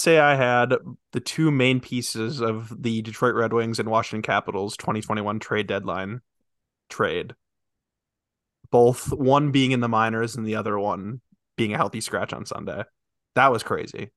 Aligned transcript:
say 0.00 0.18
I 0.18 0.34
had 0.34 0.74
the 1.12 1.20
two 1.20 1.50
main 1.50 1.80
pieces 1.80 2.40
of 2.40 2.82
the 2.82 3.02
Detroit 3.02 3.34
Red 3.34 3.52
Wings 3.52 3.78
and 3.78 3.88
Washington 3.88 4.22
Capitals 4.22 4.76
2021 4.76 5.38
trade 5.38 5.66
deadline 5.66 6.20
trade. 6.88 7.34
Both 8.70 9.12
one 9.12 9.50
being 9.50 9.72
in 9.72 9.80
the 9.80 9.88
minors 9.88 10.36
and 10.36 10.46
the 10.46 10.56
other 10.56 10.78
one 10.78 11.20
being 11.56 11.74
a 11.74 11.76
healthy 11.76 12.00
scratch 12.00 12.32
on 12.32 12.46
Sunday. 12.46 12.84
That 13.34 13.52
was 13.52 13.62
crazy. 13.62 14.10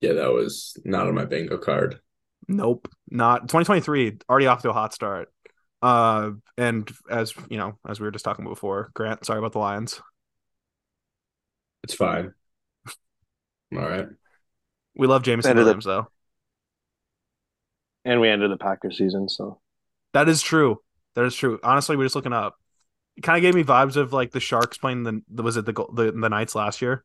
Yeah, 0.00 0.14
that 0.14 0.32
was 0.32 0.76
not 0.84 1.06
on 1.06 1.14
my 1.14 1.24
bingo 1.24 1.58
card. 1.58 1.98
Nope, 2.46 2.88
not 3.10 3.42
2023. 3.42 4.18
Already 4.28 4.46
off 4.46 4.62
to 4.62 4.70
a 4.70 4.74
hot 4.74 4.92
start. 4.92 5.32
Uh, 5.80 6.32
and 6.58 6.90
as 7.10 7.34
you 7.48 7.56
know, 7.56 7.78
as 7.88 8.00
we 8.00 8.04
were 8.04 8.10
just 8.10 8.24
talking 8.24 8.44
before, 8.44 8.90
Grant, 8.94 9.24
sorry 9.24 9.38
about 9.38 9.52
the 9.52 9.58
Lions. 9.58 10.00
It's 11.82 11.94
fine. 11.94 12.34
All 13.76 13.88
right. 13.88 14.06
We 14.96 15.06
love 15.06 15.22
Jameson 15.22 15.50
Ended 15.50 15.64
Williams 15.64 15.84
though. 15.84 16.08
And 18.04 18.20
we 18.20 18.28
ended 18.28 18.50
the 18.50 18.56
Packers 18.56 18.98
season, 18.98 19.28
so 19.28 19.60
That 20.12 20.28
is 20.28 20.42
true. 20.42 20.80
That 21.14 21.24
is 21.24 21.34
true. 21.34 21.58
Honestly, 21.62 21.96
we're 21.96 22.04
just 22.04 22.16
looking 22.16 22.32
up. 22.32 22.56
It 23.16 23.22
kind 23.22 23.36
of 23.38 23.42
gave 23.42 23.54
me 23.54 23.64
vibes 23.64 23.96
of 23.96 24.12
like 24.12 24.32
the 24.32 24.40
Sharks 24.40 24.76
playing 24.78 25.04
the, 25.04 25.22
the 25.28 25.42
was 25.42 25.56
it 25.56 25.64
the 25.64 25.72
the 25.72 26.12
the 26.12 26.28
Knights 26.28 26.54
last 26.54 26.82
year 26.82 27.04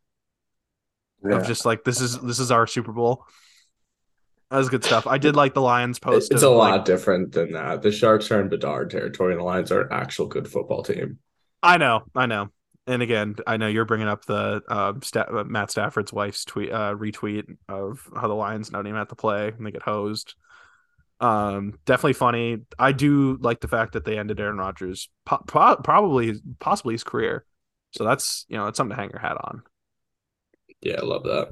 yeah. 1.24 1.38
of 1.38 1.48
just 1.48 1.66
like 1.66 1.84
this 1.84 2.02
is 2.02 2.20
this 2.20 2.40
is 2.40 2.52
our 2.52 2.68
Super 2.68 2.92
Bowl. 2.92 3.26
That 4.50 4.58
was 4.58 4.70
good 4.70 4.84
stuff. 4.84 5.06
I 5.06 5.20
did 5.20 5.36
like 5.36 5.54
the 5.54 5.62
Lions 5.62 6.00
post. 6.00 6.32
It's 6.32 6.42
of, 6.42 6.52
a 6.52 6.56
lot 6.56 6.72
like- 6.72 6.86
different 6.86 7.34
than 7.34 7.52
that. 7.52 7.82
The 7.82 7.92
Sharks 7.92 8.32
are 8.32 8.42
in 8.42 8.50
Bedard 8.50 8.90
territory, 8.90 9.34
and 9.34 9.42
the 9.42 9.46
Lions 9.46 9.72
are 9.72 9.82
an 9.82 9.90
actual 9.92 10.26
good 10.26 10.48
football 10.48 10.82
team. 10.82 11.20
I 11.62 11.78
know, 11.78 12.04
I 12.16 12.26
know. 12.26 12.50
And 12.90 13.04
again, 13.04 13.36
I 13.46 13.58
know 13.58 13.68
you're 13.68 13.86
bringing 13.86 14.08
up 14.08 14.26
the 14.26 14.64
uh, 14.68 14.94
Sta- 15.04 15.28
uh, 15.30 15.44
Matt 15.44 15.70
Stafford's 15.70 16.12
wife's 16.12 16.44
tweet 16.44 16.72
uh, 16.72 16.96
retweet 16.96 17.46
of 17.68 18.02
how 18.16 18.28
the 18.28 18.34
Lions 18.34 18.70
don't 18.70 18.88
even 18.88 18.98
have 18.98 19.10
to 19.10 19.16
play 19.16 19.50
and 19.50 19.64
they 19.64 19.70
get 19.70 19.84
hosed. 19.84 20.34
Um, 21.20 21.78
definitely 21.86 22.14
funny. 22.14 22.62
I 22.80 22.94
do 22.94 23.38
like 23.42 23.60
the 23.60 23.68
fact 23.68 23.94
that 23.94 24.06
they 24.06 24.18
ended 24.18 24.40
Aaron 24.40 24.58
Rodgers 24.58 25.08
po- 25.24 25.44
pro- 25.46 25.76
probably 25.76 26.42
possibly 26.58 26.96
his 26.96 27.04
career. 27.04 27.46
So 27.92 28.06
that's 28.06 28.48
you 28.50 28.58
know 28.58 28.66
it's 28.66 28.78
something 28.78 28.96
to 28.96 29.00
hang 29.00 29.12
your 29.12 29.22
hat 29.22 29.38
on. 29.40 29.62
Yeah, 30.82 30.96
I 31.00 31.06
love 31.06 31.26
that. 31.26 31.50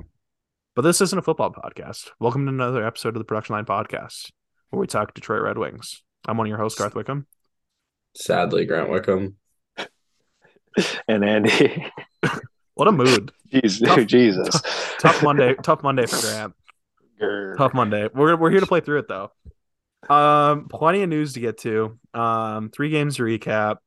But 0.75 0.81
this 0.81 1.01
isn't 1.01 1.19
a 1.19 1.21
football 1.21 1.53
podcast. 1.53 2.09
Welcome 2.19 2.47
to 2.47 2.51
another 2.51 2.83
episode 2.83 3.09
of 3.09 3.19
the 3.19 3.25
Production 3.25 3.53
Line 3.53 3.65
Podcast, 3.65 4.31
where 4.71 4.79
we 4.79 4.87
talk 4.87 5.13
Detroit 5.13 5.43
Red 5.43 5.59
Wings. 5.59 6.01
I'm 6.27 6.37
one 6.37 6.47
of 6.47 6.49
your 6.49 6.57
hosts, 6.57 6.79
Garth 6.79 6.95
Wickham. 6.95 7.27
Sadly, 8.15 8.65
Grant 8.65 8.89
Wickham. 8.89 9.35
And 11.07 11.23
Andy. 11.25 11.91
What 12.75 12.87
a 12.87 12.91
mood! 12.91 13.31
Jeez, 13.53 13.83
Tough- 13.85 14.05
Jesus. 14.07 14.61
Tough 14.99 15.23
Monday. 15.23 15.55
tough 15.63 15.81
Monday 15.83 16.05
for 16.05 16.21
Grant. 16.21 16.53
Grr. 17.19 17.57
Tough 17.57 17.73
Monday. 17.73 18.07
We're 18.13 18.35
we're 18.35 18.51
here 18.51 18.59
to 18.59 18.67
play 18.67 18.81
through 18.81 18.99
it 18.99 19.07
though. 19.07 19.31
Um, 20.13 20.67
plenty 20.69 21.01
of 21.01 21.09
news 21.09 21.33
to 21.33 21.39
get 21.39 21.57
to. 21.59 21.97
Um, 22.13 22.69
three 22.69 22.89
games 22.89 23.15
to 23.17 23.23
recap, 23.23 23.77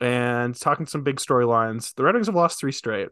and 0.00 0.58
talking 0.58 0.86
some 0.86 1.04
big 1.04 1.16
storylines. 1.16 1.94
The 1.94 2.02
Red 2.02 2.14
Wings 2.14 2.26
have 2.26 2.34
lost 2.34 2.58
three 2.58 2.72
straight, 2.72 3.08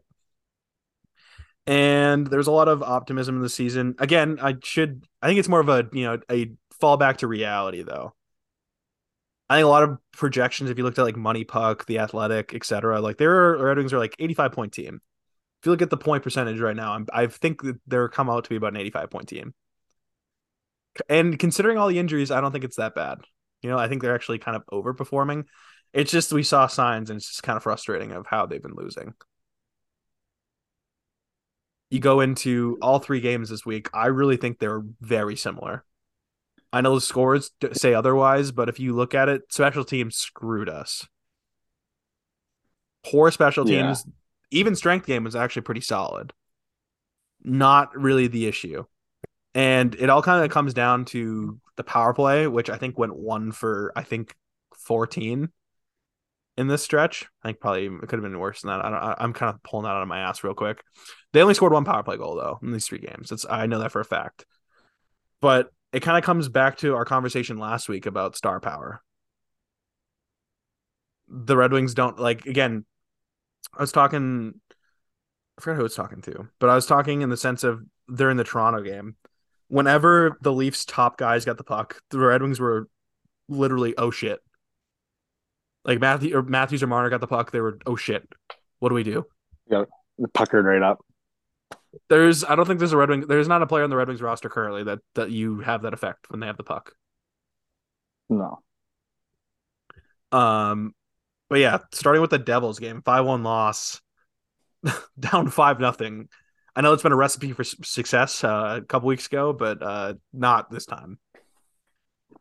and 1.65 2.27
there's 2.27 2.47
a 2.47 2.51
lot 2.51 2.67
of 2.67 2.83
optimism 2.83 3.35
in 3.37 3.41
the 3.41 3.49
season. 3.49 3.95
Again, 3.99 4.39
I 4.41 4.55
should. 4.63 5.05
I 5.21 5.27
think 5.27 5.39
it's 5.39 5.47
more 5.47 5.61
of 5.61 5.69
a 5.69 5.87
you 5.93 6.03
know 6.05 6.19
a 6.29 6.51
fallback 6.81 7.17
to 7.17 7.27
reality 7.27 7.83
though. 7.83 8.13
I 9.53 9.57
think 9.57 9.65
a 9.65 9.69
lot 9.69 9.83
of 9.83 9.99
projections, 10.13 10.71
if 10.71 10.79
you 10.79 10.83
looked 10.83 10.97
at 10.97 11.05
like 11.05 11.15
Money 11.15 11.43
Puck, 11.43 11.85
The 11.85 11.99
Athletic, 11.99 12.55
etc., 12.55 12.99
like 13.01 13.17
their 13.17 13.55
Red 13.55 13.77
Wings 13.77 13.93
are 13.93 13.99
like 13.99 14.15
85 14.17 14.51
point 14.51 14.73
team. 14.73 14.99
If 15.61 15.67
you 15.67 15.71
look 15.71 15.83
at 15.83 15.91
the 15.91 15.97
point 15.97 16.23
percentage 16.23 16.59
right 16.59 16.75
now, 16.75 16.93
I'm, 16.93 17.05
I 17.13 17.27
think 17.27 17.61
that 17.61 17.79
they're 17.85 18.09
come 18.09 18.31
out 18.31 18.45
to 18.45 18.49
be 18.49 18.55
about 18.55 18.73
an 18.73 18.77
85 18.77 19.11
point 19.11 19.27
team. 19.27 19.53
And 21.07 21.37
considering 21.37 21.77
all 21.77 21.87
the 21.87 21.99
injuries, 21.99 22.31
I 22.31 22.41
don't 22.41 22.51
think 22.51 22.63
it's 22.63 22.77
that 22.77 22.95
bad. 22.95 23.19
You 23.61 23.69
know, 23.69 23.77
I 23.77 23.87
think 23.87 24.01
they're 24.01 24.15
actually 24.15 24.39
kind 24.39 24.57
of 24.57 24.63
overperforming. 24.71 25.43
It's 25.93 26.11
just 26.11 26.33
we 26.33 26.41
saw 26.41 26.65
signs, 26.65 27.11
and 27.11 27.17
it's 27.17 27.27
just 27.27 27.43
kind 27.43 27.55
of 27.55 27.61
frustrating 27.61 28.11
of 28.11 28.25
how 28.25 28.47
they've 28.47 28.61
been 28.61 28.73
losing. 28.75 29.13
You 31.91 31.99
go 31.99 32.21
into 32.21 32.79
all 32.81 32.97
three 32.97 33.21
games 33.21 33.49
this 33.49 33.67
week. 33.67 33.87
I 33.93 34.07
really 34.07 34.37
think 34.37 34.57
they're 34.57 34.81
very 34.99 35.35
similar. 35.35 35.85
I 36.73 36.81
know 36.81 36.95
the 36.95 37.01
scores 37.01 37.51
say 37.73 37.93
otherwise, 37.93 38.51
but 38.51 38.67
if 38.67 38.79
you 38.79 38.93
look 38.93 39.13
at 39.13 39.29
it, 39.29 39.43
special 39.49 39.85
teams 39.85 40.17
screwed 40.17 40.67
us. 40.67 41.07
Poor 43.05 43.29
special 43.31 43.69
Yeah. 43.69 43.83
teams, 43.83 44.05
even 44.49 44.75
strength 44.75 45.05
game 45.05 45.23
was 45.23 45.35
actually 45.35 45.61
pretty 45.61 45.81
solid. 45.81 46.33
Not 47.43 47.95
really 47.95 48.27
the 48.27 48.47
issue. 48.47 48.85
And 49.53 49.93
it 49.95 50.09
all 50.09 50.23
kind 50.23 50.43
of 50.43 50.49
comes 50.49 50.73
down 50.73 51.05
to 51.05 51.59
the 51.75 51.83
power 51.83 52.13
play, 52.13 52.47
which 52.47 52.69
I 52.69 52.77
think 52.77 52.97
went 52.97 53.15
one 53.15 53.51
for 53.51 53.91
I 53.95 54.01
think 54.01 54.35
14 54.75 55.49
in 56.57 56.67
this 56.67 56.83
stretch. 56.83 57.27
I 57.43 57.49
think 57.49 57.59
probably 57.59 57.85
it 57.85 57.99
could 58.01 58.13
have 58.13 58.21
been 58.23 58.39
worse 58.39 58.61
than 58.61 58.69
that. 58.69 58.83
I 58.83 58.89
don't, 58.89 59.15
I'm 59.19 59.33
kind 59.33 59.53
of 59.53 59.61
pulling 59.61 59.83
that 59.83 59.91
out 59.91 60.01
of 60.01 60.07
my 60.07 60.19
ass 60.19 60.43
real 60.43 60.55
quick. 60.55 60.81
They 61.33 61.41
only 61.41 61.53
scored 61.53 61.73
one 61.73 61.85
power 61.85 62.01
play 62.01 62.17
goal 62.17 62.35
though 62.35 62.57
in 62.63 62.71
these 62.71 62.87
three 62.87 62.99
games. 62.99 63.31
It's 63.31 63.45
I 63.47 63.67
know 63.67 63.79
that 63.79 63.91
for 63.91 64.01
a 64.01 64.05
fact. 64.05 64.45
But 65.39 65.69
it 65.93 66.01
kind 66.01 66.17
of 66.17 66.23
comes 66.23 66.49
back 66.49 66.77
to 66.79 66.95
our 66.95 67.05
conversation 67.05 67.57
last 67.57 67.87
week 67.87 68.07
about 68.07 68.35
star 68.35 68.59
power. 68.59 69.01
The 71.29 71.55
Red 71.55 71.71
Wings 71.71 71.93
don't 71.93 72.19
like 72.19 72.45
again. 72.45 72.85
I 73.77 73.81
was 73.81 73.91
talking. 73.91 74.59
I 75.57 75.61
forgot 75.61 75.75
who 75.75 75.81
I 75.81 75.83
was 75.83 75.95
talking 75.95 76.21
to, 76.23 76.49
but 76.59 76.69
I 76.69 76.75
was 76.75 76.87
talking 76.87 77.21
in 77.21 77.29
the 77.29 77.37
sense 77.37 77.63
of 77.63 77.83
they're 78.07 78.31
in 78.31 78.37
the 78.37 78.43
Toronto 78.43 78.81
game. 78.81 79.15
Whenever 79.67 80.37
the 80.41 80.51
Leafs 80.51 80.83
top 80.83 81.17
guys 81.17 81.45
got 81.45 81.57
the 81.57 81.63
puck, 81.63 82.01
the 82.09 82.19
Red 82.19 82.41
Wings 82.41 82.59
were 82.59 82.89
literally 83.47 83.93
oh 83.97 84.09
shit. 84.11 84.39
Like 85.85 85.99
Matthew 85.99 86.35
or 86.35 86.41
Matthews 86.41 86.81
or 86.81 86.87
Marner 86.87 87.09
got 87.09 87.21
the 87.21 87.27
puck, 87.27 87.51
they 87.51 87.61
were 87.61 87.77
oh 87.85 87.95
shit. 87.95 88.27
What 88.79 88.89
do 88.89 88.95
we 88.95 89.03
do? 89.03 89.25
Yeah, 89.69 89.83
puckered 90.33 90.65
right 90.65 90.81
up. 90.81 91.05
There's 92.09 92.43
I 92.43 92.55
don't 92.55 92.65
think 92.65 92.79
there's 92.79 92.93
a 92.93 92.97
Red 92.97 93.09
Wing. 93.09 93.21
There's 93.27 93.47
not 93.47 93.61
a 93.61 93.67
player 93.67 93.83
on 93.83 93.89
the 93.89 93.95
Red 93.95 94.07
Wings 94.07 94.21
roster 94.21 94.49
currently 94.49 94.83
that 94.85 94.99
that 95.15 95.31
you 95.31 95.59
have 95.59 95.83
that 95.83 95.93
effect 95.93 96.29
when 96.29 96.39
they 96.39 96.47
have 96.47 96.57
the 96.57 96.63
puck. 96.63 96.93
No. 98.29 98.59
Um, 100.31 100.93
but 101.49 101.59
yeah, 101.59 101.79
starting 101.91 102.21
with 102.21 102.31
the 102.31 102.39
Devils 102.39 102.79
game, 102.79 103.01
five 103.03 103.25
one 103.25 103.43
loss, 103.43 104.01
down 105.19 105.49
five 105.49 105.79
nothing. 105.79 106.29
I 106.75 106.81
know 106.81 106.93
it's 106.93 107.03
been 107.03 107.11
a 107.11 107.17
recipe 107.17 107.51
for 107.51 107.63
success 107.63 108.43
uh, 108.43 108.79
a 108.81 108.85
couple 108.85 109.07
weeks 109.07 109.27
ago, 109.27 109.53
but 109.53 109.83
uh, 109.83 110.15
not 110.33 110.71
this 110.71 110.87
time. 110.87 111.19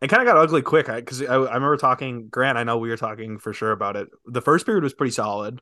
It 0.00 0.08
kind 0.08 0.22
of 0.22 0.26
got 0.26 0.38
ugly 0.38 0.62
quick 0.62 0.86
because 0.86 1.22
I, 1.22 1.34
I 1.34 1.54
remember 1.54 1.76
talking. 1.76 2.28
Grant, 2.28 2.56
I 2.56 2.64
know 2.64 2.78
we 2.78 2.88
were 2.88 2.96
talking 2.96 3.38
for 3.38 3.52
sure 3.52 3.72
about 3.72 3.96
it. 3.96 4.08
The 4.24 4.40
first 4.40 4.64
period 4.64 4.82
was 4.82 4.94
pretty 4.94 5.12
solid, 5.12 5.60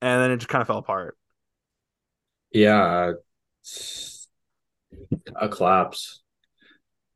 and 0.00 0.22
then 0.22 0.30
it 0.30 0.38
just 0.38 0.48
kind 0.48 0.62
of 0.62 0.66
fell 0.66 0.78
apart. 0.78 1.16
Yeah, 2.52 3.12
a 5.36 5.48
collapse, 5.48 6.22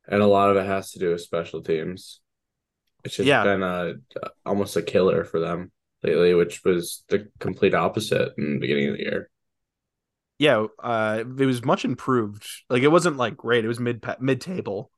and 0.07 0.21
a 0.21 0.27
lot 0.27 0.49
of 0.49 0.57
it 0.57 0.65
has 0.65 0.91
to 0.91 0.99
do 0.99 1.11
with 1.11 1.21
special 1.21 1.61
teams. 1.61 2.21
It's 3.03 3.15
just 3.15 3.27
Yeah. 3.27 3.43
been 3.43 3.63
a 3.63 3.95
almost 4.45 4.77
a 4.77 4.81
killer 4.83 5.23
for 5.25 5.39
them 5.39 5.71
lately, 6.03 6.33
which 6.33 6.63
was 6.63 7.03
the 7.09 7.29
complete 7.39 7.75
opposite 7.75 8.33
in 8.37 8.55
the 8.55 8.59
beginning 8.59 8.89
of 8.89 8.97
the 8.97 9.03
year. 9.03 9.29
Yeah, 10.39 10.65
uh, 10.79 11.23
it 11.39 11.45
was 11.45 11.63
much 11.63 11.85
improved. 11.85 12.45
Like 12.69 12.83
it 12.83 12.87
wasn't 12.89 13.17
like 13.17 13.37
great. 13.37 13.63
It 13.65 13.67
was 13.67 13.79
mid 13.79 14.03
mid 14.19 14.41
table, 14.41 14.91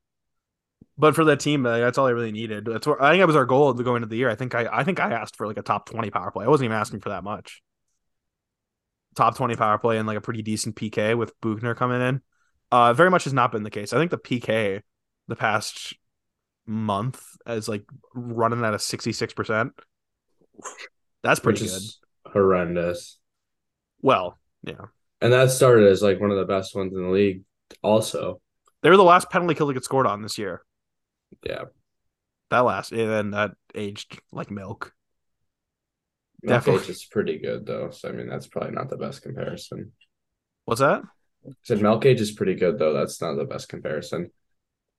but 0.98 1.14
for 1.14 1.24
that 1.26 1.40
team, 1.40 1.62
like, 1.62 1.80
that's 1.82 1.98
all 1.98 2.06
I 2.06 2.10
really 2.10 2.32
needed. 2.32 2.64
That's 2.66 2.86
what 2.86 3.00
I 3.02 3.10
think 3.10 3.20
that 3.20 3.26
was 3.26 3.36
our 3.36 3.44
goal 3.46 3.74
to 3.74 3.82
go 3.84 3.96
into 3.96 4.08
the 4.08 4.16
year. 4.16 4.30
I 4.30 4.34
think 4.34 4.54
I 4.54 4.66
I 4.72 4.84
think 4.84 5.00
I 5.00 5.12
asked 5.12 5.36
for 5.36 5.46
like 5.46 5.58
a 5.58 5.62
top 5.62 5.88
twenty 5.88 6.10
power 6.10 6.30
play. 6.30 6.44
I 6.44 6.48
wasn't 6.48 6.66
even 6.66 6.76
asking 6.76 7.00
for 7.00 7.10
that 7.10 7.24
much. 7.24 7.62
Top 9.16 9.36
twenty 9.36 9.56
power 9.56 9.78
play 9.78 9.98
and 9.98 10.06
like 10.06 10.18
a 10.18 10.20
pretty 10.20 10.42
decent 10.42 10.76
PK 10.76 11.16
with 11.16 11.32
Buchner 11.40 11.74
coming 11.74 12.00
in. 12.02 12.20
Uh, 12.70 12.92
very 12.92 13.10
much 13.10 13.24
has 13.24 13.32
not 13.32 13.50
been 13.50 13.62
the 13.64 13.70
case. 13.70 13.92
I 13.92 13.98
think 13.98 14.10
the 14.10 14.18
PK 14.18 14.82
the 15.26 15.36
past 15.36 15.94
month 16.66 17.22
is 17.46 17.68
like 17.68 17.84
running 18.14 18.64
at 18.64 18.74
a 18.74 18.78
sixty 18.78 19.12
six 19.12 19.32
percent. 19.32 19.72
That's 21.22 21.40
pretty 21.40 21.62
which 21.62 21.70
good. 21.70 21.82
horrendous. 22.32 23.18
Well, 24.02 24.38
yeah, 24.62 24.86
And 25.20 25.32
that 25.32 25.50
started 25.50 25.88
as 25.90 26.02
like 26.02 26.20
one 26.20 26.30
of 26.30 26.36
the 26.36 26.44
best 26.44 26.74
ones 26.76 26.92
in 26.94 27.02
the 27.02 27.08
league, 27.08 27.42
also. 27.82 28.40
they 28.82 28.90
were 28.90 28.96
the 28.96 29.02
last 29.02 29.30
penalty 29.30 29.54
kill 29.54 29.68
to 29.68 29.74
get 29.74 29.84
scored 29.84 30.06
on 30.06 30.22
this 30.22 30.38
year. 30.38 30.62
Yeah. 31.44 31.64
That 32.50 32.60
last 32.60 32.92
and 32.92 33.10
then 33.10 33.30
that 33.32 33.52
aged 33.74 34.20
like 34.30 34.50
milk. 34.50 34.92
Milk 36.42 36.64
Definitely. 36.64 36.82
Age 36.84 36.88
is 36.90 37.04
pretty 37.04 37.38
good 37.38 37.66
though. 37.66 37.90
So 37.90 38.08
I 38.08 38.12
mean 38.12 38.28
that's 38.28 38.46
probably 38.46 38.72
not 38.72 38.88
the 38.90 38.96
best 38.96 39.22
comparison. 39.22 39.92
What's 40.64 40.80
that? 40.80 41.02
I 41.46 41.52
said 41.62 41.80
milk 41.80 42.04
age 42.04 42.20
is 42.20 42.32
pretty 42.32 42.54
good 42.54 42.78
though. 42.78 42.92
That's 42.92 43.20
not 43.20 43.34
the 43.34 43.44
best 43.44 43.68
comparison. 43.68 44.30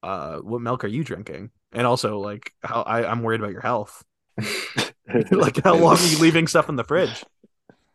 Uh, 0.04 0.38
what 0.38 0.62
milk 0.62 0.84
are 0.84 0.88
you 0.88 1.04
drinking? 1.04 1.50
And 1.72 1.86
also, 1.86 2.20
like, 2.20 2.54
how 2.64 2.82
I, 2.84 3.10
I'm 3.10 3.24
worried 3.24 3.42
about 3.42 3.52
your 3.52 3.62
health. 3.62 4.04
like, 5.32 5.64
how 5.64 5.76
long 5.76 5.98
are 5.98 6.06
you 6.06 6.20
leaving 6.20 6.48
stuff 6.48 6.70
in 6.70 6.76
the 6.76 6.84
fridge? 6.84 7.24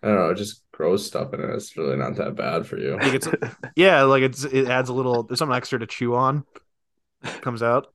I 0.02 0.08
don't 0.08 0.16
know, 0.16 0.30
it 0.30 0.36
just 0.36 0.64
grows 0.72 1.06
stuff 1.06 1.32
in 1.32 1.40
it. 1.40 1.50
It's 1.50 1.76
really 1.76 1.96
not 1.96 2.16
that 2.16 2.34
bad 2.34 2.66
for 2.66 2.76
you. 2.78 2.98
Like 2.98 3.14
it's 3.14 3.28
yeah, 3.76 4.02
like 4.02 4.22
it's 4.22 4.44
it 4.44 4.66
adds 4.68 4.88
a 4.88 4.94
little. 4.94 5.22
There's 5.22 5.38
something 5.38 5.56
extra 5.56 5.78
to 5.78 5.86
chew 5.86 6.14
on. 6.14 6.44
Comes 7.42 7.62
out. 7.62 7.88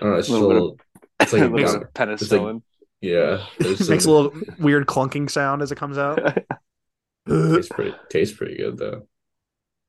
I 0.00 0.04
don't 0.04 0.10
know, 0.10 0.16
it's 0.18 0.28
A 0.28 0.30
just 0.30 0.42
a 0.42 0.46
little 0.46 0.46
little. 0.46 0.80
It's 1.20 1.32
like 1.32 1.42
a 1.42 1.46
little 1.46 1.60
gum- 1.64 1.72
bit 1.72 1.82
of 1.82 1.92
penicillin. 1.94 2.62
Yeah, 3.00 3.44
there's 3.58 3.88
Makes 3.88 4.06
a 4.06 4.10
uh, 4.10 4.12
little 4.12 4.40
weird 4.58 4.86
clunking 4.86 5.30
sound 5.30 5.62
as 5.62 5.72
it 5.72 5.76
comes 5.76 5.98
out. 5.98 6.18
tastes 7.28 7.68
pretty 7.72 7.94
tastes 8.08 8.36
pretty 8.36 8.56
good 8.56 8.76
though. 8.78 9.06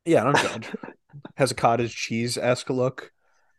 yeah, 0.06 0.22
I 0.22 0.32
don't 0.32 0.38
judge. 0.38 0.76
Has 1.36 1.52
a 1.52 1.56
cottage 1.56 1.96
cheese 1.96 2.38
esque 2.38 2.70
look. 2.70 3.12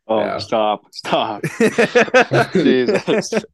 oh, 0.06 0.20
Yeah. 0.20 0.38
stop, 0.38 0.82
stop. 0.92 1.42
Jesus. 2.52 3.04
Jesus. 3.04 3.44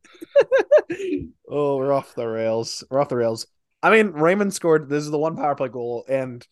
oh, 1.48 1.76
we're 1.76 1.92
off 1.92 2.14
the 2.14 2.26
rails. 2.26 2.84
We're 2.90 3.00
off 3.00 3.08
the 3.08 3.16
rails. 3.16 3.46
I 3.82 3.90
mean, 3.90 4.08
Raymond 4.12 4.52
scored. 4.54 4.88
This 4.88 5.04
is 5.04 5.10
the 5.10 5.18
one 5.18 5.36
power 5.36 5.54
play 5.54 5.68
goal, 5.68 6.04
and 6.08 6.46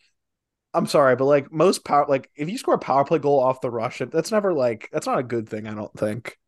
I'm 0.74 0.86
sorry, 0.86 1.16
but 1.16 1.24
like 1.26 1.50
most 1.52 1.84
power, 1.84 2.06
like 2.08 2.30
if 2.36 2.48
you 2.48 2.58
score 2.58 2.74
a 2.74 2.78
power 2.78 3.04
play 3.04 3.18
goal 3.18 3.40
off 3.40 3.60
the 3.60 3.70
rush, 3.70 4.00
it- 4.00 4.10
that's 4.10 4.30
never 4.32 4.52
like 4.52 4.88
that's 4.92 5.06
not 5.06 5.18
a 5.18 5.22
good 5.22 5.48
thing. 5.48 5.66
I 5.66 5.74
don't 5.74 5.92
think 5.98 6.38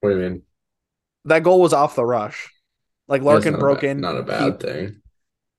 What 0.00 0.10
do 0.10 0.16
you 0.16 0.22
mean? 0.30 0.42
That 1.24 1.42
goal 1.42 1.60
was 1.60 1.72
off 1.72 1.94
the 1.96 2.04
rush. 2.04 2.48
Like 3.08 3.22
Larkin 3.22 3.58
broke 3.58 3.80
ba- 3.80 3.88
in, 3.88 4.00
Not 4.00 4.16
a 4.16 4.20
he- 4.22 4.24
bad 4.24 4.60
thing. 4.60 5.02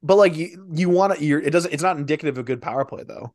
but 0.02 0.16
like 0.16 0.36
you, 0.36 0.68
you 0.74 0.90
want 0.90 1.18
to. 1.18 1.24
You're 1.24 1.42
it 1.42 1.52
doesn't. 1.52 1.74
It's 1.74 1.84
not 1.84 1.98
indicative 1.98 2.38
of 2.38 2.46
good 2.46 2.62
power 2.62 2.86
play 2.86 3.04
though. 3.04 3.34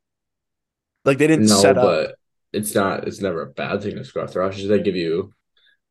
Like 1.05 1.17
they 1.19 1.27
didn't 1.27 1.47
No, 1.47 1.55
set 1.55 1.77
up. 1.77 1.83
but 1.85 2.15
it's 2.51 2.73
not. 2.73 3.07
It's 3.07 3.21
never 3.21 3.41
a 3.43 3.47
bad 3.47 3.81
thing 3.83 3.95
to 3.95 4.03
score 4.03 4.23
off 4.23 4.33
the 4.33 4.39
rush. 4.39 4.61
They 4.63 4.81
give 4.81 4.95
you 4.95 5.31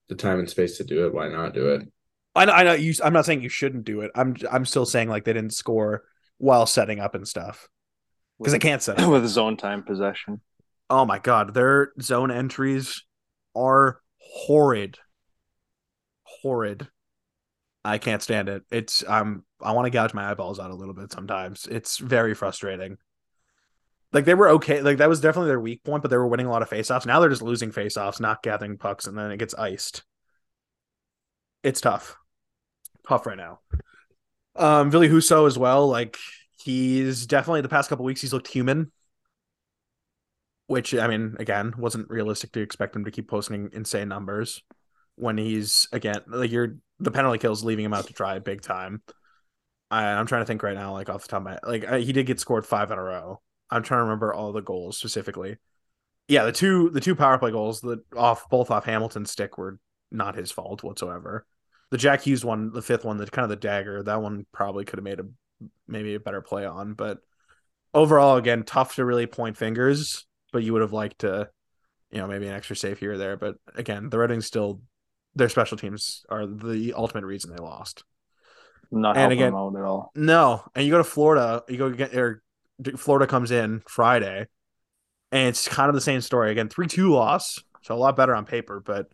the 0.08 0.14
time 0.14 0.38
and 0.40 0.50
space 0.50 0.76
to 0.78 0.84
do 0.84 1.06
it. 1.06 1.14
Why 1.14 1.28
not 1.28 1.54
do 1.54 1.68
it? 1.70 1.88
I 2.34 2.44
know, 2.44 2.52
I 2.52 2.64
know 2.64 2.72
you. 2.74 2.92
I'm 3.02 3.12
not 3.12 3.24
saying 3.26 3.42
you 3.42 3.48
shouldn't 3.48 3.84
do 3.84 4.00
it. 4.02 4.10
I'm 4.14 4.36
I'm 4.50 4.66
still 4.66 4.84
saying 4.86 5.08
like 5.08 5.24
they 5.24 5.32
didn't 5.32 5.54
score 5.54 6.02
while 6.38 6.66
setting 6.66 7.00
up 7.00 7.14
and 7.14 7.26
stuff 7.26 7.68
because 8.38 8.52
they 8.52 8.58
can't 8.58 8.82
set 8.82 8.98
up. 9.00 9.10
with 9.10 9.26
zone 9.26 9.56
time 9.56 9.84
possession. 9.84 10.40
Oh 10.90 11.04
my 11.06 11.18
god, 11.18 11.54
their 11.54 11.92
zone 12.02 12.30
entries 12.30 13.04
are 13.54 14.00
horrid. 14.18 14.98
Horrid. 16.46 16.88
I 17.84 17.98
can't 17.98 18.22
stand 18.22 18.48
it. 18.48 18.62
It's 18.70 19.02
um 19.08 19.44
I 19.60 19.72
want 19.72 19.87
to 19.87 19.90
gouge 19.90 20.14
my 20.14 20.31
eyeballs 20.31 20.60
out 20.60 20.70
a 20.70 20.75
little 20.75 20.94
bit 20.94 21.10
sometimes. 21.10 21.66
It's 21.66 21.98
very 21.98 22.34
frustrating. 22.34 22.98
Like 24.12 24.25
they 24.25 24.34
were 24.34 24.50
okay, 24.50 24.81
like 24.81 24.98
that 24.98 25.08
was 25.08 25.20
definitely 25.20 25.48
their 25.48 25.60
weak 25.60 25.82
point, 25.82 26.02
but 26.02 26.10
they 26.10 26.16
were 26.16 26.28
winning 26.28 26.46
a 26.46 26.50
lot 26.50 26.62
of 26.62 26.70
faceoffs. 26.70 27.04
Now 27.04 27.19
they're 27.19 27.28
just 27.28 27.43
losing 27.43 27.72
faceoffs, 27.72 28.20
not 28.20 28.44
gathering 28.44 28.78
pucks, 28.78 29.08
and 29.08 29.19
then 29.19 29.32
it 29.32 29.38
gets 29.38 29.54
iced. 29.54 30.04
It's 31.64 31.81
tough. 31.81 32.16
Tough 33.08 33.26
right 33.26 33.37
now. 33.37 33.58
Um 34.54 34.90
Billy 34.90 35.08
Husso 35.08 35.48
as 35.48 35.58
well, 35.58 35.88
like 35.88 36.16
he's 36.62 37.26
definitely 37.26 37.62
the 37.62 37.69
past 37.69 37.88
couple 37.88 38.04
weeks 38.04 38.20
he's 38.20 38.32
looked 38.32 38.48
human 38.48 38.93
which 40.69 40.94
I 40.94 41.06
mean, 41.06 41.37
again, 41.38 41.75
wasn't 41.78 42.10
realistic 42.10 42.52
to 42.52 42.60
expect 42.60 42.96
him 42.96 43.04
to 43.04 43.10
keep 43.10 43.28
posting 43.28 43.70
insane 43.72 44.08
numbers 44.08 44.62
when 45.16 45.38
he's 45.38 45.88
again 45.92 46.22
like 46.28 46.50
you're 46.50 46.76
the 46.98 47.10
penalty 47.10 47.38
kills 47.38 47.64
leaving 47.64 47.84
him 47.84 47.94
out 47.94 48.06
to 48.06 48.12
dry 48.12 48.38
big 48.38 48.62
time. 48.62 49.02
I, 49.90 50.04
I'm 50.04 50.26
trying 50.26 50.42
to 50.42 50.46
think 50.46 50.62
right 50.62 50.74
now, 50.74 50.92
like 50.92 51.08
off 51.08 51.22
the 51.22 51.28
top 51.28 51.38
of 51.38 51.44
my 51.44 51.58
like 51.62 51.84
I, 51.84 52.00
he 52.00 52.12
did 52.12 52.26
get 52.26 52.40
scored 52.40 52.66
five 52.66 52.90
in 52.90 52.98
a 52.98 53.02
row. 53.02 53.40
I'm 53.70 53.82
trying 53.82 53.98
to 53.98 54.04
remember 54.04 54.32
all 54.32 54.52
the 54.52 54.60
goals 54.60 54.98
specifically. 54.98 55.56
Yeah, 56.28 56.44
the 56.44 56.52
two 56.52 56.90
the 56.90 57.00
two 57.00 57.14
power 57.14 57.38
play 57.38 57.50
goals 57.50 57.80
that 57.82 58.00
off 58.16 58.48
both 58.48 58.70
off 58.70 58.84
Hamilton's 58.84 59.30
stick 59.30 59.58
were 59.58 59.78
not 60.10 60.36
his 60.36 60.50
fault 60.50 60.82
whatsoever. 60.82 61.46
The 61.90 61.98
Jack 61.98 62.22
Hughes 62.22 62.44
one, 62.44 62.72
the 62.72 62.82
fifth 62.82 63.04
one, 63.04 63.16
the 63.16 63.26
kind 63.26 63.44
of 63.44 63.50
the 63.50 63.56
dagger, 63.56 64.02
that 64.02 64.20
one 64.22 64.46
probably 64.52 64.84
could 64.84 64.98
have 64.98 65.04
made 65.04 65.20
a 65.20 65.26
maybe 65.86 66.14
a 66.14 66.20
better 66.20 66.40
play 66.40 66.66
on, 66.66 66.94
but 66.94 67.19
overall, 67.96 68.36
again, 68.36 68.62
tough 68.62 68.94
to 68.96 69.04
really 69.04 69.26
point 69.26 69.56
fingers. 69.56 70.26
But 70.52 70.62
you 70.62 70.72
would 70.72 70.82
have 70.82 70.92
liked 70.92 71.20
to, 71.20 71.48
you 72.10 72.19
know, 72.19 72.28
maybe 72.28 72.46
an 72.46 72.54
extra 72.54 72.76
save 72.76 73.00
here 73.00 73.14
or 73.14 73.19
there. 73.19 73.36
But 73.36 73.56
again, 73.74 74.08
the 74.08 74.19
Red 74.19 74.30
Wings 74.30 74.46
still 74.46 74.80
their 75.36 75.48
special 75.48 75.76
teams 75.76 76.24
are 76.28 76.46
the 76.46 76.92
ultimate 76.94 77.24
reason 77.24 77.50
they 77.50 77.62
lost. 77.62 78.02
Not 78.90 79.10
And 79.16 79.32
helping 79.32 79.38
again- 79.38 79.54
at 79.54 79.84
all. 79.84 80.10
No, 80.16 80.64
and 80.74 80.84
you 80.84 80.90
go 80.90 80.98
to 80.98 81.04
Florida, 81.04 81.62
you 81.68 81.76
go 81.76 81.90
get 81.90 82.14
or 82.16 82.42
Florida 82.96 83.26
comes 83.28 83.50
in 83.52 83.82
Friday, 83.88 84.46
and 85.32 85.48
it's 85.48 85.68
kind 85.68 85.88
of 85.88 85.94
the 85.94 86.00
same 86.00 86.20
story 86.20 86.50
again. 86.50 86.68
Three 86.68 86.86
two 86.88 87.10
loss, 87.12 87.62
so 87.82 87.94
a 87.94 87.96
lot 87.96 88.16
better 88.16 88.34
on 88.34 88.44
paper, 88.44 88.80
but 88.80 89.06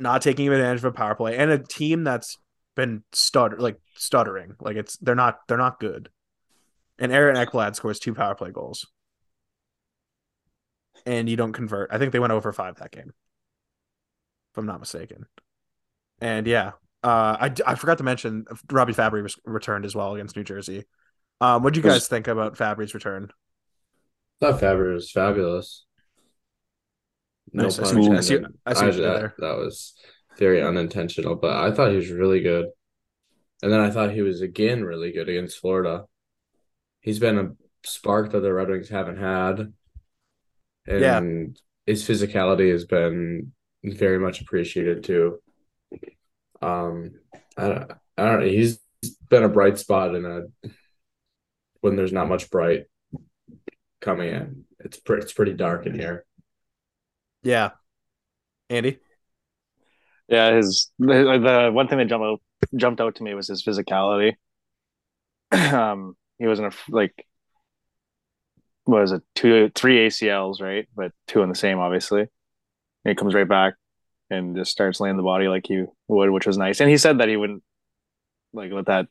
not 0.00 0.22
taking 0.22 0.48
advantage 0.48 0.78
of 0.80 0.84
a 0.86 0.92
power 0.92 1.14
play 1.14 1.36
and 1.36 1.50
a 1.50 1.58
team 1.58 2.02
that's 2.04 2.36
been 2.74 3.04
stutter 3.12 3.56
like 3.58 3.78
stuttering, 3.94 4.56
like 4.60 4.76
it's 4.76 4.96
they're 4.98 5.14
not 5.14 5.38
they're 5.46 5.56
not 5.58 5.78
good. 5.78 6.08
And 6.98 7.12
Aaron 7.12 7.36
Ekblad 7.36 7.74
scores 7.76 7.98
two 7.98 8.14
power 8.14 8.34
play 8.34 8.50
goals, 8.50 8.86
and 11.06 11.28
you 11.28 11.36
don't 11.36 11.52
convert. 11.52 11.92
I 11.92 11.98
think 11.98 12.12
they 12.12 12.18
went 12.18 12.32
over 12.32 12.52
five 12.52 12.76
that 12.76 12.90
game, 12.90 13.12
if 14.54 14.58
I'm 14.58 14.66
not 14.66 14.78
mistaken. 14.78 15.26
And 16.20 16.46
yeah, 16.46 16.72
uh, 17.02 17.36
I, 17.40 17.52
I 17.66 17.74
forgot 17.74 17.98
to 17.98 18.04
mention 18.04 18.44
Robby 18.70 18.92
Fabbri 18.94 19.20
was 19.22 19.36
returned 19.44 19.84
as 19.84 19.96
well 19.96 20.14
against 20.14 20.36
New 20.36 20.44
Jersey. 20.44 20.84
Um, 21.40 21.64
what 21.64 21.74
do 21.74 21.80
you 21.80 21.84
guys 21.84 22.06
think 22.06 22.28
about 22.28 22.56
Fabbri's 22.56 22.94
return? 22.94 23.30
I 24.40 24.52
thought 24.52 24.60
Fabbri 24.60 24.94
was 24.94 25.10
fabulous. 25.10 25.84
No 27.52 27.64
Nice, 27.64 27.78
I 27.80 27.84
see 27.84 28.10
I 28.10 28.20
see- 28.20 28.44
I 28.64 28.72
see 28.74 28.84
what 28.86 28.96
that, 28.96 29.00
there. 29.00 29.34
that 29.38 29.56
was 29.56 29.94
very 30.38 30.62
unintentional, 30.62 31.34
but 31.34 31.56
I 31.56 31.72
thought 31.72 31.90
he 31.90 31.96
was 31.96 32.10
really 32.10 32.40
good. 32.40 32.66
And 33.62 33.72
then 33.72 33.80
I 33.80 33.90
thought 33.90 34.12
he 34.12 34.22
was 34.22 34.40
again 34.40 34.84
really 34.84 35.10
good 35.12 35.28
against 35.28 35.58
Florida. 35.58 36.04
He's 37.00 37.18
been 37.18 37.38
a 37.38 37.50
spark 37.84 38.30
that 38.32 38.40
the 38.40 38.52
Red 38.52 38.68
Wings 38.68 38.88
haven't 38.88 39.18
had. 39.18 39.72
And 40.86 41.00
Yeah. 41.00 41.20
his 41.86 42.06
physicality 42.06 42.70
has 42.70 42.84
been 42.84 43.52
very 43.84 44.18
much 44.18 44.40
appreciated 44.40 45.04
too. 45.04 45.40
Um 46.62 47.12
I 47.56 47.68
don't 47.68 47.92
I 48.16 48.24
don't 48.26 48.40
know. 48.40 48.46
He's 48.46 48.80
been 49.28 49.42
a 49.42 49.48
bright 49.48 49.78
spot 49.78 50.14
in 50.14 50.24
a 50.24 50.70
when 51.80 51.96
there's 51.96 52.12
not 52.12 52.28
much 52.28 52.50
bright 52.50 52.84
coming 54.00 54.30
in. 54.30 54.64
It's 54.80 54.98
pretty 54.98 55.22
it's 55.22 55.32
pretty 55.32 55.52
dark 55.52 55.86
in 55.86 55.94
here. 55.94 56.24
Yeah, 57.42 57.70
Andy. 58.70 58.98
Yeah, 60.28 60.56
his 60.56 60.90
the, 60.98 61.06
the 61.06 61.70
one 61.72 61.88
thing 61.88 61.98
that 61.98 62.06
jumped 62.06 62.24
out 62.24 62.40
jumped 62.76 63.00
out 63.00 63.16
to 63.16 63.22
me 63.22 63.34
was 63.34 63.48
his 63.48 63.62
physicality. 63.62 64.34
um, 65.52 66.16
he 66.38 66.46
wasn't 66.46 66.72
a, 66.72 66.76
like 66.88 67.26
what 68.84 69.00
was 69.00 69.12
it 69.12 69.22
two 69.34 69.70
three 69.74 70.06
ACLs 70.06 70.60
right, 70.60 70.88
but 70.94 71.12
two 71.26 71.42
in 71.42 71.48
the 71.48 71.54
same 71.54 71.78
obviously. 71.78 72.26
And 73.04 73.10
he 73.10 73.14
comes 73.14 73.34
right 73.34 73.48
back 73.48 73.74
and 74.30 74.56
just 74.56 74.70
starts 74.70 75.00
laying 75.00 75.16
the 75.16 75.22
body 75.22 75.48
like 75.48 75.66
he 75.66 75.84
would, 76.08 76.30
which 76.30 76.46
was 76.46 76.56
nice. 76.58 76.80
And 76.80 76.88
he 76.90 76.96
said 76.96 77.18
that 77.18 77.28
he 77.28 77.36
wouldn't 77.36 77.62
like 78.52 78.72
let 78.72 78.86
that 78.86 79.06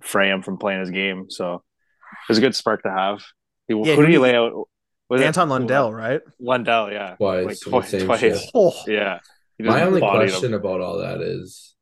fray 0.00 0.30
him 0.30 0.42
from 0.42 0.58
playing 0.58 0.80
his 0.80 0.90
game. 0.90 1.26
So 1.30 1.54
it 1.54 2.28
was 2.28 2.38
a 2.38 2.40
good 2.42 2.54
spark 2.54 2.82
to 2.84 2.90
have. 2.90 3.22
He, 3.68 3.74
Yeah, 3.74 3.94
who 3.96 4.02
did 4.02 4.08
he- 4.08 4.12
he 4.14 4.18
lay 4.18 4.34
out? 4.36 4.68
Was 5.08 5.20
it- 5.20 5.24
Anton 5.26 5.48
Lundell, 5.48 5.92
right? 5.92 6.20
Lundell, 6.38 6.90
yeah, 6.92 7.16
Twice 7.16 7.66
like 7.66 7.88
twice, 7.90 8.04
twice. 8.04 8.50
Oh, 8.54 8.72
Yeah. 8.86 9.18
My 9.58 9.82
only 9.82 10.00
bodied 10.00 10.28
him. 10.28 10.30
question 10.30 10.54
about 10.54 10.80
all 10.80 10.98
that 10.98 11.20
is 11.20 11.74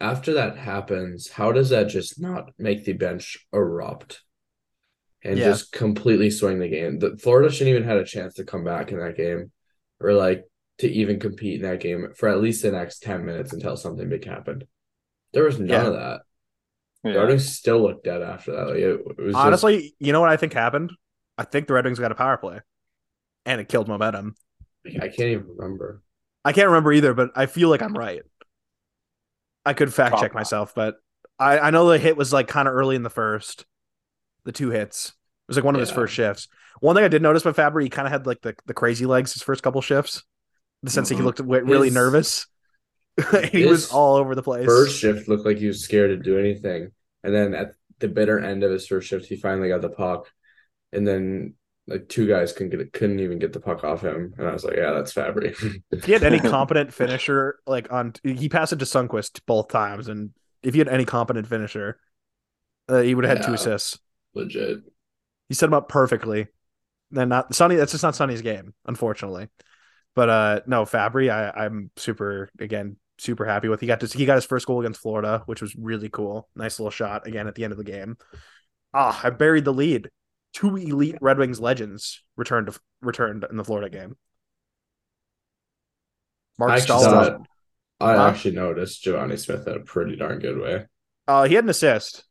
after 0.00 0.34
that 0.34 0.56
happens, 0.58 1.30
how 1.30 1.52
does 1.52 1.70
that 1.70 1.84
just 1.88 2.20
not 2.20 2.50
make 2.58 2.84
the 2.84 2.92
bench 2.92 3.46
erupt 3.52 4.22
and 5.22 5.38
Yeah. 5.38 5.44
just 5.46 5.72
completely 5.72 6.30
swing 6.30 6.58
the 6.58 6.68
game? 6.68 6.98
The 6.98 7.16
Florida 7.16 7.50
shouldn't 7.50 7.74
even 7.76 7.88
had 7.88 7.96
a 7.96 8.04
chance 8.04 8.34
to 8.34 8.44
come 8.44 8.64
back 8.64 8.90
in 8.92 8.98
that 8.98 9.16
game 9.16 9.52
or 10.00 10.12
like 10.12 10.44
to 10.78 10.88
even 10.88 11.20
compete 11.20 11.56
in 11.60 11.62
that 11.62 11.80
game 11.80 12.08
for 12.16 12.28
at 12.28 12.40
least 12.40 12.62
the 12.62 12.72
next 12.72 13.00
10 13.02 13.24
minutes 13.24 13.52
until 13.52 13.76
something 13.76 14.08
big 14.08 14.24
happened. 14.24 14.64
There 15.32 15.44
was 15.44 15.58
none 15.58 15.68
Yeah. 15.68 15.86
of 15.86 15.92
that. 15.94 16.20
The 17.04 17.18
Red 17.18 17.28
Wings 17.28 17.48
still 17.56 17.82
looked 17.82 18.04
dead 18.04 18.22
after 18.22 18.52
that. 18.52 18.66
Like 18.68 18.76
it, 18.78 19.00
it 19.00 19.18
was 19.18 19.34
just- 19.34 19.36
honestly, 19.36 19.94
you 19.98 20.12
know 20.12 20.20
what 20.20 20.30
I 20.30 20.36
think 20.36 20.52
happened? 20.52 20.90
I 21.36 21.44
think 21.44 21.66
the 21.66 21.74
Red 21.74 21.84
Wings 21.84 21.98
got 21.98 22.12
a 22.12 22.14
power 22.14 22.36
play, 22.36 22.60
and 23.44 23.60
it 23.60 23.68
killed 23.68 23.88
momentum. 23.88 24.34
I 24.86 25.08
can't 25.08 25.20
even 25.20 25.46
remember. 25.56 26.02
I 26.44 26.52
can't 26.52 26.68
remember 26.68 26.92
either, 26.92 27.14
but 27.14 27.30
I 27.34 27.46
feel 27.46 27.68
like 27.68 27.82
I'm 27.82 27.94
right. 27.96 28.22
I 29.66 29.72
could 29.72 29.92
fact 29.92 30.18
check 30.18 30.34
myself, 30.34 30.74
but 30.74 30.96
I, 31.38 31.58
I 31.58 31.70
know 31.70 31.88
the 31.88 31.98
hit 31.98 32.16
was 32.16 32.32
like 32.32 32.48
kind 32.48 32.68
of 32.68 32.74
early 32.74 32.96
in 32.96 33.02
the 33.02 33.10
first. 33.10 33.64
The 34.44 34.52
two 34.52 34.70
hits. 34.70 35.08
It 35.08 35.14
was 35.48 35.56
like 35.56 35.64
one 35.64 35.74
of 35.74 35.80
his 35.80 35.90
first 35.90 36.12
shifts. 36.14 36.48
One 36.80 36.94
thing 36.94 37.04
I 37.04 37.08
did 37.08 37.22
notice 37.22 37.44
with 37.44 37.56
Fabbri, 37.56 37.82
he 37.84 37.88
kind 37.88 38.06
of 38.06 38.12
had 38.12 38.26
like 38.26 38.42
the, 38.42 38.54
the 38.66 38.74
crazy 38.74 39.06
legs 39.06 39.32
his 39.32 39.42
first 39.42 39.62
couple 39.62 39.80
shifts. 39.80 40.22
The 40.84 40.90
sense 40.90 41.08
that 41.08 41.14
he 41.16 41.20
Mhm. 41.22 41.24
looked 41.24 41.40
really 41.40 41.88
His- 41.88 41.94
nervous. 41.94 42.46
he 43.52 43.64
was 43.66 43.90
all 43.90 44.16
over 44.16 44.34
the 44.34 44.42
place. 44.42 44.66
First 44.66 44.98
shift 44.98 45.28
looked 45.28 45.46
like 45.46 45.58
he 45.58 45.66
was 45.66 45.82
scared 45.84 46.10
to 46.10 46.16
do 46.16 46.38
anything. 46.38 46.90
And 47.22 47.34
then 47.34 47.54
at 47.54 47.72
the 48.00 48.08
bitter 48.08 48.38
end 48.38 48.62
of 48.64 48.70
his 48.72 48.86
first 48.86 49.08
shift, 49.08 49.26
he 49.26 49.36
finally 49.36 49.68
got 49.68 49.82
the 49.82 49.88
puck. 49.88 50.26
And 50.92 51.06
then 51.06 51.54
like 51.86 52.08
two 52.08 52.26
guys 52.26 52.52
couldn't 52.52 52.70
get 52.70 52.80
it, 52.80 52.92
couldn't 52.92 53.20
even 53.20 53.38
get 53.38 53.52
the 53.52 53.60
puck 53.60 53.84
off 53.84 54.02
him. 54.02 54.34
And 54.36 54.48
I 54.48 54.52
was 54.52 54.64
like, 54.64 54.76
yeah, 54.76 54.92
that's 54.92 55.12
Fabbri. 55.14 55.54
if 55.90 56.04
he 56.04 56.12
had 56.12 56.22
any 56.22 56.40
competent 56.40 56.92
finisher, 56.92 57.58
like 57.66 57.92
on 57.92 58.14
he 58.22 58.48
passed 58.48 58.72
it 58.72 58.78
to 58.80 58.84
Sundqvist 58.84 59.40
both 59.46 59.68
times, 59.68 60.08
and 60.08 60.30
if 60.62 60.74
he 60.74 60.78
had 60.80 60.88
any 60.88 61.04
competent 61.04 61.46
finisher, 61.46 61.98
Uh, 62.88 63.00
he 63.00 63.14
would 63.14 63.24
have 63.24 63.38
had 63.38 63.46
two 63.46 63.54
assists. 63.54 63.98
Legit. 64.34 64.80
He 65.48 65.54
set 65.54 65.66
him 65.66 65.74
up 65.74 65.88
perfectly. 65.88 66.48
Then 67.10 67.28
not 67.28 67.54
Sonny. 67.54 67.76
That's 67.76 67.92
just 67.92 68.02
not 68.04 68.14
Sonny's 68.16 68.42
game, 68.42 68.74
unfortunately. 68.86 69.48
But 70.14 70.28
uh, 70.28 70.60
no, 70.66 70.84
Fabbri. 70.84 71.30
I 71.30 71.64
I'm 71.64 71.90
super 71.96 72.50
again 72.60 72.96
super 73.18 73.44
happy 73.44 73.68
with. 73.68 73.80
He 73.80 73.86
got 73.86 74.00
to 74.00 74.06
he 74.06 74.26
got 74.26 74.36
his 74.36 74.44
first 74.44 74.66
goal 74.66 74.80
against 74.80 75.00
Florida, 75.00 75.42
which 75.46 75.60
was 75.62 75.74
really 75.76 76.08
cool. 76.08 76.48
Nice 76.54 76.78
little 76.78 76.90
shot 76.90 77.26
again 77.26 77.46
at 77.48 77.54
the 77.54 77.64
end 77.64 77.72
of 77.72 77.78
the 77.78 77.84
game. 77.84 78.16
Ah, 78.92 79.20
I 79.24 79.30
buried 79.30 79.64
the 79.64 79.72
lead. 79.72 80.10
Two 80.52 80.76
elite 80.76 81.16
Red 81.20 81.38
Wings 81.38 81.60
legends 81.60 82.22
returned 82.36 82.68
to 82.68 82.78
returned 83.02 83.44
in 83.50 83.56
the 83.56 83.64
Florida 83.64 83.90
game. 83.90 84.16
Mark 86.58 86.70
I 86.70 86.76
actually 86.76 87.04
thought- 87.04 87.40
I 88.00 88.14
Huh? 88.16 88.26
actually 88.28 88.54
noticed 88.54 89.04
Givani 89.04 89.38
Smith 89.38 89.66
had 89.66 89.76
a 89.76 89.80
pretty 89.80 90.16
darn 90.16 90.38
good 90.40 90.58
way. 90.58 90.86
Uh, 91.26 91.44
he 91.44 91.54
had 91.54 91.64
an 91.64 91.70
assist. 91.70 92.24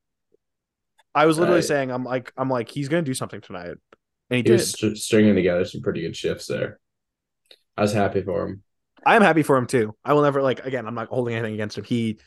I 1.15 1.25
was 1.25 1.37
literally 1.37 1.59
Right. 1.59 1.65
saying, 1.67 1.91
I'm 1.91 2.03
like, 2.03 2.31
I'm 2.37 2.49
like, 2.49 2.69
he's 2.69 2.89
gonna 2.89 3.01
do 3.01 3.13
something 3.13 3.41
tonight, 3.41 3.69
and 3.69 3.77
he, 4.29 4.37
He 4.37 4.43
did. 4.43 4.51
was 4.53 4.69
str- 4.71 4.95
stringing 4.95 5.35
together 5.35 5.65
some 5.65 5.81
pretty 5.81 6.01
good 6.01 6.15
shifts 6.15 6.47
there. 6.47 6.79
I 7.77 7.81
was 7.81 7.93
happy 7.93 8.21
for 8.21 8.45
him. 8.47 8.63
I 9.05 9.15
am 9.15 9.21
happy 9.21 9.43
for 9.43 9.57
him 9.57 9.67
too. 9.67 9.95
I 10.05 10.13
will 10.13 10.21
never 10.21 10.41
like 10.41 10.65
again. 10.65 10.87
I'm 10.87 10.95
not 10.95 11.09
holding 11.09 11.35
anything 11.35 11.53
against 11.55 11.77
him. 11.77 11.83
He, 11.83 12.19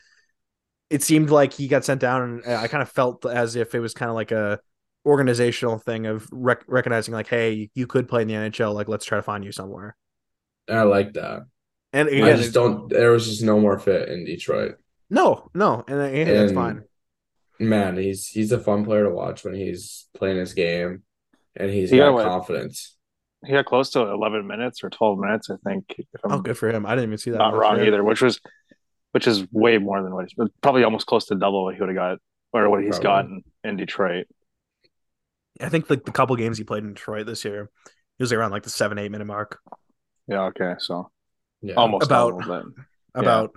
it 0.89 1.03
seemed 1.03 1.29
like 1.29 1.53
he 1.53 1.67
got 1.67 1.85
sent 1.85 2.01
down, 2.01 2.41
and 2.45 2.55
I 2.55 2.67
kind 2.67 2.81
of 2.81 2.89
felt 2.89 3.25
as 3.25 3.55
if 3.55 3.75
it 3.75 3.79
was 3.79 3.93
kind 3.93 4.09
of 4.09 4.15
like 4.15 4.31
a 4.31 4.59
organizational 5.05 5.79
thing 5.79 6.05
of 6.05 6.27
rec- 6.31 6.65
recognizing 6.67 7.13
like, 7.13 7.27
hey, 7.27 7.69
you 7.73 7.87
could 7.87 8.07
play 8.07 8.21
in 8.21 8.27
the 8.27 8.33
NHL. 8.35 8.73
Like, 8.73 8.87
let's 8.87 9.05
try 9.05 9.17
to 9.17 9.23
find 9.23 9.43
you 9.43 9.51
somewhere. 9.51 9.95
I 10.69 10.83
like 10.83 11.13
that. 11.13 11.43
And 11.93 12.09
again, 12.09 12.23
I 12.25 12.33
just 12.35 12.53
don't. 12.53 12.89
There 12.89 13.11
was 13.11 13.25
just 13.27 13.43
no 13.43 13.59
more 13.59 13.79
fit 13.79 14.09
in 14.09 14.25
Detroit. 14.25 14.75
no, 15.09 15.49
no, 15.53 15.83
and, 15.87 15.99
and 15.99 16.29
that's 16.29 16.51
fine. 16.51 16.83
Man, 17.59 17.97
he's 17.97 18.27
he's 18.27 18.51
a 18.51 18.59
fun 18.59 18.85
player 18.85 19.05
to 19.05 19.09
watch 19.09 19.43
when 19.43 19.55
he's 19.55 20.07
playing 20.13 20.37
his 20.37 20.53
game, 20.53 21.03
and 21.55 21.71
he's 21.71 21.89
He 21.89 21.97
got 21.97 22.07
got 22.07 22.13
what? 22.13 22.25
confidence. 22.25 22.96
He 23.45 23.53
got 23.53 23.65
close 23.65 23.91
to 23.91 24.01
11 24.01 24.47
minutes 24.47 24.83
or 24.83 24.89
12 24.89 25.19
minutes, 25.19 25.49
I 25.49 25.55
think. 25.63 25.85
If 25.97 26.07
I'm 26.23 26.31
Oh, 26.33 26.39
good 26.41 26.57
for 26.57 26.69
him. 26.69 26.85
I 26.85 26.91
didn't 26.95 27.09
even 27.09 27.17
see 27.17 27.31
that. 27.31 27.37
not 27.37 27.55
wrong 27.55 27.79
either, 27.81 28.03
which 28.03 28.21
was 28.21 28.39
which 29.11 29.25
is 29.27 29.45
way 29.51 29.77
more 29.77 30.03
than 30.03 30.13
what 30.13 30.25
he's 30.29 30.47
probably 30.61 30.83
almost 30.83 31.05
close 31.07 31.25
to 31.27 31.35
double 31.35 31.63
what 31.63 31.73
he 31.75 31.79
would 31.79 31.89
have 31.89 31.95
got 31.95 32.17
or 32.53 32.69
what 32.69 32.81
he's 32.83 32.99
Probably. 32.99 33.03
gotten 33.03 33.43
in 33.63 33.77
Detroit. 33.77 34.27
I 35.61 35.69
think 35.69 35.89
like 35.89 36.03
the 36.05 36.11
couple 36.11 36.35
games 36.35 36.57
he 36.57 36.63
played 36.63 36.83
in 36.83 36.93
Detroit 36.93 37.25
this 37.25 37.43
year, 37.45 37.69
he 38.17 38.23
was 38.23 38.31
around 38.33 38.51
like 38.51 38.63
the 38.63 38.69
seven 38.69 38.97
eight 38.99 39.11
minute 39.11 39.25
mark. 39.25 39.59
Yeah, 40.27 40.43
okay, 40.45 40.75
so 40.79 41.09
Yeah, 41.61 41.75
almost 41.75 42.05
About- 42.05 42.39
double, 42.41 42.47
but 42.47 42.83
About 43.19 43.55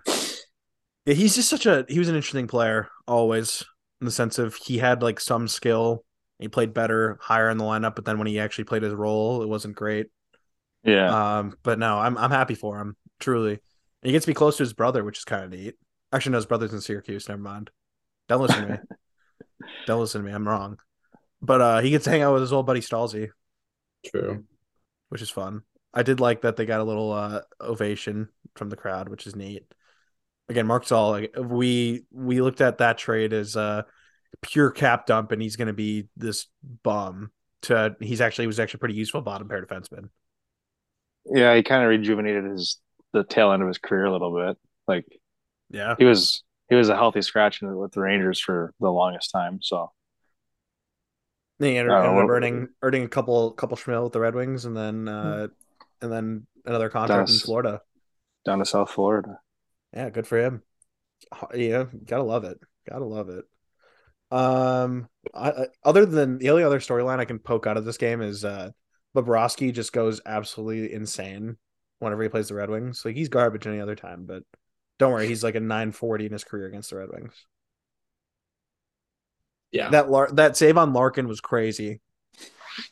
yeah, 1.04 1.14
he's 1.14 1.34
just 1.34 1.50
such 1.50 1.66
a 1.66 1.84
he 1.88 1.99
was 1.99 2.08
an 2.08 2.14
interesting 2.14 2.46
player 2.46 2.88
always 3.06 3.64
in 4.00 4.04
the 4.06 4.10
sense 4.10 4.38
of 4.38 4.54
he 4.54 4.78
had 4.78 5.02
like 5.02 5.20
some 5.20 5.49
skill. 5.49 6.04
He 6.40 6.49
played 6.49 6.73
better 6.73 7.18
higher 7.20 7.50
in 7.50 7.59
the 7.59 7.64
lineup, 7.64 7.94
but 7.94 8.04
then 8.04 8.18
when 8.18 8.26
he 8.26 8.40
actually 8.40 8.64
played 8.64 8.82
his 8.82 8.94
role, 8.94 9.42
it 9.42 9.49
wasn't 9.49 9.76
great. 9.76 10.06
yeah. 10.82 11.38
Um, 11.38 11.56
but 11.62 11.78
no, 11.78 11.99
I'm 11.99 12.16
I'm 12.16 12.30
happy 12.30 12.54
for 12.54 12.80
him 12.80 12.97
truly. 13.18 13.52
And 13.52 14.09
he 14.09 14.12
gets 14.12 14.25
to 14.25 14.30
be 14.30 14.35
close 14.35 14.56
to 14.56 14.62
his 14.62 14.73
brother, 14.73 15.04
which 15.04 15.18
is 15.18 15.25
kind 15.25 15.44
of 15.44 15.50
neat. 15.50 15.75
Actually, 16.12 16.32
no, 16.32 16.38
his 16.38 16.47
brother's 16.47 16.73
in 16.73 16.80
Syracuse. 16.80 17.28
Never 17.28 17.40
mind. 17.40 17.70
Don't 18.28 18.40
listen 18.40 18.62
to 18.62 18.73
me. 18.73 18.78
Don't 19.87 20.00
listen 20.00 20.23
to 20.23 20.26
me. 20.26 20.32
I'm 20.32 20.49
wrong. 20.49 20.78
But 21.42 21.61
uh, 21.61 21.80
he 21.80 21.90
gets 21.90 22.04
to 22.04 22.11
hang 22.11 22.23
out 22.23 22.32
with 22.32 22.42
his 22.42 22.52
old 22.52 22.66
buddy 22.66 22.80
Stalzy, 22.80 23.28
true. 24.06 24.44
which 25.11 25.23
is 25.23 25.30
fun. 25.30 25.62
I 25.92 26.02
did 26.02 26.20
like 26.20 26.42
that 26.42 26.56
they 26.56 26.66
got 26.66 26.80
a 26.80 26.85
little 26.85 27.12
uh, 27.12 27.40
ovation 27.61 28.28
from 28.54 28.70
the 28.70 28.76
crowd, 28.76 29.09
which 29.09 29.26
is 29.26 29.37
neat. 29.37 29.64
Again, 30.49 30.66
Marc 30.66 30.85
Staal, 30.85 31.11
like, 31.11 31.35
we 31.38 32.04
we 32.11 32.40
looked 32.40 32.61
at 32.61 32.78
that 32.78 32.99
trade 32.99 33.32
as 33.32 33.56
uh, 33.56 33.82
pure 34.42 34.70
cap 34.70 35.06
dump, 35.06 35.32
and 35.32 35.42
he's 35.42 35.56
going 35.56 35.68
to 35.68 35.75
be 35.75 36.09
this 36.16 36.47
bum. 36.82 37.30
To 37.62 37.94
he's 38.00 38.23
actually 38.23 38.44
he 38.44 38.49
was 38.49 38.59
actually 38.59 38.78
pretty 38.80 38.94
useful 38.94 39.20
bottom 39.20 39.49
pair 39.49 39.64
defenseman. 39.64 40.09
yeah, 41.26 41.54
he 41.54 41.62
kind 41.62 41.82
of 41.82 41.90
rejuvenated 41.90 42.44
his 42.44 42.78
the 43.12 43.25
tail 43.25 43.52
end 43.52 43.62
of 43.62 43.68
his 43.68 43.78
career 43.78 44.06
a 44.06 44.12
little 44.12 44.35
bit. 44.35 44.56
Like 44.88 45.06
Yeah, 45.68 45.97
he 45.99 46.04
was 46.04 46.42
he 46.68 46.75
was 46.76 46.88
a 46.88 46.97
healthy 46.97 47.23
scratch 47.23 47.61
with 47.61 47.92
the 47.92 48.00
Rangers 48.00 48.40
for 48.40 48.73
the 48.80 48.90
longest 48.90 49.30
time. 49.30 49.59
So 49.61 49.92
He 51.59 51.76
ended, 51.76 51.92
ended 51.92 52.25
up 52.25 52.30
earning 52.30 52.68
earning 52.82 53.04
a 53.04 53.09
couple 53.09 53.50
couple 53.52 53.76
schmil 53.76 54.04
with 54.04 54.12
the 54.14 54.20
Red 54.20 54.35
Wings, 54.35 54.64
and 54.64 54.76
then 54.76 55.06
uh, 55.09 55.49
and 56.00 56.11
then 56.11 56.47
another 56.64 56.88
contract 56.88 57.28
in 57.28 57.38
Florida. 57.38 57.82
down 58.44 58.59
to 58.59 58.64
South 58.64 58.90
Florida. 58.90 59.40
Yeah, 59.92 60.11
good 60.11 60.26
for 60.26 60.38
him. 60.38 60.62
Yeah, 61.54 61.85
gotta 62.06 62.23
love 62.23 62.44
it. 62.44 62.59
Gotta 62.88 63.04
love 63.04 63.28
it. 63.28 63.44
Um, 64.30 65.08
I, 65.34 65.50
I- 65.50 65.66
other 65.84 66.06
than 66.06 66.38
the 66.38 66.50
only 66.50 66.62
other 66.64 66.80
storyline 66.80 67.18
I 67.18 67.25
can 67.25 67.38
poke 67.38 67.66
out 67.66 67.76
of 67.76 67.84
this 67.84 67.96
game 67.99 68.22
is 68.22 68.44
uh, 68.44 68.70
Bobrovsky 69.16 69.72
just 69.72 69.92
goes 69.92 70.20
absolutely 70.25 70.92
insane 70.92 71.56
whenever 71.99 72.22
he 72.22 72.28
plays 72.28 72.49
the 72.49 72.54
Red 72.54 72.70
Wings. 72.70 73.02
Like 73.04 73.16
he's 73.16 73.28
garbage 73.28 73.66
any 73.66 73.80
other 73.80 73.96
time, 73.96 74.25
but 74.26 74.42
don't 74.99 75.12
worry, 75.12 75.26
he's 75.26 75.42
like 75.44 75.54
a 75.56 75.60
940 75.60 76.26
in 76.26 76.32
his 76.32 76.44
career 76.44 76.66
against 76.66 76.90
the 76.90 76.96
Red 76.96 77.08
Wings. 77.12 77.34
Yeah, 79.72 79.90
That 79.90 80.10
Lar- 80.10 80.30
that 80.32 80.56
save 80.56 80.76
on 80.76 80.92
Larkin 80.92 81.28
was 81.28 81.40
crazy. 81.40 82.00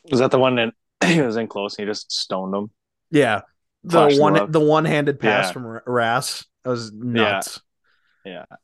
Was 0.09 0.19
that 0.21 0.31
the 0.31 0.39
one 0.39 0.55
that 0.55 0.73
he 1.05 1.21
was 1.21 1.35
in 1.35 1.47
close 1.47 1.77
and 1.77 1.85
he 1.87 1.91
just 1.91 2.11
stoned 2.11 2.55
him? 2.55 2.71
Yeah, 3.11 3.41
the 3.83 3.91
Flashed 3.91 4.19
one 4.21 4.37
up. 4.39 4.51
the 4.51 4.59
one 4.59 4.85
handed 4.85 5.19
pass 5.19 5.47
Yeah. 5.47 5.51
from 5.51 5.65
R- 5.65 5.83
Rass 5.85 6.45
that 6.63 6.69
was 6.69 6.91
nuts. 6.93 7.59
Yeah. 8.25 8.43
it 8.43 8.57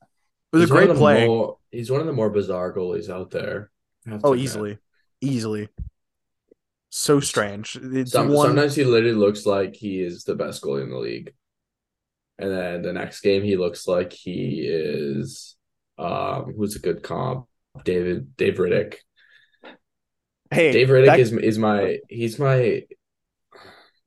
was 0.53 0.61
He's 0.63 0.69
a 0.71 0.73
great 0.73 0.89
play. 0.95 1.27
more- 1.27 1.57
he's 1.75 1.91
one 1.91 2.01
of 2.01 2.07
the 2.07 2.13
more 2.13 2.29
bizarre 2.29 2.73
goalies 2.73 3.09
out 3.09 3.31
there. 3.31 3.71
I 4.07 4.11
have 4.11 4.21
to 4.21 4.27
oh, 4.27 4.35
easily, 4.35 4.77
easily. 5.21 5.69
So 6.89 7.19
strange. 7.19 7.77
Some, 8.05 8.29
one. 8.29 8.47
Sometimes 8.47 8.75
he 8.75 8.85
literally 8.85 9.15
looks 9.15 9.45
like 9.45 9.75
he 9.75 10.01
is 10.01 10.23
the 10.23 10.35
best 10.35 10.63
goalie 10.63 10.83
in 10.83 10.89
the 10.89 10.97
league, 10.97 11.33
and 12.37 12.51
then 12.51 12.81
the 12.81 12.93
next 12.93 13.21
game 13.21 13.43
he 13.43 13.57
looks 13.57 13.87
like 13.87 14.13
he 14.13 14.65
is. 14.67 15.57
Um, 15.97 16.53
who's 16.57 16.75
a 16.75 16.79
good 16.79 17.03
comp? 17.03 17.47
David 17.83 18.37
Dave 18.37 18.55
Rittich. 18.55 18.95
hey, 20.51 20.71
Dave 20.71 20.87
Rittich 20.87 21.05
that- 21.07 21.19
is 21.19 21.33
is 21.33 21.57
my 21.57 21.99
he's 22.09 22.39
my. 22.39 22.83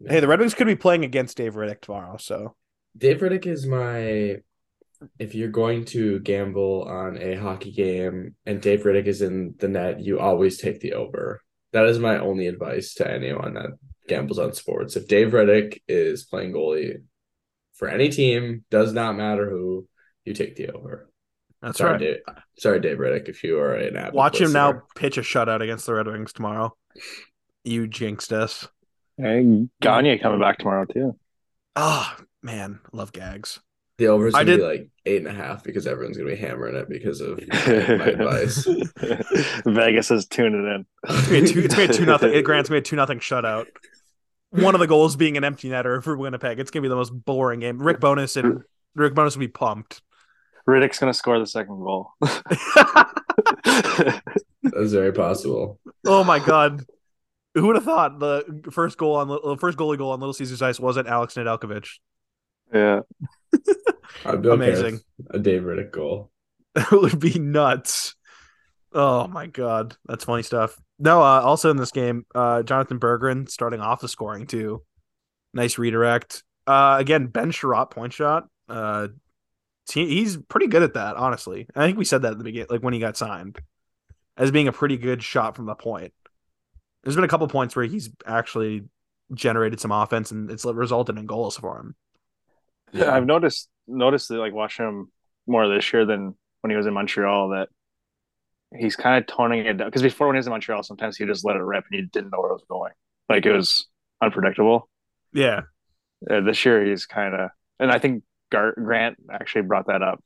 Hey, 0.07 0.21
the 0.21 0.29
Red 0.29 0.39
Wings 0.39 0.55
could 0.55 0.69
be 0.69 0.77
playing 0.77 1.05
against 1.05 1.37
Dave 1.37 1.55
Rittich 1.55 1.81
tomorrow, 1.81 2.17
so 2.19 2.55
Dave 2.97 3.19
Rittich 3.19 3.47
is 3.47 3.67
my. 3.67 4.39
If 5.19 5.35
you're 5.35 5.49
going 5.49 5.85
to 5.87 6.19
gamble 6.21 6.83
on 6.83 7.17
a 7.19 7.35
hockey 7.37 7.73
game 7.73 8.35
and 8.47 8.61
Dave 8.61 8.83
Rittich 8.83 9.07
is 9.07 9.23
in 9.23 9.55
the 9.59 9.69
net, 9.69 10.01
you 10.01 10.19
always 10.19 10.59
take 10.59 10.81
the 10.81 10.95
over. 10.95 11.41
That 11.73 11.87
is 11.87 11.99
my 11.99 12.19
only 12.19 12.47
advice 12.47 12.95
to 12.95 13.11
anyone 13.11 13.55
that 13.55 13.79
gambles 14.09 14.39
on 14.39 14.55
sports. 14.55 14.97
If 14.97 15.07
Dave 15.07 15.33
Rittich 15.33 15.81
is 15.87 16.25
playing 16.25 16.53
goalie 16.53 17.03
for 17.75 17.89
any 17.89 18.09
team, 18.09 18.65
does 18.71 18.93
not 18.93 19.17
matter 19.17 19.49
who, 19.49 19.87
you 20.25 20.35
take 20.35 20.57
the 20.57 20.71
over. 20.71 21.09
that's 21.63 21.79
sorry, 21.79 21.93
right. 21.93 22.01
Dave. 22.01 22.17
Sorry, 22.59 22.81
Dave 22.81 22.99
Rittich, 22.99 23.29
if 23.29 23.45
you 23.45 23.59
are 23.61 23.75
an 23.75 23.97
avid 23.97 24.15
Watch 24.15 24.41
him 24.41 24.53
now 24.53 24.83
pitch 24.97 25.17
a 25.17 25.23
shutout 25.23 25.63
against 25.63 25.87
the 25.87 25.95
Red 25.95 26.09
Wings 26.09 26.33
tomorrow. 26.33 26.77
You 27.65 27.87
jinxed 27.87 28.33
us. 28.33 28.67
Hey, 29.17 29.67
Gagner 29.81 30.19
coming 30.19 30.41
back 30.41 30.59
tomorrow 30.59 30.87
too. 30.87 31.17
Ah, 31.77 32.17
man, 32.43 32.81
love 32.93 33.13
gags. 33.13 33.61
The 33.99 34.07
over 34.07 34.29
is 34.29 34.35
gonna 34.35 34.45
did- 34.47 34.57
be 34.59 34.63
like 34.63 34.89
eight 35.07 35.19
and 35.19 35.29
a 35.29 35.33
half 35.33 35.65
because 35.65 35.87
everyone's 35.87 36.17
gonna 36.17 36.31
be 36.31 36.37
hammering 36.37 36.77
it 36.77 36.89
because 36.89 37.21
of 37.21 37.41
my 37.53 37.57
advice. 37.57 38.65
Vegas 39.67 40.11
is 40.11 40.27
tuning 40.27 40.65
in. 40.67 40.87
It's 41.09 41.27
gonna 41.29 41.41
be 41.43 41.47
two, 41.53 41.61
it's 41.61 41.75
gonna 41.75 41.89
be 41.89 41.95
two 41.95 42.07
nothing. 42.07 42.33
It 42.33 42.43
grants 42.45 42.71
me 42.71 42.79
a 42.79 42.81
two 42.81 42.97
nothing 42.97 43.19
shutout. 43.19 43.67
One 44.51 44.75
of 44.75 44.79
the 44.81 44.87
goals 44.87 45.17
being 45.17 45.37
an 45.37 45.45
empty 45.45 45.69
netter 45.69 46.03
for 46.03 46.17
Winnipeg. 46.17 46.59
It's 46.61 46.71
gonna 46.71 46.83
be 46.83 46.89
the 46.89 46.97
most 46.97 47.11
boring 47.11 47.61
game. 47.61 47.83
Rick 47.83 48.01
Bowness 48.01 48.37
and 48.37 48.63
Rick 48.95 49.15
Bowness 49.15 49.35
will 49.37 49.41
be 49.41 49.49
pumped. 49.49 50.01
Rittich's 50.69 50.99
gonna 50.99 51.13
score 51.15 51.39
the 51.39 51.47
second 51.47 51.79
goal. 51.81 52.13
That's 53.65 54.93
very 54.93 55.13
possible. 55.13 55.79
oh 56.07 56.25
my 56.25 56.39
god. 56.39 56.85
Who 57.55 57.67
would 57.67 57.77
have 57.77 57.85
thought 57.85 58.19
the 58.21 58.63
first 58.71 58.99
goal 58.99 59.17
on 59.17 59.29
the 59.29 59.57
first 59.59 59.77
goalie 59.79 59.99
goal 59.99 60.13
on 60.13 60.21
Little 60.21 60.35
Caesars 60.35 60.63
Ice 60.63 60.79
wasn't 60.79 61.09
Alex 61.09 61.35
Nedeljkovic? 61.35 61.89
yeah. 62.73 63.01
I'd 64.25 64.43
be 64.43 64.49
okay 64.49 64.55
Amazing. 64.71 65.01
a 65.31 65.39
Dave 65.39 65.63
Rittich 65.63 65.91
goal. 65.91 66.31
That 66.75 66.93
would 66.93 67.19
be 67.19 67.39
nuts. 67.39 68.15
Oh 68.93 69.27
my 69.27 69.47
god, 69.47 69.97
that's 70.07 70.25
funny 70.25 70.43
stuff. 70.43 70.81
No, 70.99 71.21
uh, 71.21 71.41
also 71.41 71.71
in 71.71 71.77
this 71.77 71.91
game, 71.91 72.25
uh, 72.35 72.63
Jonatan 72.63 72.99
Berggren 73.01 73.49
starting 73.51 73.81
off 73.81 74.01
the 74.01 74.09
scoring 74.09 74.47
too. 74.47 74.83
Nice 75.53 75.77
redirect. 75.79 76.45
Uh, 76.67 76.97
again, 77.01 77.27
Ben 77.27 77.51
Chiarot 77.51 77.91
point 77.91 78.13
shot. 78.13 78.47
Uh, 78.69 79.09
he's 79.93 80.37
pretty 80.37 80.67
good 80.67 80.83
at 80.83 80.95
that, 80.95 81.17
honestly. 81.17 81.67
I 81.75 81.87
think 81.87 81.99
we 81.99 82.05
said 82.05 82.23
that 82.23 82.33
at 82.33 82.39
the 82.39 82.45
beginning, 82.45 82.69
like 82.71 82.83
when 82.83 82.95
he 82.95 83.01
got 83.01 83.17
signed, 83.17 83.61
as 84.37 84.51
being 84.51 84.69
a 84.69 84.73
pretty 84.73 84.99
good 84.99 85.23
shot 85.23 85.57
from 85.57 85.67
the 85.67 85.75
point. 85.75 86.13
There's 87.03 87.17
been 87.17 87.25
a 87.25 87.29
couple 87.29 87.49
points 87.49 87.75
where 87.75 87.87
he's 87.87 88.11
actually 88.27 88.83
generated 89.33 89.81
some 89.81 89.93
offense, 89.93 90.31
and 90.31 90.51
it's 90.51 90.65
resulted 90.65 91.17
in 91.19 91.27
goals 91.27 91.57
for 91.57 91.79
him. 91.79 91.95
Yeah, 92.93 93.15
I've 93.15 93.27
noticed 93.27 93.69
noticed 93.87 94.29
that 94.29 94.37
like 94.37 94.53
watching 94.53 94.87
him 94.87 95.13
more 95.47 95.69
this 95.69 95.93
year 95.93 96.05
than 96.05 96.35
when 96.61 96.71
he 96.71 96.77
was 96.77 96.87
in 96.87 96.95
Montreal 96.95 97.51
that 97.51 97.69
he's 98.77 98.97
kind 98.97 99.23
of 99.23 99.27
toning 99.27 99.65
it 99.67 99.79
down 99.79 99.89
because 99.89 100.03
before 100.03 100.27
when 100.27 100.37
he 100.37 100.39
was 100.39 100.47
in 100.47 100.53
Montreal, 100.53 100.83
sometimes 100.83 101.17
he 101.17 101.25
just 101.25 101.45
let 101.45 101.57
it 101.57 101.63
rip 101.63 101.85
and 101.91 102.01
he 102.01 102.07
didn't 102.07 102.31
know 102.31 102.41
where 102.41 102.51
it 102.51 102.55
was 102.55 102.65
going. 102.69 102.93
Like 103.29 103.47
it 103.47 103.53
was 103.53 103.87
unpredictable. 104.23 104.89
Yeah. 105.33 105.63
Uh, 106.29 106.41
this 106.41 106.65
year 106.65 106.85
he's 106.85 107.07
kind 107.07 107.35
of, 107.35 107.51
and 107.79 107.91
I 107.91 107.99
think 107.99 108.25
Gar- 108.51 108.75
Grant 108.75 109.19
actually 109.31 109.63
brought 109.63 109.87
that 109.87 110.03
up 110.03 110.23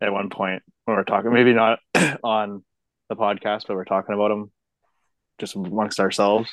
at 0.00 0.12
one 0.12 0.30
point 0.30 0.62
when 0.84 0.96
we 0.96 1.00
are 1.00 1.04
talking, 1.04 1.32
maybe 1.32 1.54
not 1.54 1.78
on 2.22 2.62
the 3.08 3.16
podcast, 3.16 3.62
but 3.66 3.76
we're 3.76 3.84
talking 3.84 4.14
about 4.14 4.30
him 4.30 4.50
just 5.38 5.56
amongst 5.56 6.00
ourselves. 6.00 6.50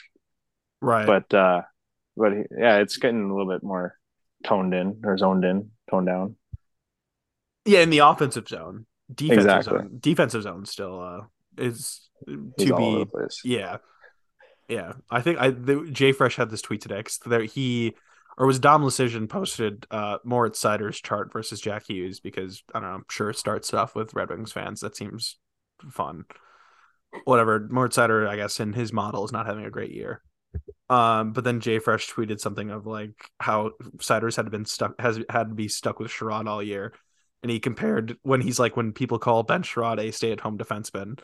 Right. 0.82 1.06
But 1.06 1.34
uh, 1.34 1.62
but 2.18 2.34
he, 2.34 2.44
yeah, 2.58 2.78
it's 2.78 2.98
getting 2.98 3.30
a 3.30 3.36
little 3.36 3.52
bit 3.52 3.64
more 3.64 3.96
toned 4.44 4.74
in 4.74 5.02
or 5.04 5.18
zoned 5.18 5.46
in, 5.46 5.72
toned 5.90 6.08
down. 6.08 6.36
Yeah, 7.66 7.80
in 7.80 7.90
the 7.90 8.00
offensive 8.00 8.48
zone, 8.48 8.86
defensive 9.14 9.46
Exactly. 9.46 9.80
zone, 9.80 9.98
defensive 10.00 10.44
zone 10.44 10.66
still 10.66 11.00
uh 11.02 11.22
is 11.58 12.08
He's 12.26 12.68
to 12.70 12.76
be. 12.76 13.06
Yeah, 13.44 13.78
yeah. 14.68 14.94
I 15.10 15.22
think 15.22 15.40
I 15.40 15.50
the, 15.52 15.88
Jay 15.92 16.12
Fresh 16.12 16.36
had 16.36 16.50
this 16.50 16.62
tweet 16.62 16.82
today 16.82 16.98
because 16.98 17.20
there 17.26 17.44
he 17.44 17.96
or 18.38 18.48
was 18.48 18.60
Dom 18.60 18.84
Decision 18.84 19.28
posted 19.28 19.86
uh 19.92 20.18
Moritz 20.24 20.60
Seider's 20.62 21.00
chart 21.02 21.32
versus 21.34 21.60
Jack 21.60 21.88
Hughes 21.88 22.20
because 22.20 22.64
I 22.74 22.80
don't 22.80 22.90
know. 22.90 22.96
I'm 22.96 23.06
sure 23.10 23.34
start 23.34 23.66
stuff 23.66 23.96
with 23.96 24.14
Red 24.14 24.30
Wings 24.30 24.52
fans. 24.52 24.82
That 24.82 24.96
seems 24.96 25.38
fun. 25.90 26.26
Whatever. 27.26 27.68
Moritz 27.70 27.98
Seider, 27.98 28.28
I 28.28 28.38
guess, 28.38 28.60
in 28.60 28.74
his 28.74 28.94
model 28.94 29.26
is 29.26 29.32
not 29.32 29.46
having 29.46 29.66
a 29.66 29.72
great 29.72 29.92
year. 29.92 30.22
Um, 30.90 31.32
but 31.32 31.44
then 31.44 31.62
Jay 31.62 31.80
Fresh 31.80 32.12
tweeted 32.12 32.40
something 32.40 32.70
of 32.70 32.86
like 32.86 33.32
how 33.40 33.72
Seider's 33.98 34.36
had 34.36 34.50
been 34.52 34.66
stuck 34.66 35.00
has 35.00 35.20
had 35.30 35.50
to 35.50 35.56
be 35.56 35.68
stuck 35.68 36.00
with 36.00 36.12
Chiarot 36.12 36.48
all 36.48 36.62
year. 36.62 36.94
And 37.44 37.52
he 37.52 37.60
compared 37.60 38.18
when 38.24 38.42
he's 38.42 38.60
like 38.60 38.76
when 38.76 38.92
people 38.92 39.18
call 39.18 39.44
Ben 39.44 39.64
Chiarot 39.64 40.00
a 40.00 40.12
stay 40.12 40.32
at 40.32 40.42
home 40.42 40.58
defenseman, 40.58 41.20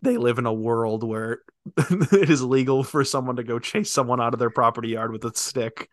they 0.00 0.16
live 0.16 0.38
in 0.38 0.46
a 0.46 0.52
world 0.52 1.04
where 1.04 1.40
it 1.76 2.30
is 2.30 2.42
legal 2.42 2.82
for 2.82 3.04
someone 3.04 3.36
to 3.36 3.44
go 3.44 3.58
chase 3.58 3.90
someone 3.90 4.20
out 4.20 4.32
of 4.32 4.40
their 4.40 4.50
property 4.50 4.88
yard 4.88 5.12
with 5.12 5.24
a 5.24 5.34
stick 5.34 5.88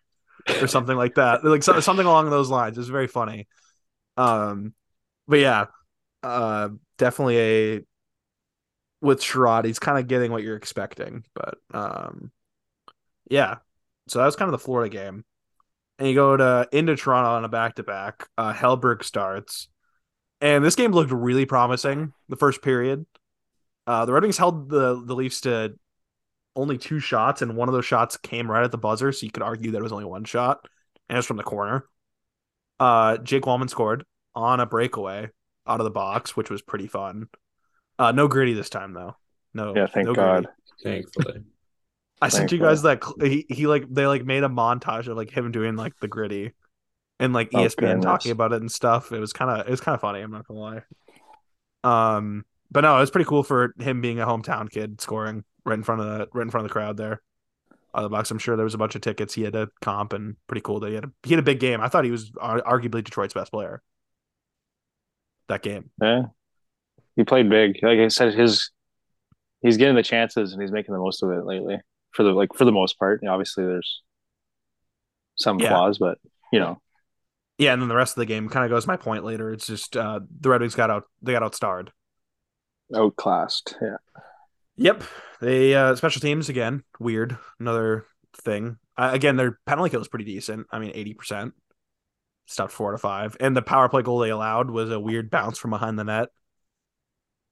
or 0.60 0.66
something 0.66 0.96
like 0.96 1.14
that. 1.16 1.44
Like 1.44 1.62
so, 1.62 1.78
something 1.80 2.06
along 2.06 2.30
those 2.30 2.50
lines. 2.50 2.78
It's 2.78 2.88
very 2.88 3.06
funny. 3.06 3.46
Um, 4.16 4.74
but 5.28 5.38
yeah, 5.38 5.66
uh, 6.22 6.70
definitely 6.98 7.38
a 7.38 7.80
with 9.00 9.20
Chiarot, 9.20 9.64
he's 9.64 9.78
kind 9.78 9.98
of 9.98 10.08
getting 10.08 10.32
what 10.32 10.42
you're 10.42 10.56
expecting. 10.56 11.24
But 11.34 11.54
um, 11.72 12.32
yeah, 13.30 13.56
so 14.08 14.18
that 14.18 14.26
was 14.26 14.36
kind 14.36 14.48
of 14.48 14.52
the 14.52 14.64
Florida 14.64 14.90
game. 14.90 15.24
And 15.98 16.08
you 16.08 16.14
go 16.14 16.36
to 16.36 16.68
into 16.72 16.96
Toronto 16.96 17.30
on 17.30 17.44
a 17.44 17.48
back 17.48 17.76
to 17.76 17.82
back. 17.82 18.28
Uh, 18.36 18.52
Hellberg 18.52 19.04
starts, 19.04 19.68
and 20.40 20.64
this 20.64 20.76
game 20.76 20.92
looked 20.92 21.12
really 21.12 21.46
promising. 21.46 22.12
The 22.28 22.36
first 22.36 22.62
period, 22.62 23.06
uh, 23.86 24.04
the 24.04 24.12
Red 24.12 24.22
Wings 24.22 24.38
held 24.38 24.68
the 24.68 25.02
the 25.04 25.14
Leafs 25.14 25.42
to 25.42 25.74
only 26.56 26.78
two 26.78 26.98
shots, 26.98 27.42
and 27.42 27.56
one 27.56 27.68
of 27.68 27.74
those 27.74 27.86
shots 27.86 28.16
came 28.16 28.50
right 28.50 28.64
at 28.64 28.72
the 28.72 28.78
buzzer, 28.78 29.12
so 29.12 29.24
you 29.24 29.32
could 29.32 29.42
argue 29.42 29.70
that 29.70 29.78
it 29.78 29.82
was 29.82 29.92
only 29.92 30.04
one 30.04 30.24
shot, 30.24 30.66
and 31.08 31.16
it 31.16 31.18
was 31.18 31.26
from 31.26 31.36
the 31.36 31.42
corner. 31.42 31.86
Uh, 32.78 33.18
Jake 33.18 33.42
Walman 33.42 33.68
scored 33.68 34.04
on 34.34 34.58
a 34.58 34.66
breakaway 34.66 35.28
out 35.66 35.80
of 35.80 35.84
the 35.84 35.90
box, 35.90 36.36
which 36.36 36.50
was 36.50 36.62
pretty 36.62 36.86
fun. 36.86 37.28
Uh, 37.98 38.12
no 38.12 38.26
gritty 38.26 38.54
this 38.54 38.70
time 38.70 38.94
though. 38.94 39.16
No, 39.52 39.74
Yeah, 39.76 39.86
thank 39.86 40.06
no 40.06 40.14
God. 40.14 40.48
Gritty. 40.82 41.02
Thankfully. 41.02 41.42
I 42.20 42.28
sent 42.28 42.52
you 42.52 42.58
guys 42.58 42.82
that 42.82 43.02
cl- 43.02 43.16
he 43.30 43.46
he 43.48 43.66
like 43.66 43.84
they 43.92 44.06
like 44.06 44.24
made 44.24 44.44
a 44.44 44.48
montage 44.48 45.06
of 45.08 45.16
like 45.16 45.30
him 45.30 45.50
doing 45.52 45.76
like 45.76 45.96
the 46.00 46.08
gritty, 46.08 46.52
and 47.18 47.32
like 47.32 47.50
Oh, 47.54 47.58
ESPN 47.58 47.76
goodness. 47.76 48.04
talking 48.04 48.32
about 48.32 48.52
it 48.52 48.60
and 48.60 48.70
stuff. 48.70 49.12
It 49.12 49.18
was 49.20 49.32
kind 49.32 49.50
of 49.50 49.66
it 49.66 49.70
was 49.70 49.80
kind 49.80 49.94
of 49.94 50.00
funny. 50.00 50.20
I'm 50.20 50.30
not 50.30 50.46
gonna 50.46 50.60
lie. 50.60 50.82
Um, 51.82 52.44
but 52.70 52.82
no, 52.82 52.96
it 52.96 53.00
was 53.00 53.10
pretty 53.10 53.28
cool 53.28 53.42
for 53.42 53.74
him 53.78 54.00
being 54.00 54.20
a 54.20 54.26
hometown 54.26 54.70
kid 54.70 55.00
scoring 55.00 55.44
right 55.64 55.74
in 55.74 55.82
front 55.82 56.00
of 56.02 56.06
the 56.06 56.28
right 56.34 56.42
in 56.42 56.50
front 56.50 56.64
of 56.66 56.68
the 56.68 56.72
crowd 56.72 56.96
there. 56.96 57.22
Out 57.94 58.04
of 58.04 58.10
the 58.10 58.10
box, 58.10 58.30
I'm 58.30 58.38
sure 58.38 58.54
there 58.54 58.64
was 58.64 58.74
a 58.74 58.78
bunch 58.78 58.94
of 58.94 59.00
tickets. 59.00 59.34
He 59.34 59.42
had 59.42 59.56
a 59.56 59.68
comp 59.80 60.12
and 60.12 60.36
pretty 60.46 60.60
cool 60.60 60.78
that 60.80 60.88
he 60.90 60.94
had 60.94 61.04
a, 61.04 61.10
he 61.24 61.30
had 61.30 61.40
a 61.40 61.42
big 61.44 61.58
game. 61.58 61.80
I 61.80 61.88
thought 61.88 62.04
he 62.04 62.12
was 62.12 62.30
ar- 62.40 62.62
arguably 62.62 63.02
Detroit's 63.02 63.34
best 63.34 63.50
player 63.50 63.82
that 65.48 65.62
game. 65.62 65.90
Yeah, 66.00 66.22
he 67.16 67.24
played 67.24 67.50
big. 67.50 67.78
Like 67.82 67.98
I 67.98 68.06
said, 68.08 68.34
his 68.34 68.70
he's 69.62 69.76
getting 69.76 69.96
the 69.96 70.02
chances 70.04 70.52
and 70.52 70.62
he's 70.62 70.70
making 70.70 70.92
the 70.94 71.00
most 71.00 71.22
of 71.24 71.30
it 71.30 71.44
lately. 71.44 71.78
For 72.12 72.22
the 72.24 72.32
like 72.32 72.54
for 72.54 72.64
the 72.64 72.72
most 72.72 72.98
part, 72.98 73.20
You 73.22 73.26
know, 73.26 73.32
obviously 73.34 73.64
there's 73.64 74.02
some 75.36 75.58
Yeah. 75.60 75.68
flaws, 75.68 75.98
but 75.98 76.18
you 76.52 76.58
know, 76.58 76.80
Yeah, 77.58 77.72
and 77.72 77.80
then 77.82 77.88
the 77.88 77.94
rest 77.94 78.12
of 78.16 78.20
the 78.20 78.26
game 78.26 78.48
kind 78.48 78.64
of 78.64 78.70
goes 78.70 78.86
my 78.86 78.96
point 78.96 79.24
later. 79.24 79.52
It's 79.52 79.66
just 79.66 79.96
uh, 79.96 80.20
the 80.40 80.48
Red 80.48 80.60
Wings 80.60 80.74
got 80.74 80.90
out 80.90 81.04
they 81.22 81.32
got 81.32 81.42
outstarred. 81.42 81.88
outclassed. 82.94 83.76
Yeah, 83.80 83.96
Yep. 84.76 85.02
They 85.40 85.74
uh 85.74 85.94
special 85.96 86.20
teams 86.20 86.48
again, 86.48 86.82
weird. 86.98 87.38
Another 87.58 88.06
thing. 88.34 88.78
Uh, 88.96 89.10
again, 89.12 89.36
their 89.36 89.58
penalty 89.66 89.90
kill 89.90 90.00
is 90.00 90.08
pretty 90.08 90.24
decent. 90.26 90.66
I 90.70 90.78
mean, 90.78 90.92
80%. 90.94 91.52
Stopped 92.46 92.72
4 92.72 92.92
to 92.92 92.98
5. 92.98 93.36
And 93.40 93.56
the 93.56 93.62
power 93.62 93.88
play 93.88 94.02
goal 94.02 94.18
they 94.18 94.30
allowed 94.30 94.70
was 94.70 94.90
a 94.90 94.98
weird 95.00 95.30
bounce 95.30 95.56
from 95.58 95.70
behind 95.70 95.98
the 95.98 96.04
net. 96.04 96.28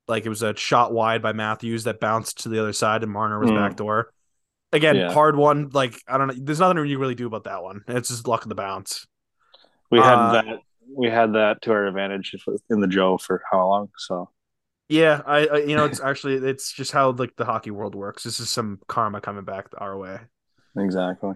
Like 0.08 0.26
it 0.26 0.28
was 0.28 0.42
a 0.42 0.56
shot 0.56 0.92
wide 0.92 1.22
by 1.22 1.32
Matthews 1.32 1.84
that 1.84 2.00
bounced 2.00 2.42
to 2.42 2.48
the 2.48 2.58
other 2.60 2.72
side 2.72 3.02
and 3.02 3.12
Marner 3.12 3.38
was 3.38 3.50
Hmm. 3.50 3.56
backdoor. 3.56 4.12
Again, 4.72 4.96
Yeah. 4.96 5.12
hard 5.12 5.36
one. 5.36 5.70
Like 5.72 6.00
I 6.06 6.18
don't 6.18 6.28
know. 6.28 6.34
There's 6.38 6.60
nothing 6.60 6.84
you 6.86 6.98
really 6.98 7.14
do 7.14 7.26
about 7.26 7.44
that 7.44 7.62
one. 7.62 7.82
It's 7.88 8.08
just 8.08 8.28
luck 8.28 8.42
of 8.42 8.48
the 8.48 8.54
bounce. 8.54 9.06
we 9.90 9.98
had 9.98 10.14
Uh, 10.14 10.32
that. 10.32 10.44
We 10.96 11.08
had 11.08 11.34
that 11.34 11.60
to 11.62 11.72
our 11.72 11.86
advantage 11.86 12.34
in 12.70 12.80
the 12.80 12.86
Joe 12.86 13.18
for 13.18 13.42
how 13.50 13.66
long? 13.68 13.88
So 13.98 14.30
Yeah, 14.88 15.20
I, 15.26 15.46
I 15.46 15.56
you 15.58 15.76
know 15.76 15.84
it's 15.84 16.00
actually 16.10 16.34
it's 16.36 16.72
just 16.72 16.92
how 16.92 17.10
like 17.12 17.36
the 17.36 17.44
hockey 17.44 17.70
world 17.70 17.94
works. 17.94 18.22
This 18.24 18.40
is 18.40 18.48
some 18.50 18.80
karma 18.88 19.20
coming 19.20 19.44
back 19.44 19.66
our 19.76 19.96
way. 19.98 20.18
exactly. 20.76 21.34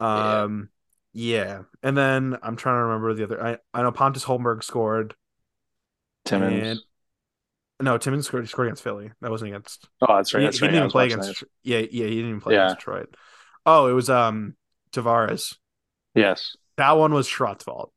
Yeah. 0.00 0.42
Um, 0.42 0.70
yeah. 1.12 1.62
And 1.82 1.96
then 1.96 2.36
I'm 2.42 2.56
trying 2.56 2.76
to 2.76 2.84
remember 2.84 3.14
the 3.14 3.24
other. 3.24 3.44
I, 3.44 3.58
I 3.74 3.82
know 3.82 3.92
Pontus 3.92 4.24
Holmberg 4.24 4.62
scored. 4.64 5.14
Timmins. 6.24 6.84
No, 7.80 7.98
Timmins 7.98 8.26
scored, 8.26 8.48
scored 8.48 8.68
against 8.68 8.82
Philly. 8.82 9.10
That 9.20 9.30
wasn't 9.30 9.50
against. 9.52 9.88
oh, 10.02 10.16
that's 10.16 10.34
right. 10.34 10.40
he, 10.40 10.46
That's 10.46 10.58
he 10.58 10.64
right. 10.64 10.70
didn't 10.70 10.80
even 10.84 10.90
play 10.90 11.06
against. 11.06 11.40
that. 11.40 11.48
Yeah, 11.62 11.78
yeah, 11.78 12.06
he 12.06 12.16
didn't 12.16 12.28
even 12.28 12.40
play 12.40 12.54
Yeah. 12.54 12.64
against 12.66 12.78
Detroit. 12.80 13.14
Oh, 13.66 13.86
it 13.88 13.92
was 13.92 14.10
um 14.10 14.56
Tavares. 14.92 15.56
Yes. 16.14 16.56
That 16.76 16.92
one 16.92 17.12
was 17.14 17.26
Schrot's 17.28 17.64
fault. 17.64 17.92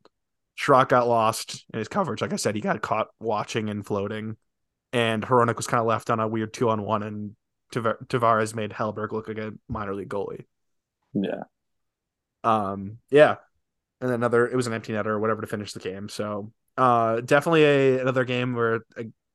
Schrott 0.55 0.89
got 0.89 1.07
lost 1.07 1.65
in 1.73 1.79
his 1.79 1.87
coverage. 1.87 2.21
Like 2.21 2.33
I 2.33 2.35
said, 2.37 2.55
he 2.55 2.61
got 2.61 2.81
caught 2.81 3.07
watching 3.19 3.69
and 3.69 3.85
floating, 3.85 4.37
and 4.91 5.23
Hronek 5.23 5.57
was 5.57 5.67
kind 5.67 5.81
of 5.81 5.87
left 5.87 6.09
on 6.09 6.19
a 6.19 6.27
weird 6.27 6.53
two 6.53 6.69
on 6.69 6.83
one, 6.83 7.01
and 7.01 7.35
Tav- 7.71 7.97
Tavares 8.07 8.53
made 8.53 8.71
Hellberg 8.71 9.11
look 9.11 9.27
like 9.27 9.39
a 9.39 9.53
minor 9.67 9.95
league 9.95 10.09
goalie. 10.09 10.45
Yeah. 11.13 11.43
Um, 12.43 12.97
yeah, 13.09 13.37
and 14.01 14.09
then 14.09 14.15
another 14.15 14.47
it 14.47 14.55
was 14.55 14.67
an 14.67 14.73
empty 14.73 14.93
netter 14.93 15.07
or 15.07 15.19
whatever 15.19 15.41
to 15.41 15.47
finish 15.47 15.71
the 15.73 15.79
game. 15.79 16.09
So, 16.09 16.51
uh, 16.77 17.21
definitely 17.21 17.63
a 17.63 17.99
another 18.01 18.25
game 18.25 18.53
where 18.53 18.81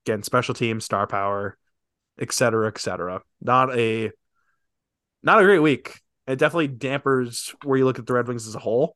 again 0.09 0.23
special 0.23 0.55
team, 0.55 0.81
star 0.81 1.07
power, 1.07 1.57
et 2.19 2.33
cetera, 2.33 2.69
et 2.69 2.79
cetera. 2.79 3.23
Not 3.41 3.77
a 3.77 4.11
not 5.23 5.41
a 5.41 5.45
great 5.45 5.61
week. 5.61 6.01
It 6.27 6.39
definitely 6.39 6.69
dampers 6.69 7.55
where 7.65 7.79
you 7.79 7.85
look 7.85 7.99
at 7.99 8.07
the 8.07 8.13
Red 8.13 8.29
Wings 8.29 8.47
as 8.47 8.55
a 8.55 8.61
whole. 8.61 8.95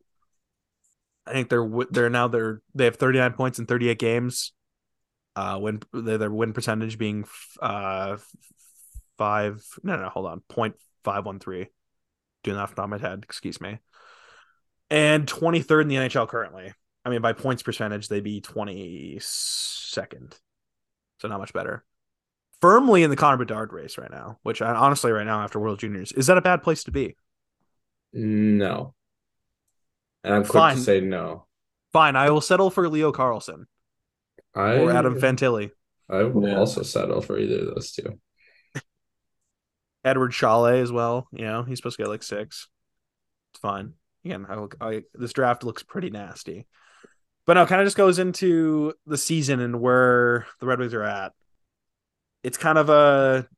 I 1.27 1.33
think 1.33 1.49
they're 1.49 1.69
they're 1.91 2.11
now 2.11 2.29
they're 2.29 2.61
they 2.75 2.85
have 2.85 2.97
39 2.97 3.33
points 3.35 3.59
in 3.59 3.67
38 3.67 3.99
games. 3.99 4.53
Uh, 5.35 5.59
win 5.61 5.81
their 5.95 6.31
win 6.31 6.53
percentage 6.53 6.99
being 6.99 7.25
uh 7.63 8.19
five 9.17 9.65
no 9.83 9.97
no 9.97 10.11
hold 10.11 10.27
on 10.27 10.41
point 10.49 10.75
five 11.05 11.25
one 11.25 11.39
three. 11.39 11.69
Doing 12.43 12.57
that 12.57 12.77
off 12.77 12.89
my 12.89 12.99
head, 12.99 13.21
excuse 13.23 13.61
me. 13.61 13.79
And 14.91 15.27
23rd 15.27 15.83
in 15.83 15.89
the 15.89 15.95
NHL 15.95 16.29
currently. 16.29 16.75
I 17.05 17.09
mean, 17.09 17.23
by 17.23 17.33
points 17.33 17.63
percentage, 17.63 18.09
they'd 18.09 18.23
be 18.23 18.41
22nd. 18.41 20.35
So 21.23 21.29
not 21.29 21.39
much 21.39 21.53
better. 21.53 21.85
Firmly 22.61 23.05
in 23.05 23.11
the 23.11 23.15
Connor 23.17 23.37
Bedard 23.37 23.73
race 23.73 23.97
right 23.97 24.11
now, 24.11 24.41
which 24.43 24.61
I, 24.61 24.75
honestly, 24.75 25.13
right 25.13 25.25
now 25.25 25.43
after 25.43 25.61
World 25.61 25.79
Juniors, 25.79 26.11
is 26.11 26.27
that 26.27 26.37
a 26.37 26.43
bad 26.43 26.65
place 26.65 26.83
to 26.85 26.91
be? 26.91 27.15
No. 28.13 28.93
And 30.25 30.35
I'm 30.35 30.43
quick 30.43 30.55
Fine. 30.55 30.77
to 30.77 30.83
say 30.83 31.01
no. 31.01 31.47
Fine, 31.93 32.17
I 32.17 32.31
will 32.31 32.41
settle 32.41 32.71
for 32.71 32.89
Leo 32.89 33.13
Carlsson 33.13 33.67
I 34.53 34.79
or 34.79 34.91
Adam 34.91 35.15
Fantilli. 35.15 35.71
I 36.11 36.25
will 36.25 36.49
Yeah. 36.49 36.57
also 36.59 36.83
settle 36.83 37.21
for 37.21 37.39
either 37.39 37.61
of 37.69 37.75
those 37.77 37.93
two. 37.93 38.19
Eduard 40.05 40.35
Sale 40.35 40.67
as 40.67 40.91
well. 40.91 41.29
You 41.31 41.45
know, 41.45 41.63
he's 41.63 41.79
supposed 41.79 41.99
to 41.99 42.03
get 42.03 42.09
like 42.11 42.25
six. 42.25 42.67
It's 43.53 43.61
fine. 43.61 43.93
Again, 44.25 44.45
I, 44.49 44.67
I 44.81 45.03
this 45.15 45.33
draft 45.33 45.63
looks 45.63 45.85
pretty 45.85 46.11
nasty. 46.11 46.67
But 47.47 47.55
no, 47.55 47.67
kind 47.67 47.81
of 47.81 47.87
just 47.87 47.97
goes 47.97 48.19
into 48.19 48.95
the 49.07 49.19
season 49.19 49.61
and 49.61 49.81
where 49.81 50.47
the 50.61 50.67
Red 50.67 50.79
Wings 50.79 50.95
are 50.95 51.03
at. 51.03 51.33
It's 52.43 52.59
kind 52.59 52.79
of 52.79 52.89
a 52.89 53.49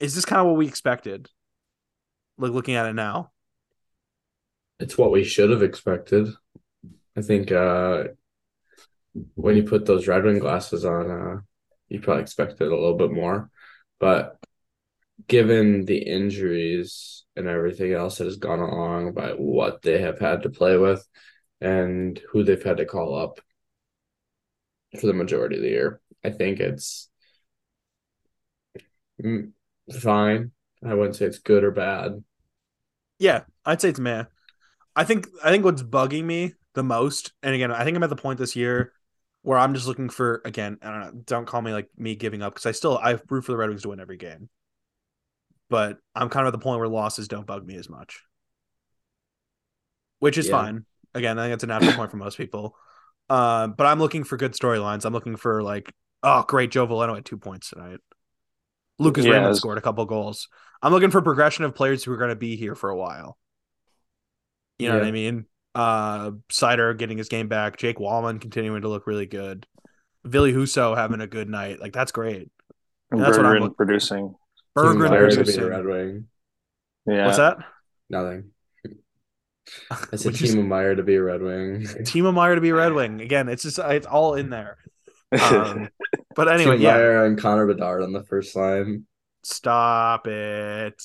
is 0.00 0.14
this 0.14 0.24
kind 0.24 0.40
of 0.40 0.46
what 0.46 0.56
we 0.56 0.66
expected? 0.66 1.28
Like 2.38 2.52
looking 2.52 2.74
at 2.74 2.86
it 2.86 2.94
now. 2.94 3.30
It's 4.78 4.96
what 4.96 5.12
we 5.12 5.24
should 5.24 5.50
have 5.50 5.62
expected. 5.62 6.28
I 7.16 7.22
think 7.22 7.52
uh 7.52 8.04
when 9.34 9.56
you 9.56 9.64
put 9.64 9.86
those 9.86 10.08
Red 10.08 10.24
Wing 10.24 10.38
glasses 10.38 10.84
on, 10.84 11.10
uh 11.10 11.40
you 11.88 12.00
probably 12.00 12.22
expected 12.22 12.68
a 12.68 12.74
little 12.74 12.96
bit 12.96 13.12
more. 13.12 13.50
But 13.98 14.38
given 15.28 15.84
the 15.84 15.98
injuries 15.98 17.24
and 17.36 17.46
everything 17.46 17.92
else 17.92 18.18
that 18.18 18.24
has 18.24 18.36
gone 18.36 18.60
along 18.60 19.12
by 19.12 19.30
what 19.30 19.82
they 19.82 20.00
have 20.00 20.18
had 20.18 20.42
to 20.42 20.50
play 20.50 20.76
with 20.76 21.06
and 21.60 22.20
who 22.30 22.44
they've 22.44 22.62
had 22.62 22.78
to 22.78 22.86
call 22.86 23.14
up 23.14 23.40
for 25.00 25.06
the 25.06 25.12
majority 25.12 25.56
of 25.56 25.62
the 25.62 25.68
year, 25.68 26.00
I 26.24 26.30
think 26.30 26.60
it's 26.60 27.08
fine. 30.00 30.52
I 30.84 30.94
wouldn't 30.94 31.16
say 31.16 31.26
it's 31.26 31.38
good 31.38 31.64
or 31.64 31.70
bad. 31.70 32.22
Yeah, 33.18 33.42
I'd 33.64 33.80
say 33.80 33.90
it's 33.90 33.98
meh. 34.00 34.24
I 34.96 35.04
think 35.04 35.28
I 35.44 35.50
think 35.50 35.64
what's 35.64 35.82
bugging 35.82 36.24
me 36.24 36.54
the 36.74 36.82
most, 36.82 37.32
and 37.42 37.54
again, 37.54 37.72
I 37.72 37.84
think 37.84 37.96
I'm 37.96 38.02
at 38.02 38.10
the 38.10 38.16
point 38.16 38.38
this 38.38 38.56
year 38.56 38.92
where 39.42 39.58
I'm 39.58 39.74
just 39.74 39.86
looking 39.86 40.10
for 40.10 40.42
again. 40.44 40.78
I 40.82 40.90
don't 40.90 41.00
know. 41.00 41.22
Don't 41.26 41.46
call 41.46 41.62
me 41.62 41.72
like 41.72 41.88
me 41.98 42.16
giving 42.16 42.42
up 42.42 42.54
because 42.54 42.66
I 42.66 42.72
still 42.72 42.98
I 42.98 43.18
root 43.30 43.44
for 43.44 43.52
the 43.52 43.58
Red 43.58 43.70
Wings 43.70 43.82
to 43.82 43.90
win 43.90 44.00
every 44.00 44.18
game, 44.18 44.50
but 45.68 45.98
I'm 46.14 46.28
kind 46.28 46.46
of 46.46 46.52
at 46.52 46.58
the 46.58 46.62
point 46.62 46.78
where 46.80 46.88
losses 46.88 47.28
don't 47.28 47.46
bug 47.46 47.64
me 47.66 47.76
as 47.76 47.88
much, 47.88 48.22
which 50.18 50.38
is 50.38 50.48
Yeah. 50.48 50.48
fine. 50.48 50.84
Again, 51.14 51.38
I 51.38 51.44
think 51.44 51.54
it's 51.54 51.64
a 51.64 51.66
natural 51.66 51.92
point 51.94 52.10
for 52.10 52.16
most 52.16 52.36
people. 52.36 52.76
Uh, 53.28 53.68
but 53.68 53.86
I'm 53.86 53.98
looking 53.98 54.24
for 54.24 54.36
good 54.36 54.52
storylines. 54.52 55.04
I'm 55.04 55.12
looking 55.12 55.36
for 55.36 55.62
like, 55.62 55.92
oh, 56.22 56.44
great, 56.46 56.70
Joe 56.70 56.86
Veleno 56.86 57.14
had 57.14 57.24
two 57.24 57.38
points 57.38 57.70
tonight. 57.70 58.00
Lucas 58.98 59.24
Yeah, 59.24 59.32
Raymond 59.32 59.56
scored 59.56 59.78
a 59.78 59.80
couple 59.80 60.04
goals. 60.04 60.48
I'm 60.82 60.92
looking 60.92 61.10
for 61.10 61.22
progression 61.22 61.64
of 61.64 61.74
players 61.74 62.04
who 62.04 62.12
are 62.12 62.16
going 62.16 62.30
to 62.30 62.36
be 62.36 62.56
here 62.56 62.74
for 62.74 62.90
a 62.90 62.96
while. 62.96 63.38
You 64.78 64.88
know 64.88 64.98
what 64.98 65.06
I 65.06 65.10
mean? 65.10 65.46
Uh, 65.74 66.30
Seider 66.50 66.96
getting 66.96 67.18
his 67.18 67.28
game 67.28 67.48
back. 67.48 67.76
Jake 67.76 67.98
Walman 67.98 68.40
continuing 68.40 68.82
to 68.82 68.88
look 68.88 69.06
really 69.06 69.26
good. 69.26 69.66
Billy 70.28 70.52
Husso 70.52 70.96
having 70.96 71.20
a 71.20 71.26
good 71.26 71.48
night. 71.48 71.80
Like 71.80 71.92
that's 71.92 72.12
great. 72.12 72.50
And 73.10 73.20
That's 73.20 73.36
what 73.36 73.46
I'm 73.46 73.56
Berggren 73.56 73.60
look- 73.60 73.76
producing. 73.76 74.34
Berggren 74.76 75.10
Meier 75.10 75.28
to 75.30 75.36
be 75.36 75.42
a 75.42 75.44
producing. 75.44 75.64
Red 75.66 75.84
Wing. 75.84 76.26
Yeah. 77.06 77.26
What's 77.26 77.38
that? 77.38 77.58
Nothing. 78.08 78.49
I 79.90 80.16
said 80.16 80.32
Which 80.32 80.42
is- 80.42 80.54
Timo 80.54 80.66
Meier 80.66 80.94
to 80.96 81.02
be 81.02 81.14
a 81.16 81.22
Red 81.22 81.42
Wing. 81.42 81.80
Timo 82.00 82.32
Meier 82.34 82.54
to 82.54 82.60
be 82.60 82.70
a 82.70 82.74
Red 82.74 82.92
Wing 82.92 83.20
again. 83.20 83.48
It's 83.48 83.62
just 83.62 83.78
it's 83.78 84.06
all 84.06 84.34
in 84.34 84.50
there. 84.50 84.78
Um, 85.40 85.88
but 86.34 86.48
anyway, 86.48 86.76
Timo 86.76 86.80
yeah. 86.80 86.92
Meier 86.94 87.24
and 87.26 87.38
Connor 87.38 87.66
Bedard 87.66 88.02
on 88.02 88.12
the 88.12 88.24
first 88.24 88.56
line, 88.56 89.06
Stop 89.42 90.26
it, 90.26 91.00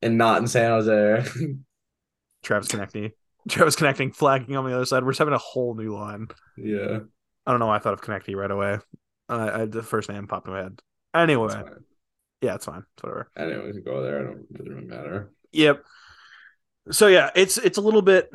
and 0.00 0.16
not 0.16 0.40
in 0.40 0.46
San 0.46 0.70
Jose. 0.70 1.24
Travis 2.42 2.68
Konecny. 2.68 3.12
Travis 3.48 3.76
connecting, 3.76 4.12
flagging 4.12 4.56
on 4.56 4.64
the 4.64 4.74
other 4.74 4.84
side. 4.84 5.02
We're 5.04 5.12
just 5.12 5.18
having 5.18 5.34
a 5.34 5.38
whole 5.38 5.74
new 5.74 5.94
line. 5.94 6.28
yeah, 6.56 6.98
I 7.46 7.50
don't 7.50 7.60
know 7.60 7.66
why 7.66 7.76
I 7.76 7.78
thought 7.78 7.94
of 7.94 8.00
Konecny 8.02 8.36
right 8.36 8.50
away. 8.50 8.78
Uh, 9.28 9.50
I, 9.52 9.64
the 9.64 9.82
first 9.82 10.08
name 10.08 10.26
popped 10.26 10.46
in 10.46 10.52
my 10.54 10.60
head. 10.62 10.80
Anyway, 11.14 11.46
it's 11.46 11.70
yeah, 12.42 12.54
it's 12.54 12.66
fine. 12.66 12.84
It's 12.94 13.02
whatever. 13.02 13.30
Anyone 13.36 13.72
can 13.72 13.82
go 13.82 14.02
there. 14.02 14.20
I 14.20 14.22
don't. 14.24 14.46
It 14.50 14.58
doesn't 14.58 14.72
really 14.74 14.86
matter. 14.86 15.32
Yep. 15.52 15.82
So 16.90 17.06
yeah, 17.06 17.30
it's 17.34 17.58
it's 17.58 17.78
a 17.78 17.82
little 17.82 18.02
bit 18.02 18.30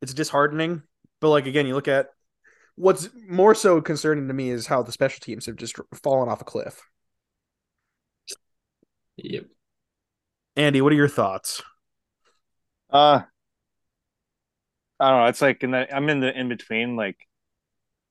it's 0.00 0.14
disheartening, 0.14 0.82
but 1.20 1.30
like 1.30 1.46
again, 1.46 1.66
you 1.66 1.74
look 1.74 1.88
at 1.88 2.08
what's 2.76 3.08
more 3.28 3.54
so 3.54 3.80
concerning 3.80 4.28
to 4.28 4.34
me 4.34 4.50
is 4.50 4.66
how 4.66 4.82
the 4.82 4.92
special 4.92 5.20
teams 5.20 5.46
have 5.46 5.56
just 5.56 5.76
fallen 6.02 6.28
off 6.28 6.40
a 6.40 6.44
cliff. 6.44 6.80
Yep. 9.16 9.46
Andy, 10.56 10.80
what 10.80 10.92
are 10.92 10.96
your 10.96 11.08
thoughts? 11.08 11.62
Uh, 12.90 13.22
I 15.00 15.10
don't 15.10 15.20
know. 15.20 15.26
It's 15.26 15.42
like 15.42 15.62
in 15.62 15.72
the 15.72 15.94
I'm 15.94 16.08
in 16.08 16.20
the 16.20 16.36
in 16.36 16.48
between. 16.48 16.96
Like, 16.96 17.16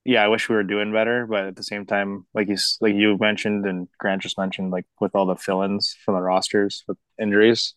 yeah, 0.05 0.23
I 0.23 0.27
wish 0.27 0.47
we 0.49 0.55
were 0.55 0.63
doing 0.63 0.91
better, 0.93 1.25
but 1.25 1.45
at 1.47 1.55
the 1.55 1.63
same 1.63 1.85
time, 1.85 2.25
like 2.33 2.47
you 2.47 2.57
like 2.81 2.95
you 2.95 3.17
mentioned 3.17 3.65
and 3.65 3.87
Grant 3.97 4.21
just 4.21 4.37
mentioned, 4.37 4.71
like 4.71 4.85
with 4.99 5.15
all 5.15 5.25
the 5.25 5.35
fill-ins 5.35 5.95
from 6.05 6.15
the 6.15 6.21
rosters 6.21 6.83
with 6.87 6.97
injuries, 7.19 7.73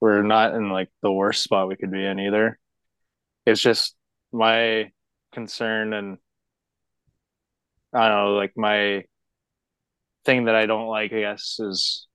we're 0.00 0.22
not 0.22 0.54
in 0.54 0.70
like 0.70 0.88
the 1.02 1.12
worst 1.12 1.42
spot 1.42 1.68
we 1.68 1.76
could 1.76 1.90
be 1.90 2.04
in 2.04 2.20
either. 2.20 2.58
It's 3.46 3.60
just 3.60 3.94
my 4.32 4.90
concern 5.32 5.92
and 5.92 6.18
I 7.92 8.08
don't 8.08 8.16
know, 8.16 8.34
like 8.34 8.52
my 8.56 9.04
thing 10.24 10.44
that 10.46 10.54
I 10.54 10.66
don't 10.66 10.88
like, 10.88 11.12
I 11.12 11.20
guess, 11.20 11.58
is 11.60 12.06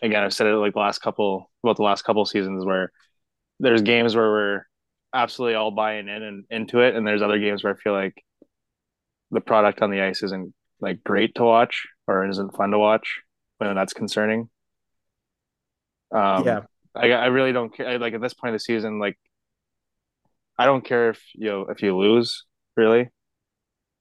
again, 0.00 0.22
I've 0.22 0.34
said 0.34 0.46
it 0.46 0.54
like 0.54 0.74
the 0.74 0.80
last 0.80 1.00
couple 1.00 1.50
about 1.62 1.76
the 1.76 1.82
last 1.82 2.02
couple 2.02 2.24
seasons 2.24 2.64
where 2.64 2.92
there's 3.60 3.82
games 3.82 4.16
where 4.16 4.30
we're 4.30 4.66
absolutely 5.14 5.54
all 5.54 5.70
buying 5.70 6.08
in 6.08 6.22
and 6.22 6.44
into 6.50 6.80
it, 6.80 6.94
and 6.96 7.06
there's 7.06 7.22
other 7.22 7.38
games 7.38 7.62
where 7.62 7.74
I 7.74 7.76
feel 7.76 7.92
like 7.92 8.14
the 9.30 9.40
product 9.40 9.82
on 9.82 9.90
the 9.90 10.00
ice 10.00 10.22
isn't 10.22 10.54
like 10.80 11.02
great 11.04 11.34
to 11.36 11.44
watch 11.44 11.86
or 12.06 12.28
isn't 12.28 12.56
fun 12.56 12.70
to 12.70 12.78
watch 12.78 13.20
when 13.58 13.74
that's 13.74 13.92
concerning. 13.92 14.48
Um, 16.10 16.46
yeah. 16.46 16.60
I 16.94 17.10
I 17.10 17.26
really 17.26 17.52
don't 17.52 17.74
care. 17.74 17.98
Like 17.98 18.14
at 18.14 18.20
this 18.20 18.34
point 18.34 18.54
of 18.54 18.60
the 18.60 18.64
season, 18.64 18.98
like 18.98 19.18
I 20.58 20.66
don't 20.66 20.84
care 20.84 21.10
if 21.10 21.22
you 21.34 21.48
know 21.48 21.66
if 21.68 21.82
you 21.82 21.96
lose, 21.96 22.44
really. 22.76 23.08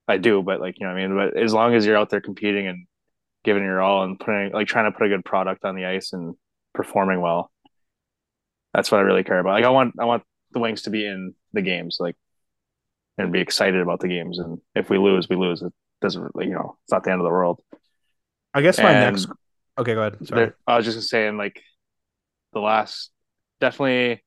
I 0.07 0.17
do, 0.17 0.41
but 0.43 0.59
like 0.59 0.79
you 0.79 0.85
know, 0.85 0.93
what 0.93 1.01
I 1.01 1.07
mean, 1.07 1.15
but 1.15 1.37
as 1.37 1.53
long 1.53 1.73
as 1.73 1.85
you're 1.85 1.97
out 1.97 2.09
there 2.09 2.21
competing 2.21 2.67
and 2.67 2.85
giving 3.43 3.63
your 3.63 3.81
all 3.81 4.03
and 4.03 4.19
putting 4.19 4.51
like 4.51 4.67
trying 4.67 4.91
to 4.91 4.97
put 4.97 5.05
a 5.05 5.09
good 5.09 5.25
product 5.25 5.63
on 5.63 5.75
the 5.75 5.85
ice 5.85 6.13
and 6.13 6.35
performing 6.73 7.21
well, 7.21 7.51
that's 8.73 8.91
what 8.91 8.99
I 8.99 9.01
really 9.01 9.23
care 9.23 9.39
about. 9.39 9.53
Like 9.53 9.65
I 9.65 9.69
want 9.69 9.95
I 9.99 10.05
want 10.05 10.23
the 10.51 10.59
Wings 10.59 10.83
to 10.83 10.89
be 10.89 11.05
in 11.05 11.33
the 11.53 11.61
games, 11.61 11.97
like 11.99 12.15
and 13.17 13.31
be 13.31 13.39
excited 13.39 13.79
about 13.79 13.99
the 13.99 14.07
games. 14.07 14.39
And 14.39 14.59
if 14.75 14.89
we 14.89 14.97
lose, 14.97 15.29
we 15.29 15.35
lose. 15.35 15.61
It 15.61 15.73
doesn't, 16.01 16.31
you 16.39 16.51
know, 16.51 16.77
it's 16.83 16.91
not 16.91 17.03
the 17.03 17.11
end 17.11 17.21
of 17.21 17.25
the 17.25 17.31
world. 17.31 17.61
I 18.53 18.61
guess 18.61 18.77
my 18.79 18.91
And 18.91 19.15
next 19.15 19.27
Okay, 19.77 19.93
go 19.93 20.01
ahead. 20.01 20.27
Sorry. 20.27 20.51
I 20.67 20.77
was 20.77 20.85
just 20.85 21.09
saying 21.09 21.37
like 21.37 21.61
the 22.53 22.59
last 22.59 23.11
definitely 23.59 24.23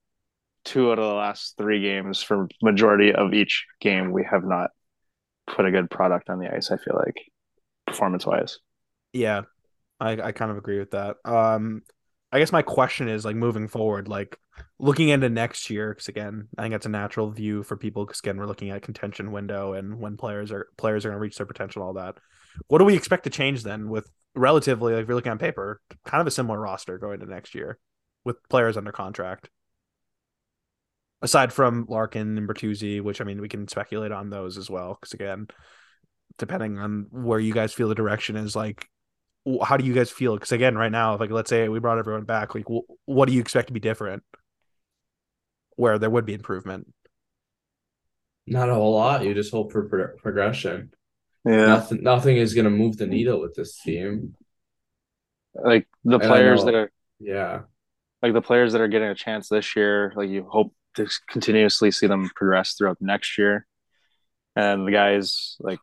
two 0.64 0.90
out 0.90 0.98
of 0.98 1.08
the 1.08 1.14
last 1.14 1.56
three 1.58 1.80
games 1.82 2.22
for 2.22 2.48
majority 2.62 3.12
of 3.12 3.34
each 3.34 3.66
game 3.80 4.12
we 4.12 4.24
have 4.28 4.44
not 4.44 4.70
put 5.46 5.66
a 5.66 5.70
good 5.70 5.90
product 5.90 6.30
on 6.30 6.38
the 6.38 6.52
ice. 6.52 6.70
I 6.70 6.78
feel 6.78 6.96
like 6.96 7.16
performance 7.86 8.24
wise. 8.24 8.58
Yeah. 9.12 9.42
I 10.00 10.12
I 10.20 10.32
kind 10.32 10.50
of 10.50 10.56
agree 10.56 10.78
with 10.78 10.92
that. 10.92 11.16
Um 11.24 11.82
I 12.32 12.38
guess 12.38 12.50
my 12.50 12.62
question 12.62 13.08
is 13.08 13.24
like 13.24 13.36
moving 13.36 13.68
forward, 13.68 14.08
like 14.08 14.36
looking 14.80 15.08
into 15.08 15.28
next 15.28 15.70
year, 15.70 15.90
because 15.90 16.08
again, 16.08 16.48
I 16.58 16.62
think 16.62 16.72
that's 16.72 16.86
a 16.86 16.88
natural 16.88 17.30
view 17.30 17.62
for 17.62 17.76
people. 17.76 18.04
Because 18.04 18.18
again, 18.20 18.38
we're 18.38 18.46
looking 18.46 18.70
at 18.70 18.82
contention 18.82 19.30
window 19.30 19.74
and 19.74 20.00
when 20.00 20.16
players 20.16 20.50
are 20.50 20.66
players 20.76 21.04
are 21.04 21.10
going 21.10 21.18
to 21.18 21.22
reach 21.22 21.36
their 21.36 21.46
potential, 21.46 21.82
all 21.82 21.92
that. 21.92 22.16
What 22.68 22.78
do 22.78 22.84
we 22.84 22.96
expect 22.96 23.24
to 23.24 23.30
change 23.30 23.62
then 23.62 23.88
with 23.88 24.10
relatively, 24.34 24.94
like 24.94 25.02
if 25.02 25.08
you're 25.08 25.14
looking 25.14 25.30
on 25.30 25.38
paper, 25.38 25.80
kind 26.04 26.20
of 26.20 26.26
a 26.26 26.32
similar 26.32 26.58
roster 26.58 26.98
going 26.98 27.20
to 27.20 27.26
next 27.26 27.54
year 27.54 27.78
with 28.24 28.36
players 28.48 28.76
under 28.76 28.92
contract? 28.92 29.48
Aside 31.22 31.52
from 31.52 31.86
Larkin 31.88 32.36
and 32.36 32.48
Bertuzzi, 32.48 33.00
which 33.00 33.20
I 33.20 33.24
mean, 33.24 33.40
we 33.40 33.48
can 33.48 33.66
speculate 33.68 34.12
on 34.12 34.28
those 34.30 34.58
as 34.58 34.68
well. 34.68 34.98
Because 35.00 35.14
again, 35.14 35.46
depending 36.38 36.78
on 36.78 37.06
where 37.10 37.38
you 37.40 37.54
guys 37.54 37.72
feel 37.72 37.88
the 37.88 37.94
direction 37.94 38.36
is, 38.36 38.54
like 38.54 38.88
how 39.62 39.76
do 39.76 39.84
you 39.84 39.94
guys 39.94 40.10
feel? 40.10 40.34
Because 40.34 40.52
again, 40.52 40.76
right 40.76 40.92
now, 40.92 41.16
like 41.16 41.30
let's 41.30 41.48
say 41.50 41.68
we 41.68 41.78
brought 41.78 41.98
everyone 41.98 42.24
back, 42.24 42.54
like 42.54 42.66
what 43.06 43.26
do 43.26 43.34
you 43.34 43.40
expect 43.40 43.68
to 43.68 43.72
be 43.72 43.80
different? 43.80 44.22
Where 45.76 45.98
there 45.98 46.10
would 46.10 46.26
be 46.26 46.34
improvement. 46.34 46.92
Not 48.46 48.68
a 48.68 48.74
whole 48.74 48.94
lot. 48.94 49.24
You 49.24 49.32
just 49.34 49.50
hope 49.50 49.72
for 49.72 49.88
pro- 49.88 50.16
progression. 50.18 50.92
Yeah, 51.46 51.66
Nothing. 51.66 52.02
Nothing 52.02 52.36
is 52.36 52.54
going 52.54 52.64
to 52.64 52.70
move 52.70 52.96
the 52.96 53.06
needle 53.06 53.40
with 53.40 53.54
this 53.54 53.80
team. 53.80 54.34
like 55.54 55.86
the 56.04 56.18
players 56.18 56.60
know- 56.60 56.66
that 56.66 56.74
are 56.74 56.92
Yeah. 57.20 57.60
Like 58.24 58.32
the 58.32 58.40
players 58.40 58.72
that 58.72 58.80
are 58.80 58.88
getting 58.88 59.08
a 59.08 59.14
chance 59.14 59.50
this 59.50 59.76
year. 59.76 60.10
Like 60.16 60.30
you 60.30 60.48
hope 60.50 60.72
to 60.94 61.06
continuously 61.28 61.90
see 61.90 62.06
them 62.06 62.30
progress 62.34 62.72
throughout 62.72 62.98
the 62.98 63.04
next 63.04 63.36
year. 63.36 63.66
And 64.56 64.86
the 64.86 64.92
guys 64.92 65.56
like 65.60 65.80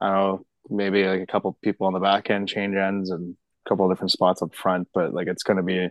I 0.00 0.06
don't 0.06 0.16
know, 0.16 0.46
maybe 0.70 1.04
like 1.04 1.20
a 1.20 1.26
couple 1.26 1.58
people 1.62 1.86
on 1.86 1.92
the 1.92 2.00
back 2.00 2.30
end 2.30 2.48
change 2.48 2.74
ends 2.74 3.10
and 3.10 3.36
a 3.66 3.68
couple 3.68 3.84
of 3.84 3.94
different 3.94 4.12
spots 4.12 4.40
up 4.40 4.54
front, 4.54 4.88
but 4.94 5.12
like 5.12 5.26
it's 5.26 5.42
going 5.42 5.58
to 5.58 5.62
be 5.62 5.90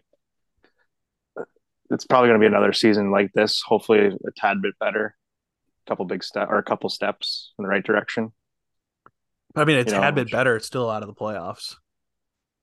it's 1.92 2.08
probably 2.08 2.30
going 2.30 2.40
to 2.40 2.44
be 2.44 2.48
another 2.48 2.74
season 2.74 3.12
like 3.12 3.32
this, 3.34 3.62
hopefully 3.62 4.08
a 4.08 4.32
tad 4.36 4.60
bit 4.60 4.74
better. 4.80 5.16
A 5.86 5.90
couple 5.92 6.06
big 6.06 6.24
step 6.24 6.50
or 6.50 6.58
a 6.58 6.64
couple 6.64 6.90
steps 6.90 7.54
in 7.60 7.64
the 7.64 7.70
right 7.70 7.84
direction. 7.84 8.32
I 9.56 9.66
mean, 9.66 9.78
it's 9.78 9.92
a 9.92 9.98
You 9.98 10.02
tad 10.02 10.16
know, 10.16 10.24
bit 10.24 10.32
better. 10.32 10.56
It's 10.56 10.66
still 10.66 10.90
out 10.90 11.04
of 11.04 11.08
the 11.08 11.14
playoffs. 11.14 11.76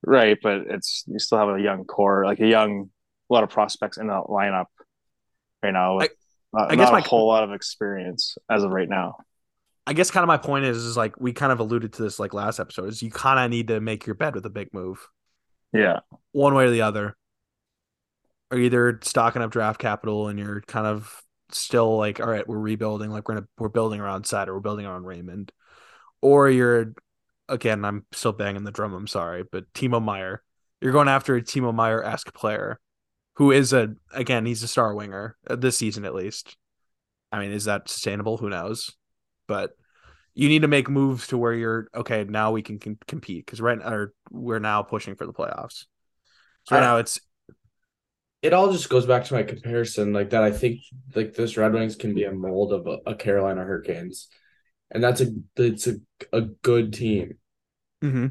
Right, 0.05 0.39
but 0.43 0.63
it's 0.69 1.05
you 1.07 1.19
still 1.19 1.39
have 1.39 1.49
a 1.49 1.61
young 1.61 1.85
core, 1.85 2.25
like 2.25 2.41
a 2.41 2.47
young 2.47 2.91
a 3.31 3.35
lot 3.35 3.45
of 3.45 3.51
prospects 3.51 3.97
in 3.99 4.07
the 4.09 4.15
lineup 4.15 4.67
right 5.63 5.73
now 5.73 5.97
with 5.99 6.11
not, 6.53 6.73
I 6.73 6.77
guess 6.77 6.87
not 6.87 6.93
my- 6.95 6.99
a 7.01 7.03
whole 7.03 7.29
lot 7.29 7.45
of 7.45 7.53
experience 7.53 8.37
as 8.49 8.65
of 8.65 8.71
right 8.71 8.89
now. 8.89 9.17
I 9.87 9.93
guess 9.93 10.11
kind 10.11 10.23
of 10.23 10.29
my 10.29 10.37
point 10.37 10.65
is 10.65 10.79
is 10.85 10.97
like 10.97 11.19
we 11.21 11.33
kind 11.33 11.53
of 11.53 11.61
alluded 11.61 11.93
to 11.95 12.03
this 12.03 12.19
like 12.19 12.33
last 12.35 12.61
episode 12.61 12.89
is 12.89 13.03
you 13.03 13.11
kind 13.11 13.39
of 13.41 13.51
need 13.51 13.69
to 13.69 13.81
make 13.81 14.07
your 14.07 14.15
bed 14.15 14.35
with 14.35 14.47
a 14.47 14.51
big 14.51 14.73
move, 14.73 15.07
Yeah. 15.73 16.01
one 16.33 16.55
way 16.55 16.65
or 16.65 16.71
the 16.71 16.83
other. 16.83 17.17
Or 18.53 18.59
either 18.59 18.99
stocking 19.03 19.43
up 19.43 19.51
draft 19.53 19.81
capital 19.81 20.27
and 20.29 20.39
you're 20.39 20.61
kind 20.63 20.87
of 20.87 21.23
still 21.53 21.97
like, 21.97 22.21
all 22.21 22.27
right, 22.29 22.47
we're 22.49 22.59
rebuilding, 22.59 23.11
like 23.11 23.29
we're 23.29 23.35
gonna 23.37 23.47
we're 23.59 23.69
building 23.69 24.01
around 24.01 24.25
Satter, 24.25 24.49
we're 24.49 24.61
building 24.61 24.87
around 24.87 25.05
Raymond, 25.05 25.53
or 26.21 26.51
you're 26.51 26.95
again, 27.51 27.85
I'm 27.85 28.07
still 28.13 28.33
banging 28.33 28.65
the 28.65 28.71
drum. 28.71 28.95
I'm 28.95 29.07
sorry, 29.07 29.45
but 29.51 29.71
Timo 29.73 30.03
Meier, 30.03 30.43
you're 30.81 30.93
going 30.93 31.09
after 31.09 31.37
a 31.37 31.43
Timo 31.43 31.75
Meier 31.75 32.03
esque 32.03 32.33
player, 32.33 32.81
who 33.35 33.51
is 33.51 33.73
a 33.73 33.95
again, 34.13 34.47
he's 34.47 34.63
a 34.63 34.69
star 34.69 34.95
winger 34.95 35.37
uh, 35.49 35.57
this 35.57 35.77
season 35.77 36.05
at 36.05 36.15
least. 36.15 36.57
I 37.33 37.39
mean, 37.39 37.53
is 37.53 37.65
that 37.65 37.89
sustainable? 37.89 38.39
Who 38.39 38.49
knows? 38.49 38.91
But 39.47 39.73
you 40.35 40.49
need 40.49 40.63
to 40.63 40.69
make 40.69 40.89
moves 40.89 41.27
to 41.29 41.39
where 41.39 41.53
you're 41.53 41.89
okay. 41.95 42.25
Now 42.25 42.53
we 42.53 42.63
can, 42.63 42.79
can 42.79 42.99
compete 43.07 43.45
because 43.45 43.61
right 43.61 43.79
now 43.79 44.07
we're 44.31 44.59
now 44.59 44.83
pushing 44.83 45.17
for 45.17 45.27
the 45.27 45.33
playoffs. 45.33 45.87
So 46.65 46.77
right 46.77 46.83
I, 46.83 46.87
now 46.87 46.97
it's 46.99 47.21
it 48.43 48.53
all 48.55 48.73
just 48.73 48.89
goes 48.89 49.07
back 49.07 49.25
to 49.25 49.35
my 49.35 49.43
comparison, 49.43 50.13
like 50.13 50.31
that. 50.31 50.43
I 50.43 50.51
think 50.51 50.81
like 51.15 51.35
this 51.35 51.57
Red 51.57 51.75
Wings 51.75 51.97
can 51.97 52.15
be 52.15 52.25
a 52.25 52.33
mold 52.33 52.73
of 52.73 52.87
a, 52.87 53.11
a 53.11 53.15
Carolina 53.15 53.63
Hurricanes, 53.63 54.29
and 54.91 55.03
that's 55.03 55.21
a 55.21 55.29
it's 55.57 55.87
a, 55.87 55.97
a 56.33 56.43
good 56.43 56.93
team. 56.93 57.39
Mm-hmm. 58.03 58.27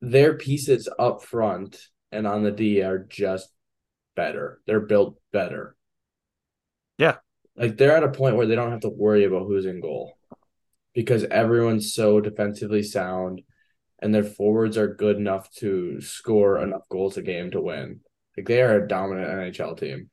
Their 0.00 0.34
pieces 0.34 0.88
up 0.98 1.22
front 1.22 1.80
and 2.12 2.26
on 2.26 2.42
the 2.42 2.50
D 2.50 2.82
are 2.82 2.98
just 2.98 3.48
better. 4.14 4.60
They're 4.66 4.80
built 4.80 5.18
better. 5.32 5.76
Yeah, 6.98 7.16
like 7.56 7.76
they're 7.76 7.96
at 7.96 8.04
a 8.04 8.10
point 8.10 8.36
where 8.36 8.46
they 8.46 8.54
don't 8.54 8.72
have 8.72 8.80
to 8.80 8.88
worry 8.88 9.24
about 9.24 9.46
who's 9.46 9.66
in 9.66 9.80
goal 9.80 10.18
because 10.94 11.24
everyone's 11.24 11.92
so 11.92 12.20
defensively 12.20 12.82
sound, 12.82 13.42
and 14.00 14.14
their 14.14 14.24
forwards 14.24 14.76
are 14.78 14.94
good 14.94 15.16
enough 15.16 15.50
to 15.56 16.00
score 16.00 16.58
enough 16.62 16.88
goals 16.88 17.16
a 17.16 17.22
game 17.22 17.50
to 17.50 17.60
win 17.60 18.00
like 18.36 18.46
they 18.46 18.60
are 18.60 18.82
a 18.82 18.88
dominant 18.88 19.28
NHL 19.28 19.78
team. 19.78 20.10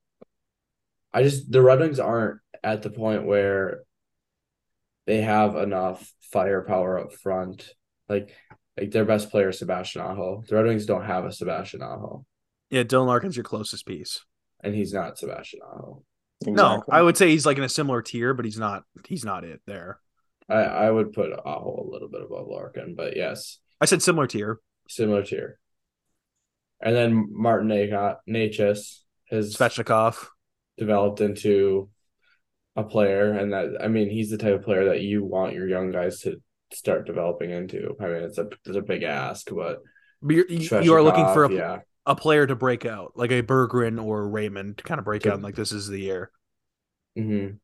I 1.13 1.23
just 1.23 1.51
the 1.51 1.61
Red 1.61 1.79
Wings 1.79 1.99
aren't 1.99 2.39
at 2.63 2.81
the 2.81 2.89
point 2.89 3.25
where 3.25 3.83
they 5.05 5.21
have 5.21 5.55
enough 5.55 6.11
firepower 6.31 6.99
up 6.99 7.13
front. 7.13 7.69
Like 8.09 8.35
like 8.77 8.91
their 8.91 9.05
best 9.05 9.29
player 9.29 9.49
is 9.49 9.59
Sebastian 9.59 10.01
Aho. 10.01 10.43
The 10.47 10.55
Red 10.55 10.65
Wings 10.65 10.85
don't 10.85 11.05
have 11.05 11.25
a 11.25 11.31
Sebastian 11.31 11.81
Aho. 11.81 12.25
Yeah, 12.69 12.83
Dylan 12.83 13.07
Larkin's 13.07 13.37
your 13.37 13.43
closest 13.43 13.85
piece. 13.85 14.25
And 14.63 14.73
he's 14.73 14.93
not 14.93 15.17
Sebastian 15.17 15.59
Aho. 15.61 16.03
Exactly. 16.41 16.53
No, 16.53 16.83
I 16.89 17.01
would 17.01 17.17
say 17.17 17.29
he's 17.29 17.45
like 17.45 17.57
in 17.57 17.63
a 17.63 17.69
similar 17.69 18.01
tier, 18.01 18.33
but 18.33 18.45
he's 18.45 18.57
not 18.57 18.83
he's 19.07 19.23
not 19.23 19.43
it 19.43 19.61
there. 19.65 19.99
I, 20.49 20.55
I 20.55 20.91
would 20.91 21.13
put 21.13 21.31
Aho 21.31 21.85
a 21.87 21.89
little 21.89 22.09
bit 22.09 22.21
above 22.21 22.47
Larkin, 22.47 22.95
but 22.95 23.15
yes. 23.15 23.59
I 23.79 23.85
said 23.85 24.01
similar 24.01 24.27
tier. 24.27 24.59
Similar 24.89 25.23
tier. 25.23 25.59
And 26.81 26.95
then 26.95 27.27
Martin 27.31 27.69
Necas 27.69 28.99
has 29.29 29.55
Svechnikov 29.55 30.27
developed 30.77 31.21
into 31.21 31.89
a 32.75 32.83
player, 32.83 33.31
and 33.31 33.53
that 33.53 33.77
I 33.81 33.87
mean 33.87 34.09
he's 34.09 34.29
the 34.29 34.37
type 34.37 34.55
of 34.55 34.63
player 34.63 34.85
that 34.85 35.01
you 35.01 35.23
want 35.23 35.53
your 35.53 35.67
young 35.67 35.91
guys 35.91 36.21
to 36.21 36.41
start 36.71 37.05
developing 37.05 37.51
into. 37.51 37.95
I 37.99 38.05
mean 38.05 38.23
it's 38.23 38.37
a 38.37 38.47
it's 38.65 38.77
a 38.77 38.81
big 38.81 39.03
ask, 39.03 39.47
but, 39.49 39.79
but 40.21 40.35
you're, 40.35 40.49
you 40.49 40.93
are 40.93 41.03
looking 41.03 41.25
for 41.33 41.45
a, 41.45 41.51
yeah. 41.51 41.79
a 42.05 42.15
player 42.15 42.47
to 42.47 42.55
break 42.55 42.85
out, 42.85 43.13
like 43.15 43.31
a 43.31 43.43
Berggren 43.43 44.03
or 44.03 44.27
Raymond 44.27 44.77
to 44.79 44.83
kind 44.83 44.99
of 44.99 45.05
break 45.05 45.27
out. 45.27 45.41
Like 45.41 45.55
this 45.55 45.71
is 45.71 45.87
the 45.87 45.99
year. 45.99 46.31
Mm-hmm. 47.17 47.57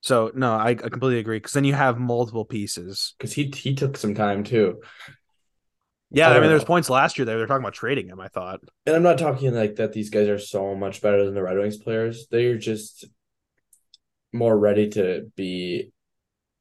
So 0.00 0.30
no, 0.34 0.52
I, 0.52 0.70
I 0.70 0.74
completely 0.74 1.18
agree 1.18 1.36
because 1.36 1.52
then 1.52 1.64
you 1.64 1.74
have 1.74 1.98
multiple 1.98 2.44
pieces. 2.44 3.14
Because 3.18 3.32
he 3.32 3.52
he 3.54 3.74
took 3.74 3.96
some 3.96 4.14
time 4.14 4.44
too. 4.44 4.80
Yeah, 6.10 6.28
I, 6.28 6.36
I 6.36 6.40
mean, 6.40 6.48
there's 6.48 6.64
points 6.64 6.88
last 6.88 7.18
year 7.18 7.24
that 7.24 7.32
they 7.32 7.36
were 7.36 7.46
talking 7.46 7.64
about 7.64 7.74
trading 7.74 8.08
him. 8.08 8.20
I 8.20 8.28
thought, 8.28 8.60
and 8.86 8.94
I'm 8.94 9.02
not 9.02 9.18
talking 9.18 9.52
like 9.52 9.76
that. 9.76 9.92
These 9.92 10.10
guys 10.10 10.28
are 10.28 10.38
so 10.38 10.74
much 10.74 11.02
better 11.02 11.24
than 11.24 11.34
the 11.34 11.42
Red 11.42 11.58
Wings 11.58 11.76
players. 11.76 12.28
They're 12.30 12.56
just 12.56 13.06
more 14.34 14.58
ready 14.58 14.88
to 14.90 15.30
be 15.36 15.92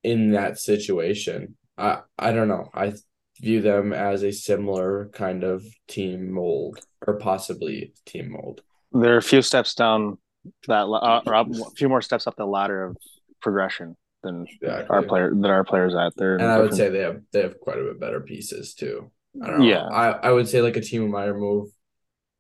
in 0.04 0.32
that 0.32 0.60
situation. 0.60 1.58
I 1.78 2.02
I 2.18 2.32
don't 2.32 2.48
know. 2.48 2.70
I 2.74 2.94
view 3.42 3.62
them 3.62 3.92
as 3.92 4.24
a 4.24 4.32
similar 4.32 5.10
kind 5.14 5.44
of 5.44 5.66
team 5.88 6.32
mold, 6.32 6.80
or 7.06 7.16
possibly 7.16 7.94
team 8.06 8.32
mold. 8.32 8.62
They're 8.92 9.18
a 9.18 9.22
few 9.22 9.42
steps 9.42 9.74
down 9.74 10.20
that, 10.68 10.84
uh, 10.84 11.22
or 11.26 11.34
a 11.34 11.46
few 11.76 11.90
more 11.90 12.02
steps 12.02 12.28
up 12.28 12.36
the 12.36 12.46
ladder 12.46 12.86
of 12.86 12.98
progression 13.42 13.98
than 14.22 14.46
exactly. 14.62 14.96
our 14.96 15.02
player 15.02 15.30
than 15.30 15.46
our 15.46 15.64
players 15.64 15.96
out 15.96 16.14
there. 16.16 16.36
And 16.36 16.46
I 16.46 16.60
would 16.60 16.74
say 16.74 16.90
they 16.90 17.00
have 17.00 17.22
they 17.32 17.42
have 17.42 17.60
quite 17.60 17.80
a 17.80 17.84
bit 17.84 18.00
better 18.00 18.22
pieces 18.22 18.74
too. 18.74 19.12
I 19.42 19.48
don't 19.48 19.60
know. 19.60 19.66
Yeah. 19.66 19.86
I, 19.86 20.12
I 20.12 20.32
would 20.32 20.48
say 20.48 20.62
like 20.62 20.78
a 20.78 20.80
Timo 20.80 21.10
Meier 21.10 21.34
move 21.34 21.70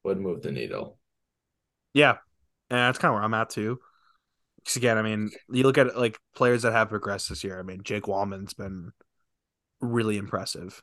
would 0.04 0.19
move 0.19 0.41
the 0.41 0.52
needle. 0.52 1.00
Yeah. 1.93 2.17
And 2.69 2.80
that's 2.80 3.00
kind 3.00 3.10
of 3.10 3.15
where 3.15 3.24
I'm 3.24 3.34
at 3.34 3.50
too. 3.50 3.80
Because 4.63 4.78
again, 4.78 4.97
I 4.97 5.02
mean, 5.02 5.32
you 5.49 5.63
look 5.63 5.78
at 5.78 5.97
like 5.97 6.17
players 6.36 6.62
that 6.62 6.73
have 6.73 6.89
progressed 6.89 7.30
this 7.30 7.43
year. 7.43 7.60
I 7.60 7.63
mean, 7.63 7.84
Jake 7.84 8.04
Walman's 8.04 8.54
been 8.54 8.91
really 9.82 10.17
impressive. 10.17 10.82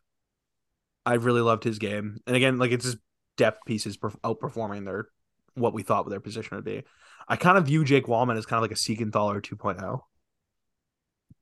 I 1.06 1.14
really 1.14 1.40
loved 1.40 1.64
his 1.64 1.78
game. 1.78 2.18
And 2.26 2.36
again, 2.36 2.58
like 2.58 2.72
it's 2.72 2.84
just 2.84 2.98
depth 3.36 3.64
pieces 3.64 3.96
outperforming 3.96 4.84
their 4.84 5.08
what 5.54 5.74
we 5.74 5.82
thought 5.82 6.08
their 6.08 6.20
position 6.20 6.56
would 6.56 6.64
be. 6.64 6.82
I 7.26 7.36
kind 7.36 7.56
of 7.56 7.66
view 7.66 7.84
Jake 7.84 8.06
Walman 8.06 8.36
as 8.36 8.46
kind 8.46 8.58
of 8.58 8.62
like 8.62 8.76
a 8.76 8.80
Siegenthaler 8.80 9.40
2.0. 9.40 10.00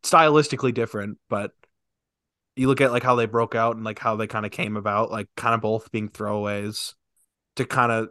Stylistically 0.05 0.73
different, 0.73 1.19
but 1.29 1.51
you 2.57 2.69
look 2.69 2.81
at 2.81 2.93
like 2.93 3.03
how 3.03 3.17
they 3.17 3.27
broke 3.27 3.55
out 3.55 3.77
and 3.77 3.85
like 3.85 3.99
how 3.99 4.17
they 4.17 4.27
kind 4.27 4.47
of 4.47 4.53
came 4.53 4.77
about, 4.77 5.11
like 5.11 5.29
kind 5.37 5.55
of 5.55 5.61
both 5.61 5.91
being 5.91 6.09
throwaways 6.09 6.95
to 7.57 7.65
kind 7.65 7.91
of 7.91 8.09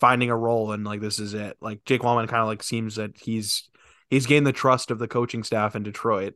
finding 0.00 0.30
a 0.30 0.36
role 0.36 0.72
and 0.72 0.84
like 0.84 1.00
this 1.00 1.18
is 1.18 1.34
it. 1.34 1.56
Like 1.60 1.84
Jake 1.84 2.02
Walman 2.02 2.28
kind 2.28 2.42
of 2.42 2.48
like 2.48 2.62
seems 2.62 2.96
that 2.96 3.18
he's 3.18 3.68
he's 4.10 4.26
gained 4.26 4.46
the 4.46 4.52
trust 4.52 4.90
of 4.90 4.98
the 4.98 5.08
coaching 5.08 5.42
staff 5.42 5.74
in 5.74 5.82
Detroit 5.82 6.34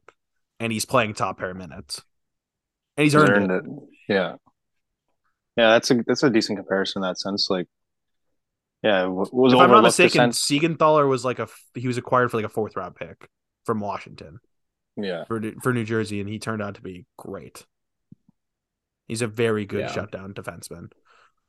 and 0.60 0.72
he's 0.72 0.84
playing 0.84 1.14
top 1.14 1.38
pair 1.38 1.54
minutes. 1.54 2.02
And 2.96 3.04
he's, 3.04 3.12
he's 3.12 3.22
earned, 3.22 3.50
earned 3.50 3.50
it. 3.50 3.64
it. 3.64 3.88
Yeah. 4.08 4.34
Yeah, 5.56 5.70
that's 5.70 5.90
a 5.90 6.02
that's 6.06 6.22
a 6.22 6.30
decent 6.30 6.58
comparison 6.58 7.02
in 7.02 7.08
that 7.08 7.18
sense. 7.18 7.48
Like, 7.48 7.66
yeah, 8.82 9.06
was 9.06 9.52
if 9.52 9.58
I'm 9.58 9.70
not 9.70 9.82
mistaken, 9.82 10.30
Siegenthaler 10.30 11.08
was 11.08 11.24
like 11.24 11.38
a 11.38 11.48
he 11.74 11.88
was 11.88 11.96
acquired 11.96 12.30
for 12.30 12.36
like 12.36 12.44
a 12.44 12.50
fourth 12.50 12.76
round 12.76 12.94
pick 12.94 13.28
from 13.64 13.80
Washington. 13.80 14.38
Yeah. 14.96 15.24
For 15.24 15.40
for 15.62 15.72
New 15.72 15.84
Jersey, 15.84 16.20
and 16.20 16.28
he 16.28 16.38
turned 16.38 16.60
out 16.60 16.74
to 16.74 16.82
be 16.82 17.06
great. 17.16 17.64
He's 19.08 19.22
a 19.22 19.26
very 19.26 19.64
good 19.64 19.80
yeah. 19.80 19.92
shutdown 19.92 20.34
defenseman. 20.34 20.90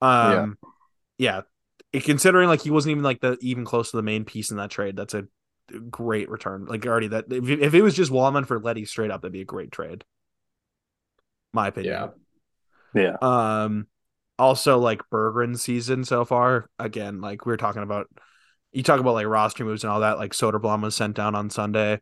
Um, 0.02 0.58
yeah. 1.18 1.36
yeah. 1.36 1.42
Considering 1.94 2.50
like 2.50 2.62
he 2.62 2.72
wasn't 2.72 2.92
even 2.92 3.04
like 3.04 3.22
the 3.22 3.38
even 3.42 3.66
close 3.66 3.92
to 3.92 3.98
the 3.98 4.04
main 4.04 4.26
piece 4.26 4.52
in 4.52 4.58
that 4.58 4.70
trade, 4.70 4.96
that's 4.96 5.14
a 5.14 5.26
great 5.90 6.30
return. 6.30 6.66
Like 6.66 6.86
already 6.86 7.08
that 7.08 7.26
if, 7.32 7.50
if 7.50 7.74
it 7.74 7.82
was 7.82 7.96
just 7.96 8.12
Walman 8.12 8.46
for 8.46 8.60
Leddy 8.60 8.86
straight 8.86 9.12
up, 9.12 9.22
that'd 9.22 9.34
be 9.34 9.42
a 9.42 9.46
great 9.46 9.72
trade. 9.72 10.04
My 11.54 11.68
opinion. 11.68 12.12
Yeah. 12.94 13.02
Yeah. 13.02 13.18
Um 13.22 13.88
also 14.38 14.78
like 14.80 15.02
Berggren 15.12 15.58
season 15.58 16.04
so 16.04 16.26
far. 16.26 16.70
Again, 16.78 17.22
like 17.22 17.46
we 17.46 17.52
were 17.52 17.58
talking 17.58 17.84
about 17.84 18.08
you 18.72 18.84
talk 18.84 19.00
about 19.00 19.14
like 19.14 19.26
roster 19.26 19.66
moves 19.66 19.84
and 19.84 19.92
all 19.92 20.02
that. 20.02 20.18
Like 20.18 20.34
Soderblom 20.34 20.82
was 20.82 20.96
sent 20.96 21.16
down 21.16 21.36
on 21.36 21.50
Sunday 21.50 22.00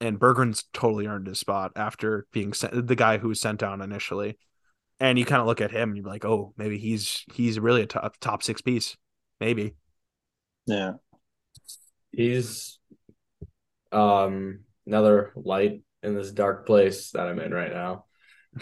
and 0.00 0.18
Berggren's 0.18 0.64
totally 0.72 1.06
earned 1.06 1.26
his 1.26 1.38
spot 1.38 1.72
after 1.76 2.26
being 2.32 2.52
sent, 2.52 2.86
the 2.86 2.96
guy 2.96 3.18
who 3.18 3.28
was 3.28 3.40
sent 3.40 3.60
down 3.60 3.80
initially. 3.80 4.38
And 5.00 5.18
you 5.18 5.24
kind 5.24 5.40
of 5.40 5.46
look 5.46 5.60
at 5.60 5.72
him 5.72 5.90
and 5.90 5.96
you're 5.96 6.06
like, 6.06 6.24
oh, 6.24 6.52
maybe 6.56 6.78
he's 6.78 7.24
he's 7.34 7.58
really 7.58 7.82
a 7.82 7.86
top, 7.86 8.16
top 8.20 8.42
six 8.42 8.60
piece, 8.60 8.96
maybe. 9.44 9.74
Yeah, 10.66 10.94
he's 12.12 12.78
um 13.92 14.60
another 14.86 15.32
light 15.36 15.82
in 16.02 16.14
this 16.14 16.32
dark 16.32 16.66
place 16.66 17.10
that 17.10 17.26
I'm 17.26 17.38
in 17.38 17.52
right 17.52 17.72
now. 17.72 18.06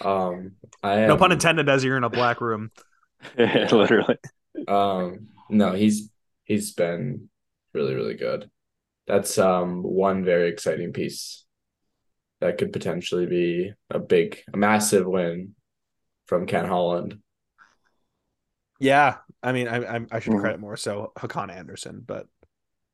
Um, 0.00 0.52
I 0.82 1.00
am, 1.00 1.08
no 1.08 1.16
pun 1.16 1.32
intended, 1.32 1.68
as 1.68 1.84
you're 1.84 1.96
in 1.96 2.04
a 2.04 2.10
black 2.10 2.40
room. 2.40 2.70
literally. 3.38 4.16
Um, 4.66 5.28
no, 5.48 5.72
he's 5.72 6.10
he's 6.44 6.72
been 6.72 7.28
really 7.72 7.94
really 7.94 8.14
good 8.14 8.50
that's 9.06 9.38
um 9.38 9.82
one 9.82 10.24
very 10.24 10.48
exciting 10.48 10.92
piece 10.92 11.44
that 12.40 12.58
could 12.58 12.72
potentially 12.72 13.26
be 13.26 13.72
a 13.90 13.98
big, 14.00 14.38
a 14.52 14.56
massive 14.56 15.06
win 15.06 15.54
from 16.26 16.46
Ken 16.46 16.66
Holland. 16.66 17.18
Yeah, 18.80 19.18
I 19.42 19.52
mean, 19.52 19.68
I 19.68 19.96
I, 19.96 20.00
I 20.10 20.20
should 20.20 20.32
mm-hmm. 20.32 20.40
credit 20.40 20.60
more 20.60 20.76
so 20.76 21.12
Hakan 21.16 21.54
Andersson, 21.54 22.02
but 22.06 22.26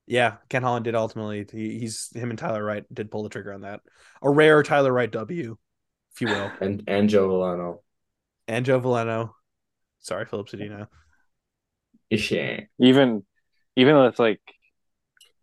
yeah, 0.07 0.37
Ken 0.49 0.63
Holland 0.63 0.85
did 0.85 0.95
ultimately. 0.95 1.47
He, 1.51 1.79
he's 1.79 2.11
him 2.15 2.31
and 2.31 2.39
Tyler 2.39 2.65
Wright 2.65 2.85
did 2.93 3.11
pull 3.11 3.23
the 3.23 3.29
trigger 3.29 3.53
on 3.53 3.61
that. 3.61 3.81
A 4.23 4.31
rare 4.31 4.63
Tyler 4.63 4.93
Wright 4.93 5.11
W, 5.11 5.57
if 6.15 6.21
you 6.21 6.29
will. 6.29 6.51
And 6.61 6.83
and 6.87 7.09
Joe 7.09 7.29
Veleno. 7.29 7.79
And 8.47 8.65
Joe 8.65 8.81
Veleno. 8.81 9.33
Sorry, 10.01 10.25
Filip 10.25 10.49
Zadina. 10.49 10.89
Even 12.79 13.25
even 13.77 13.95
though 13.95 14.07
it's 14.07 14.19
like 14.19 14.41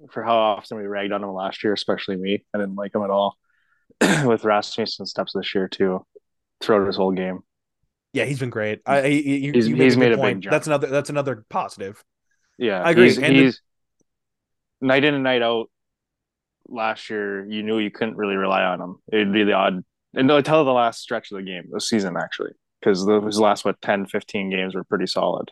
for 0.10 0.24
how 0.24 0.36
often 0.36 0.78
we 0.78 0.86
ragged 0.86 1.12
on 1.12 1.24
him 1.24 1.32
last 1.32 1.64
year, 1.64 1.74
especially 1.74 2.18
me. 2.18 2.44
I 2.54 2.58
didn't 2.58 2.76
like 2.76 2.94
him 2.94 3.04
at 3.04 3.10
all. 3.10 3.38
With 4.26 4.44
Rasmussen 4.44 5.06
steps 5.06 5.34
this 5.34 5.54
year 5.56 5.68
too, 5.68 6.06
throughout 6.62 6.88
his 6.88 6.98
whole 6.98 7.12
game. 7.12 7.42
Yeah, 8.16 8.26
he's 8.26 8.40
been 8.40 8.50
great. 8.50 8.82
I, 8.86 9.06
you, 9.06 9.52
he's, 9.52 9.68
you 9.68 9.76
he's 9.76 9.98
made 9.98 10.14
a 10.14 10.18
point. 10.18 10.38
big 10.38 10.44
jump. 10.44 10.52
That's 10.52 10.68
another. 10.68 10.88
That's 10.88 11.10
another 11.10 11.46
positive. 11.50 12.04
Yeah, 12.58 12.82
I 12.82 12.92
agree. 12.92 13.08
He's, 13.08 13.18
he's 13.18 13.62
the, 14.82 14.88
night 14.88 15.04
in 15.04 15.14
and 15.14 15.24
night 15.24 15.42
out. 15.42 15.70
Last 16.68 17.10
year, 17.10 17.46
you 17.46 17.62
knew 17.62 17.78
you 17.78 17.92
couldn't 17.92 18.16
really 18.16 18.36
rely 18.38 18.64
on 18.64 18.82
him. 18.82 18.96
It'd 19.12 19.32
be 19.32 19.44
the 19.44 19.54
odd 19.54 19.84
and 20.16 20.32
until 20.32 20.64
the 20.64 20.72
last 20.72 21.02
stretch 21.02 21.32
of 21.32 21.38
the 21.38 21.44
game, 21.44 21.66
the 21.70 21.82
season 21.82 22.16
actually, 22.18 22.52
because 22.80 23.06
his 23.26 23.40
last 23.40 23.66
what 23.66 23.80
10, 23.82 24.06
15 24.08 24.50
games 24.50 24.74
were 24.74 24.84
pretty 24.86 25.08
solid. 25.08 25.52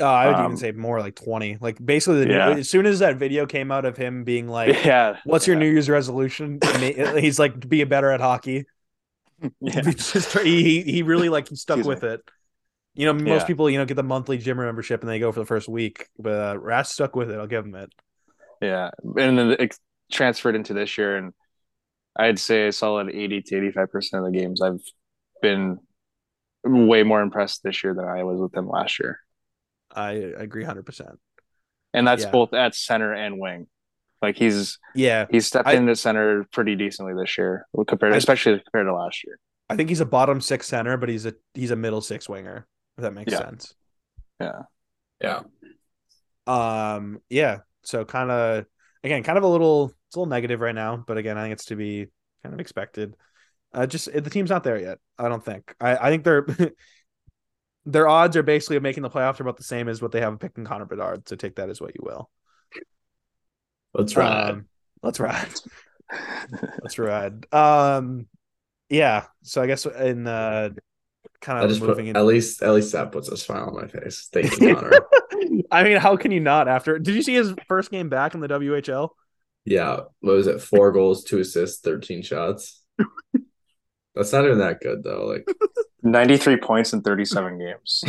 Uh, 0.00 0.04
I 0.06 0.26
would 0.28 0.36
Um, 0.36 0.44
even 0.44 0.56
say 0.56 0.70
more 0.72 1.00
like 1.00 1.16
20. 1.16 1.58
Like 1.60 1.84
basically, 1.84 2.24
the 2.24 2.30
Yeah. 2.30 2.50
as 2.50 2.70
soon 2.70 2.86
as 2.86 3.00
that 3.00 3.16
video 3.16 3.46
came 3.46 3.72
out 3.72 3.84
of 3.84 3.96
him 3.96 4.22
being 4.22 4.46
like, 4.48 4.68
yeah, 4.84 5.16
"What's 5.24 5.46
your 5.48 5.56
yeah, 5.56 5.60
New 5.60 5.70
Year's 5.72 5.88
resolution?" 5.88 6.60
He's 7.18 7.38
like, 7.38 7.68
"Be 7.68 7.82
better 7.84 8.10
at 8.12 8.20
hockey." 8.20 8.66
Yeah. 9.60 9.80
Just- 9.82 10.36
he 10.38 10.82
he- 10.82 11.02
really 11.02 11.28
like 11.28 11.48
he 11.48 11.56
stuck 11.56 11.78
Excuse 11.78 11.94
with 11.96 12.04
it. 12.04 12.20
You 12.94 13.06
know, 13.06 13.12
most 13.12 13.42
Yeah. 13.42 13.46
people 13.46 13.70
you 13.70 13.78
know 13.78 13.84
get 13.84 13.94
the 13.94 14.02
monthly 14.02 14.38
gym 14.38 14.56
membership 14.56 15.00
and 15.02 15.08
they 15.10 15.18
go 15.20 15.30
for 15.32 15.40
the 15.40 15.46
first 15.46 15.68
week, 15.68 16.08
but 16.18 16.32
uh, 16.32 16.58
Rat 16.58 16.86
stuck 16.86 17.14
with 17.14 17.30
it. 17.30 17.38
I'll 17.38 17.46
give 17.46 17.64
him 17.64 17.74
it. 17.76 17.92
Yeah, 18.60 18.90
and 19.04 19.38
then 19.38 19.50
it 19.52 19.78
transferred 20.10 20.56
into 20.56 20.74
this 20.74 20.98
year, 20.98 21.16
and 21.16 21.32
I'd 22.16 22.40
say 22.40 22.66
a 22.68 22.72
solid 22.72 23.10
eighty 23.10 23.40
to 23.42 23.56
eighty-five 23.56 23.92
percent 23.92 24.24
of 24.24 24.32
the 24.32 24.36
games 24.38 24.60
I've 24.60 24.80
been 25.40 25.78
way 26.64 27.04
more 27.04 27.22
impressed 27.22 27.62
this 27.62 27.84
year 27.84 27.94
than 27.94 28.04
I 28.04 28.24
was 28.24 28.40
with 28.40 28.52
him 28.54 28.68
last 28.68 28.98
year, 28.98 29.20
I, 29.94 30.10
I 30.10 30.42
agree 30.42 30.64
hundred 30.64 30.86
percent. 30.86 31.20
and 31.94 32.06
that's 32.06 32.24
Yeah. 32.24 32.30
both 32.32 32.52
at 32.52 32.74
center 32.74 33.12
and 33.14 33.38
wing. 33.38 33.68
Like 34.20 34.36
he's 34.36 34.78
Yeah, 34.94 35.26
he's 35.30 35.46
stepped 35.46 35.68
I- 35.68 35.74
into 35.74 35.94
center 35.96 36.44
pretty 36.52 36.74
decently 36.76 37.14
this 37.14 37.38
year, 37.38 37.66
compared, 37.86 38.14
I- 38.14 38.16
especially 38.16 38.58
compared 38.60 38.86
to 38.86 38.94
last 38.94 39.24
year. 39.24 39.38
I 39.70 39.76
think 39.76 39.88
he's 39.90 40.00
a 40.00 40.06
bottom 40.06 40.40
six 40.40 40.66
center, 40.66 40.96
but 40.96 41.08
he's 41.08 41.26
a 41.26 41.34
he's 41.54 41.70
a 41.70 41.76
middle 41.76 42.00
six 42.00 42.28
winger. 42.28 42.66
If 42.96 43.02
that 43.02 43.12
makes 43.14 43.32
Yeah. 43.32 43.38
sense. 43.38 43.74
Yeah, 44.40 44.62
Yeah. 45.20 45.42
Um, 46.46 47.20
yeah. 47.28 47.58
So 47.82 48.04
kind 48.04 48.30
of 48.30 48.64
again, 49.04 49.22
kind 49.22 49.38
of 49.38 49.44
a 49.44 49.48
little 49.48 49.92
it's 50.08 50.16
a 50.16 50.18
little 50.18 50.30
negative 50.30 50.60
right 50.60 50.74
now, 50.74 50.96
but 51.06 51.18
again, 51.18 51.36
I 51.38 51.42
think 51.42 51.52
it's 51.52 51.66
to 51.66 51.76
be 51.76 52.06
kind 52.42 52.54
of 52.54 52.60
expected. 52.60 53.14
Uh, 53.74 53.86
just 53.86 54.10
the 54.12 54.30
team's 54.30 54.50
not 54.50 54.64
there 54.64 54.78
yet. 54.78 54.98
I 55.18 55.28
don't 55.28 55.44
think. 55.44 55.74
I 55.80 55.96
I 55.96 56.10
think 56.10 56.24
they're 56.24 56.46
their 57.84 58.08
odds 58.08 58.36
are 58.36 58.42
basically 58.42 58.76
of 58.76 58.82
making 58.82 59.02
the 59.02 59.10
playoffs 59.10 59.38
are 59.40 59.42
about 59.44 59.56
the 59.58 59.64
same 59.64 59.88
as 59.88 60.00
what 60.02 60.12
they 60.12 60.20
have 60.20 60.38
picking 60.40 60.64
Connor 60.64 60.86
Bedard. 60.86 61.28
So 61.28 61.36
take 61.36 61.56
that 61.56 61.68
as 61.70 61.80
what 61.80 61.94
you 61.94 62.00
will. 62.02 62.30
Let's 63.94 64.16
ride. 64.16 64.50
Um, 64.50 64.66
let's 65.02 65.20
ride. 65.20 65.48
Let's 66.82 66.98
ride. 66.98 67.52
Um, 67.52 68.26
yeah. 68.88 69.26
So 69.42 69.60
I 69.60 69.66
guess 69.66 69.84
in 69.84 70.26
uh, 70.26 70.70
kind 71.40 71.62
of 71.62 71.68
just 71.68 71.80
put, 71.80 71.90
moving 71.90 72.06
in. 72.08 72.16
at 72.16 72.24
least 72.24 72.62
at 72.62 72.72
least 72.72 72.92
that 72.92 73.12
puts 73.12 73.28
a 73.28 73.36
smile 73.36 73.64
on 73.64 73.74
my 73.74 73.86
face. 73.86 74.28
Thank 74.32 74.58
you, 74.60 74.74
Connor. 74.74 74.92
I 75.70 75.84
mean, 75.84 75.98
how 75.98 76.16
can 76.16 76.30
you 76.30 76.40
not? 76.40 76.68
After 76.68 76.98
did 76.98 77.14
you 77.14 77.22
see 77.22 77.34
his 77.34 77.54
first 77.66 77.90
game 77.90 78.08
back 78.08 78.34
in 78.34 78.40
the 78.40 78.48
WHL? 78.48 79.10
yeah. 79.64 80.00
What 80.20 80.36
was 80.36 80.46
it? 80.46 80.62
Four 80.62 80.92
goals, 80.92 81.24
two 81.24 81.40
assists, 81.40 81.80
13 81.80 82.22
shots. 82.22 82.82
That's 84.14 84.32
not 84.32 84.46
even 84.46 84.58
that 84.58 84.80
good 84.80 85.04
though. 85.04 85.26
Like 85.26 85.46
ninety-three 86.02 86.56
points 86.56 86.92
in 86.92 87.02
thirty-seven 87.02 87.58
games. 87.58 88.02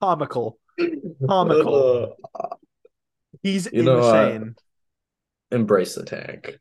Comical. 0.00 0.58
Comical. 1.28 2.16
He's 3.42 3.68
You 3.72 3.82
know, 3.82 3.98
insane. 3.98 4.54
embrace 5.50 5.94
the 5.94 6.04
tank. 6.04 6.58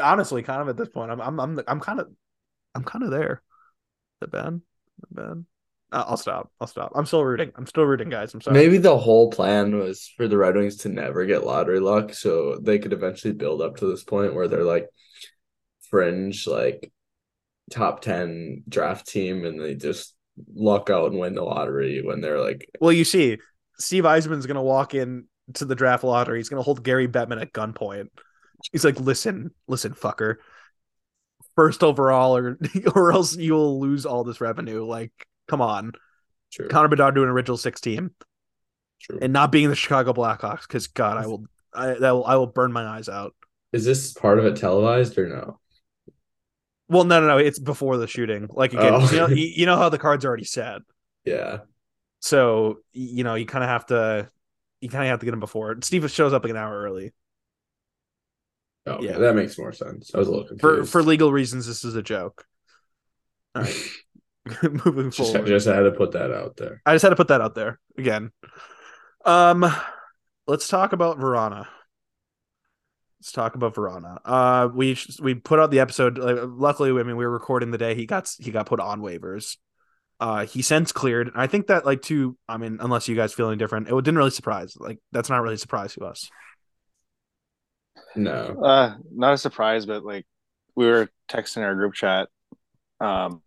Honestly, 0.00 0.42
kind 0.42 0.60
of 0.62 0.68
at 0.68 0.76
this 0.76 0.88
point, 0.88 1.10
I'm 1.10 1.20
I'm 1.20 1.40
I'm 1.40 1.60
I'm 1.66 1.80
kind 1.80 2.00
of 2.00 2.08
I'm 2.74 2.84
kind 2.84 3.04
of 3.04 3.10
there. 3.10 3.42
The 4.20 4.28
Ben, 4.28 4.62
the 5.10 5.22
Ben. 5.22 5.46
I'll 5.90 6.18
stop. 6.18 6.52
I'll 6.60 6.66
stop. 6.66 6.92
I'm 6.94 7.06
still 7.06 7.24
rooting. 7.24 7.50
I'm 7.56 7.66
still 7.66 7.84
rooting, 7.84 8.10
guys. 8.10 8.34
I'm 8.34 8.42
sorry. 8.42 8.54
Maybe 8.54 8.76
the 8.76 8.98
whole 8.98 9.30
plan 9.30 9.78
was 9.78 10.12
for 10.16 10.28
the 10.28 10.36
Red 10.36 10.54
Wings 10.54 10.76
to 10.78 10.90
never 10.90 11.24
get 11.24 11.44
lottery 11.46 11.80
luck, 11.80 12.12
so 12.12 12.58
they 12.60 12.78
could 12.78 12.92
eventually 12.92 13.32
build 13.32 13.62
up 13.62 13.76
to 13.78 13.86
this 13.86 14.04
point 14.04 14.34
where 14.34 14.48
they're 14.48 14.64
like 14.64 14.86
fringe, 15.88 16.46
like 16.46 16.92
top 17.70 18.02
ten 18.02 18.64
draft 18.68 19.08
team, 19.08 19.44
and 19.46 19.60
they 19.60 19.74
just 19.74 20.14
luck 20.54 20.90
out 20.90 21.10
and 21.10 21.18
win 21.18 21.34
the 21.34 21.42
lottery 21.42 22.02
when 22.02 22.20
they're 22.20 22.40
like, 22.40 22.68
Well, 22.80 22.92
you 22.92 23.04
see, 23.04 23.38
Steve 23.78 24.04
Yzerman's 24.04 24.46
gonna 24.46 24.62
walk 24.62 24.94
in 24.94 25.24
to 25.54 25.64
the 25.64 25.74
draft 25.74 26.04
lottery. 26.04 26.38
He's 26.38 26.48
gonna 26.48 26.62
hold 26.62 26.82
Gary 26.84 27.08
Bettman 27.08 27.40
at 27.40 27.52
gunpoint. 27.52 28.08
He's 28.72 28.84
like, 28.84 28.98
"Listen, 29.00 29.52
listen, 29.66 29.92
fucker. 29.94 30.36
First 31.56 31.82
overall, 31.82 32.36
or 32.36 32.58
or 32.94 33.12
else 33.12 33.36
you 33.36 33.54
will 33.54 33.80
lose 33.80 34.06
all 34.06 34.24
this 34.24 34.40
revenue. 34.40 34.84
Like, 34.84 35.12
come 35.48 35.60
on, 35.60 35.92
true, 36.52 36.68
Connor 36.68 36.88
Bedard 36.88 37.14
doing 37.14 37.28
a 37.28 37.32
original 37.32 37.56
six 37.56 37.80
team 37.80 38.12
true. 39.00 39.18
and 39.20 39.32
not 39.32 39.50
being 39.52 39.68
the 39.68 39.74
Chicago 39.76 40.12
Blackhawks. 40.12 40.62
Because 40.62 40.86
God, 40.88 41.16
I 41.16 41.26
will, 41.26 41.44
I 41.74 41.94
that 41.94 42.10
will, 42.12 42.24
I 42.24 42.36
will 42.36 42.46
burn 42.46 42.72
my 42.72 42.84
eyes 42.84 43.08
out. 43.08 43.34
Is 43.72 43.84
this 43.84 44.12
part 44.12 44.38
of 44.38 44.44
it 44.46 44.56
televised 44.56 45.18
or 45.18 45.28
no? 45.28 45.58
Well, 46.88 47.04
no, 47.04 47.20
no, 47.20 47.26
no. 47.26 47.38
It's 47.38 47.58
before 47.58 47.98
the 47.98 48.06
shooting. 48.06 48.48
Like 48.50 48.72
again, 48.72 48.94
Oh. 48.94 49.10
you 49.10 49.16
know, 49.18 49.28
you, 49.28 49.44
you 49.56 49.66
know 49.66 49.76
how 49.76 49.88
the 49.88 49.98
card's 49.98 50.24
already 50.24 50.44
set. 50.44 50.80
Yeah, 51.24 51.58
So 52.20 52.78
you 52.92 53.24
know, 53.24 53.34
you 53.34 53.44
kind 53.44 53.62
of 53.62 53.68
have 53.68 53.86
to, 53.86 54.30
you 54.80 54.88
kind 54.88 55.04
of 55.04 55.10
have 55.10 55.20
to 55.20 55.24
get 55.26 55.34
him 55.34 55.40
before. 55.40 55.76
Steve 55.82 56.08
shows 56.10 56.32
up 56.32 56.44
like 56.44 56.50
an 56.50 56.56
hour 56.56 56.82
early. 56.82 57.12
okay, 58.86 59.06
Yeah. 59.06 59.18
that 59.18 59.34
makes 59.34 59.58
more 59.58 59.72
sense. 59.72 60.10
I 60.14 60.18
was 60.18 60.28
a 60.28 60.30
little 60.30 60.46
for 60.58 60.76
confused. 60.76 60.92
for 60.92 61.02
legal 61.02 61.32
reasons 61.32 61.66
this 61.66 61.84
is 61.84 61.94
a 61.94 62.02
joke 62.02 62.44
all 63.54 63.62
right 63.62 63.90
moving 64.84 65.10
just, 65.10 65.32
forward 65.32 65.46
just 65.46 65.66
had 65.66 65.80
to 65.80 65.90
put 65.90 66.12
that 66.12 66.30
out 66.30 66.56
there. 66.56 66.80
i 66.86 66.94
just 66.94 67.02
had 67.02 67.10
to 67.10 67.16
put 67.16 67.28
that 67.28 67.40
out 67.40 67.54
there 67.54 67.78
again 67.98 68.30
um 69.26 69.64
let's 70.46 70.68
talk 70.68 70.92
about 70.94 71.18
Vrana 71.18 71.66
let's 73.20 73.32
talk 73.32 73.54
about 73.56 73.74
Vrana 73.74 74.18
uh 74.24 74.68
we 74.72 74.96
we 75.20 75.34
put 75.34 75.58
out 75.58 75.70
the 75.70 75.80
episode 75.80 76.16
like, 76.18 76.38
luckily 76.46 76.90
i 76.90 77.02
mean 77.02 77.16
we 77.16 77.26
were 77.26 77.30
recording 77.32 77.70
the 77.72 77.78
day 77.78 77.94
he 77.94 78.06
got 78.06 78.32
he 78.38 78.50
got 78.50 78.64
put 78.66 78.80
on 78.80 79.00
waivers 79.02 79.56
uh 80.20 80.44
he 80.46 80.62
since 80.62 80.92
cleared 80.92 81.30
i 81.34 81.46
think 81.46 81.68
that 81.68 81.86
like 81.86 82.02
too 82.02 82.36
i 82.48 82.56
mean 82.56 82.78
unless 82.80 83.08
you 83.08 83.14
guys 83.14 83.32
feel 83.32 83.48
any 83.48 83.56
different 83.56 83.88
it 83.88 83.94
didn't 83.94 84.18
really 84.18 84.30
surprise 84.30 84.74
like 84.78 84.98
that's 85.12 85.30
not 85.30 85.42
really 85.42 85.54
a 85.54 85.58
surprise 85.58 85.94
to 85.94 86.04
us 86.04 86.32
No, 88.16 88.62
Uh, 88.62 88.96
not 89.12 89.34
a 89.34 89.38
surprise, 89.38 89.86
but 89.86 90.04
like 90.04 90.26
we 90.74 90.86
were 90.86 91.08
texting 91.30 91.62
our 91.62 91.74
group 91.74 91.94
chat, 91.94 92.28
um, 93.00 93.42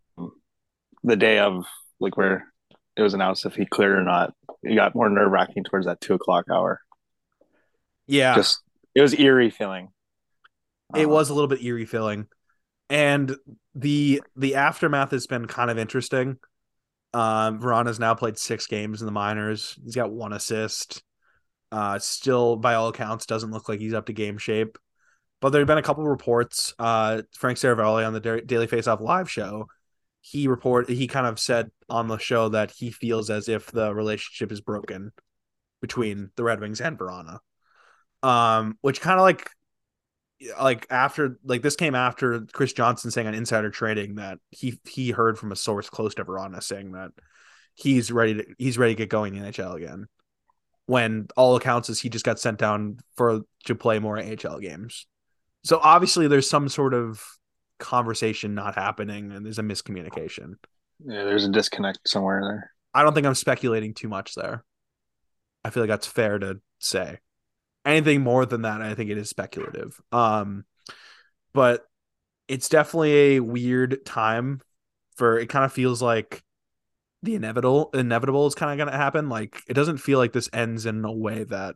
the 1.04 1.16
day 1.16 1.40
of 1.40 1.66
like 2.00 2.18
where 2.18 2.52
it 2.96 3.02
was 3.02 3.14
announced 3.14 3.46
if 3.46 3.56
he 3.56 3.66
cleared 3.66 3.98
or 3.98 4.04
not. 4.04 4.34
It 4.64 4.76
got 4.76 4.96
more 4.96 5.10
nerve 5.10 5.32
wracking 5.32 5.64
towards 5.64 5.86
that 5.86 6.02
two 6.02 6.14
o'clock 6.14 6.46
hour. 6.52 6.82
yeah 8.08 8.44
Just 8.44 8.62
it 8.96 9.02
was 9.02 9.14
eerie 9.18 9.50
feeling. 9.50 9.90
it 10.94 11.10
Um, 11.10 11.10
was 11.10 11.30
a 11.30 11.34
little 11.34 11.48
bit 11.48 11.62
eerie 11.64 11.86
feeling 11.86 12.28
and 12.90 13.36
the 13.76 14.22
the 14.36 14.56
aftermath 14.56 15.12
has 15.12 15.28
been 15.28 15.48
kind 15.48 15.72
of 15.72 15.78
interesting 15.78 16.38
um 17.14 17.60
Vrana's 17.60 18.00
now 18.00 18.16
played 18.16 18.38
six 18.38 18.68
games 18.68 19.02
in 19.02 19.06
the 19.06 19.12
minors. 19.12 19.78
He's 19.84 19.96
got 19.96 20.12
one 20.12 20.34
assist. 20.34 21.04
Uh 21.72 22.00
still 22.00 22.56
by 22.56 22.76
all 22.76 22.90
accounts 22.90 23.26
doesn't 23.26 23.52
look 23.52 23.70
like 23.70 23.80
he's 23.80 23.94
up 23.94 24.06
to 24.08 24.14
game 24.14 24.38
shape. 24.38 24.78
But 25.42 25.50
there 25.50 25.62
have 25.62 25.68
been 25.68 25.78
a 25.78 25.84
couple 25.84 26.08
reports 26.08 26.74
uh 26.80 27.24
frank 27.38 27.58
Seravalli 27.58 28.06
on 28.06 28.14
the 28.14 28.20
Da- 28.20 28.42
daily 28.42 28.68
faceoff 28.68 29.02
live 29.02 29.30
show 29.30 29.68
he 30.22 30.48
report 30.48 30.90
he 30.90 31.08
kind 31.08 31.26
of 31.26 31.40
said 31.40 31.72
on 31.90 32.08
the 32.08 32.18
show 32.18 32.50
that 32.50 32.72
he 32.72 32.92
feels 32.92 33.30
as 33.30 33.50
if 33.50 33.72
the 33.72 33.94
relationship 33.94 34.52
is 34.52 34.62
broken 34.62 35.12
between 35.82 36.30
the 36.36 36.44
red 36.44 36.60
wings 36.60 36.80
and 36.80 36.98
Vrana 36.98 37.40
um 38.24 38.78
which 38.82 39.02
kind 39.02 39.20
of 39.20 39.24
like 39.24 39.50
like 40.60 40.88
after 40.90 41.40
like 41.44 41.62
this 41.62 41.76
came 41.76 41.96
after 41.96 42.42
Chris 42.52 42.74
Johnston 42.74 43.12
saying 43.12 43.28
on 43.28 43.34
Insider 43.34 43.70
Trading 43.70 44.16
that 44.16 44.40
he 44.50 44.80
he 44.86 45.12
heard 45.12 45.38
from 45.38 45.52
a 45.52 45.56
source 45.56 45.90
close 45.90 46.16
to 46.16 46.26
Vrana 46.26 46.62
saying 46.62 46.94
that 46.94 47.12
he's 47.76 48.12
ready 48.12 48.36
to 48.36 48.46
he's 48.58 48.78
ready 48.78 48.94
to 48.94 48.98
get 48.98 49.10
going 49.10 49.36
in 49.36 49.44
the 49.44 49.52
NHL 49.52 49.76
again. 49.76 50.08
When 50.86 51.28
all 51.38 51.56
accounts 51.56 51.90
is 51.90 52.02
he 52.02 52.10
just 52.10 52.26
got 52.26 52.40
sent 52.40 52.58
down 52.58 53.00
for 53.16 53.42
to 53.66 53.76
play 53.76 54.00
more 54.00 54.20
AHL 54.20 54.60
games. 54.60 55.08
So 55.64 55.80
obviously 55.82 56.28
there's 56.28 56.50
some 56.50 56.70
sort 56.70 56.94
of 56.94 57.24
conversation 57.80 58.56
not 58.56 58.76
happening 58.76 59.32
and 59.32 59.46
there's 59.46 59.60
a 59.60 59.64
miscommunication. 59.64 60.56
yeah, 61.06 61.24
there's 61.24 61.46
a 61.46 61.52
disconnect 61.52 62.00
somewhere 62.08 62.42
there. 62.42 62.72
I 62.94 63.04
don't 63.04 63.14
think 63.14 63.26
I'm 63.26 63.36
speculating 63.36 63.94
too 63.94 64.10
much 64.10 64.36
there. 64.36 64.64
I 65.64 65.70
feel 65.70 65.84
like 65.84 65.90
that's 65.90 66.08
fair 66.08 66.40
to 66.40 66.60
say. 66.80 67.20
Anything 67.86 68.22
more 68.22 68.46
than 68.46 68.62
that, 68.62 68.82
I 68.82 68.94
think 68.94 69.10
it 69.10 69.18
is 69.18 69.30
speculative. 69.30 70.00
Um, 70.12 70.66
but 71.54 71.86
it's 72.48 72.70
definitely 72.70 73.36
a 73.36 73.40
weird 73.40 74.06
time 74.06 74.62
for 75.16 75.40
it 75.40 75.50
kind 75.50 75.66
of 75.66 75.74
feels 75.74 76.02
like 76.02 76.44
the 77.24 77.36
inevitable 77.36 77.90
inevitable 77.94 78.48
is 78.48 78.56
kind 78.56 78.72
of 78.72 78.78
going 78.78 78.92
to 78.92 78.98
happen. 78.98 79.30
Like 79.30 79.62
it 79.68 79.74
doesn't 79.74 79.98
feel 79.98 80.20
like 80.20 80.34
this 80.34 80.50
ends 80.54 80.86
in 80.86 81.06
a 81.06 81.12
way 81.12 81.44
that 81.46 81.76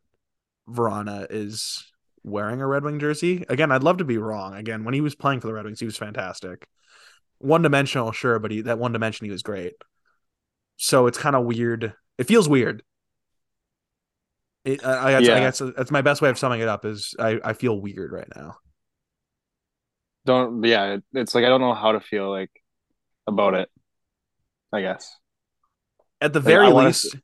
Vrana 0.69 1.27
is 1.29 1.91
wearing 2.23 2.61
a 2.61 2.67
Red 2.67 2.83
Wing 2.83 2.99
jersey. 2.99 3.45
Again, 3.49 3.71
I'd 3.71 3.83
love 3.83 3.97
to 3.97 4.05
be 4.05 4.17
wrong. 4.17 4.55
Again, 4.55 4.83
when 4.83 4.93
he 4.93 5.01
was 5.01 5.15
playing 5.15 5.41
for 5.41 5.47
the 5.47 5.53
Red 5.53 5.65
Wings, 5.65 5.79
he 5.79 5.85
was 5.85 5.97
fantastic. 5.97 6.67
One 7.37 7.61
dimensional, 7.61 8.11
sure, 8.11 8.39
but 8.39 8.51
he 8.51 8.61
that 8.61 8.79
one 8.79 8.91
dimension 8.91 9.25
he 9.25 9.31
was 9.31 9.43
great. 9.43 9.73
So 10.77 11.07
it's 11.07 11.17
kind 11.17 11.35
of 11.35 11.45
weird. 11.45 11.93
It 12.17 12.27
feels 12.27 12.49
weird. 12.49 12.83
It, 14.65 14.83
I, 14.83 15.15
I, 15.15 15.21
guess, 15.21 15.29
I 15.29 15.39
guess 15.39 15.61
that's 15.77 15.91
my 15.91 16.01
best 16.01 16.21
way 16.21 16.29
of 16.29 16.39
summing 16.39 16.59
it 16.59 16.67
up. 16.67 16.85
Is 16.85 17.15
I, 17.19 17.39
I 17.43 17.53
feel 17.53 17.79
weird 17.79 18.11
right 18.11 18.27
now. 18.35 18.57
don't 20.25 20.63
yeah, 20.63 20.97
it's 21.13 21.35
like 21.35 21.45
I 21.45 21.49
don't 21.49 21.61
know 21.61 21.73
how 21.73 21.91
to 21.93 21.99
feel 21.99 22.29
like 22.31 22.51
about 23.27 23.53
it. 23.53 23.69
I 24.73 24.81
guess 24.81 25.15
At 26.19 26.33
the 26.33 26.39
Like, 26.39 26.45
very 26.47 26.65
I 26.65 26.69
wanna 26.69 26.87
least, 26.87 27.15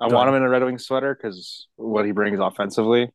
I 0.00 0.06
want 0.06 0.28
him 0.28 0.36
in 0.36 0.42
a 0.42 0.48
Red 0.48 0.64
Wing 0.64 0.78
sweater 0.78 1.14
because 1.20 1.66
what 1.76 2.06
he 2.06 2.12
brings 2.12 2.38
offensively, 2.40 3.10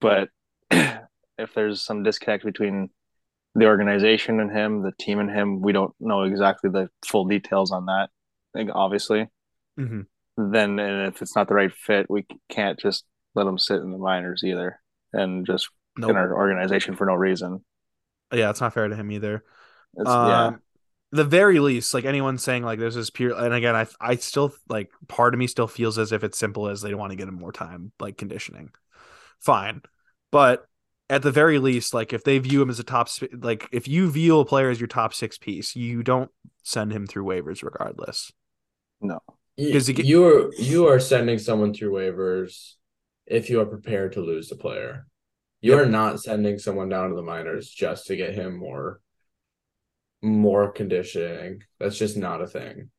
but 0.00 0.30
if 0.70 1.54
there's 1.54 1.82
some 1.82 2.02
disconnect 2.02 2.44
between 2.44 2.90
the 3.54 3.66
organization 3.66 4.40
and 4.40 4.50
him, 4.50 4.82
the 4.82 4.92
team 4.98 5.18
and 5.18 5.30
him, 5.30 5.60
we 5.60 5.72
don't 5.72 5.94
know 6.00 6.22
exactly 6.22 6.70
the 6.70 6.88
full 7.06 7.26
details 7.26 7.72
on 7.72 7.86
that. 7.86 8.08
Like 8.54 8.68
obviously, 8.72 9.28
Mhm. 9.78 10.06
Then 10.52 10.78
and 10.78 11.12
if 11.14 11.22
it's 11.22 11.36
not 11.36 11.48
the 11.48 11.54
right 11.54 11.72
fit, 11.72 12.10
we 12.10 12.26
can't 12.48 12.78
just 12.78 13.04
let 13.34 13.44
them 13.44 13.58
sit 13.58 13.80
in 13.80 13.90
the 13.90 13.98
minors 13.98 14.42
either 14.44 14.80
and 15.12 15.46
just 15.46 15.68
nope. 15.96 16.10
in 16.10 16.16
our 16.16 16.34
organization 16.34 16.96
for 16.96 17.06
no 17.06 17.14
reason. 17.14 17.64
yeah, 18.32 18.50
it's 18.50 18.60
not 18.60 18.74
fair 18.74 18.88
to 18.88 18.96
him 18.96 19.10
either. 19.10 19.44
Um, 19.98 20.28
yeah, 20.28 20.52
the 21.12 21.24
very 21.24 21.58
least, 21.58 21.94
like 21.94 22.04
anyone 22.04 22.38
saying 22.38 22.62
like 22.62 22.78
there's 22.78 22.94
this 22.94 23.04
is 23.04 23.10
pure, 23.10 23.32
and 23.32 23.52
again, 23.54 23.74
I 23.74 23.86
I 24.00 24.16
still 24.16 24.52
like 24.68 24.90
part 25.08 25.34
of 25.34 25.38
me 25.38 25.46
still 25.46 25.66
feels 25.66 25.98
as 25.98 26.12
if 26.12 26.22
it's 26.24 26.38
simple 26.38 26.68
as 26.68 26.80
they 26.80 26.90
don't 26.90 27.00
want 27.00 27.10
to 27.10 27.16
get 27.16 27.28
him 27.28 27.34
more 27.34 27.52
time, 27.52 27.92
like 27.98 28.16
conditioning. 28.16 28.70
Fine, 29.40 29.82
but 30.30 30.66
at 31.08 31.22
the 31.22 31.32
very 31.32 31.58
least, 31.58 31.92
like 31.92 32.12
if 32.12 32.22
they 32.22 32.38
view 32.38 32.62
him 32.62 32.70
as 32.70 32.78
a 32.78 32.84
top, 32.84 33.08
like 33.32 33.68
if 33.72 33.88
you 33.88 34.10
view 34.10 34.38
a 34.38 34.44
player 34.44 34.70
as 34.70 34.78
your 34.80 34.86
top 34.86 35.12
six 35.12 35.38
piece, 35.38 35.74
you 35.74 36.02
don't 36.04 36.30
send 36.62 36.92
him 36.92 37.06
through 37.06 37.24
waivers 37.24 37.64
regardless. 37.64 38.32
Y- 39.00 39.16
'Cause 39.72 39.88
you 39.88 39.94
get- 39.94 40.06
you 40.06 40.24
are 40.26 40.54
you 40.54 40.86
are 40.86 41.00
sending 41.00 41.38
someone 41.38 41.72
through 41.74 41.92
waivers 41.92 42.74
if 43.26 43.50
you 43.50 43.60
are 43.60 43.66
prepared 43.66 44.12
to 44.12 44.20
lose 44.20 44.48
the 44.48 44.56
player. 44.56 45.06
You 45.60 45.72
Yep. 45.72 45.80
are 45.80 45.90
not 45.90 46.20
sending 46.20 46.58
someone 46.58 46.88
down 46.88 47.10
to 47.10 47.16
the 47.16 47.22
minors 47.22 47.68
just 47.68 48.06
to 48.06 48.16
get 48.16 48.34
him 48.34 48.56
more 48.56 49.00
more 50.22 50.70
conditioning. 50.70 51.62
That's 51.78 51.96
just 51.98 52.16
not 52.16 52.42
a 52.42 52.46
thing. 52.46 52.90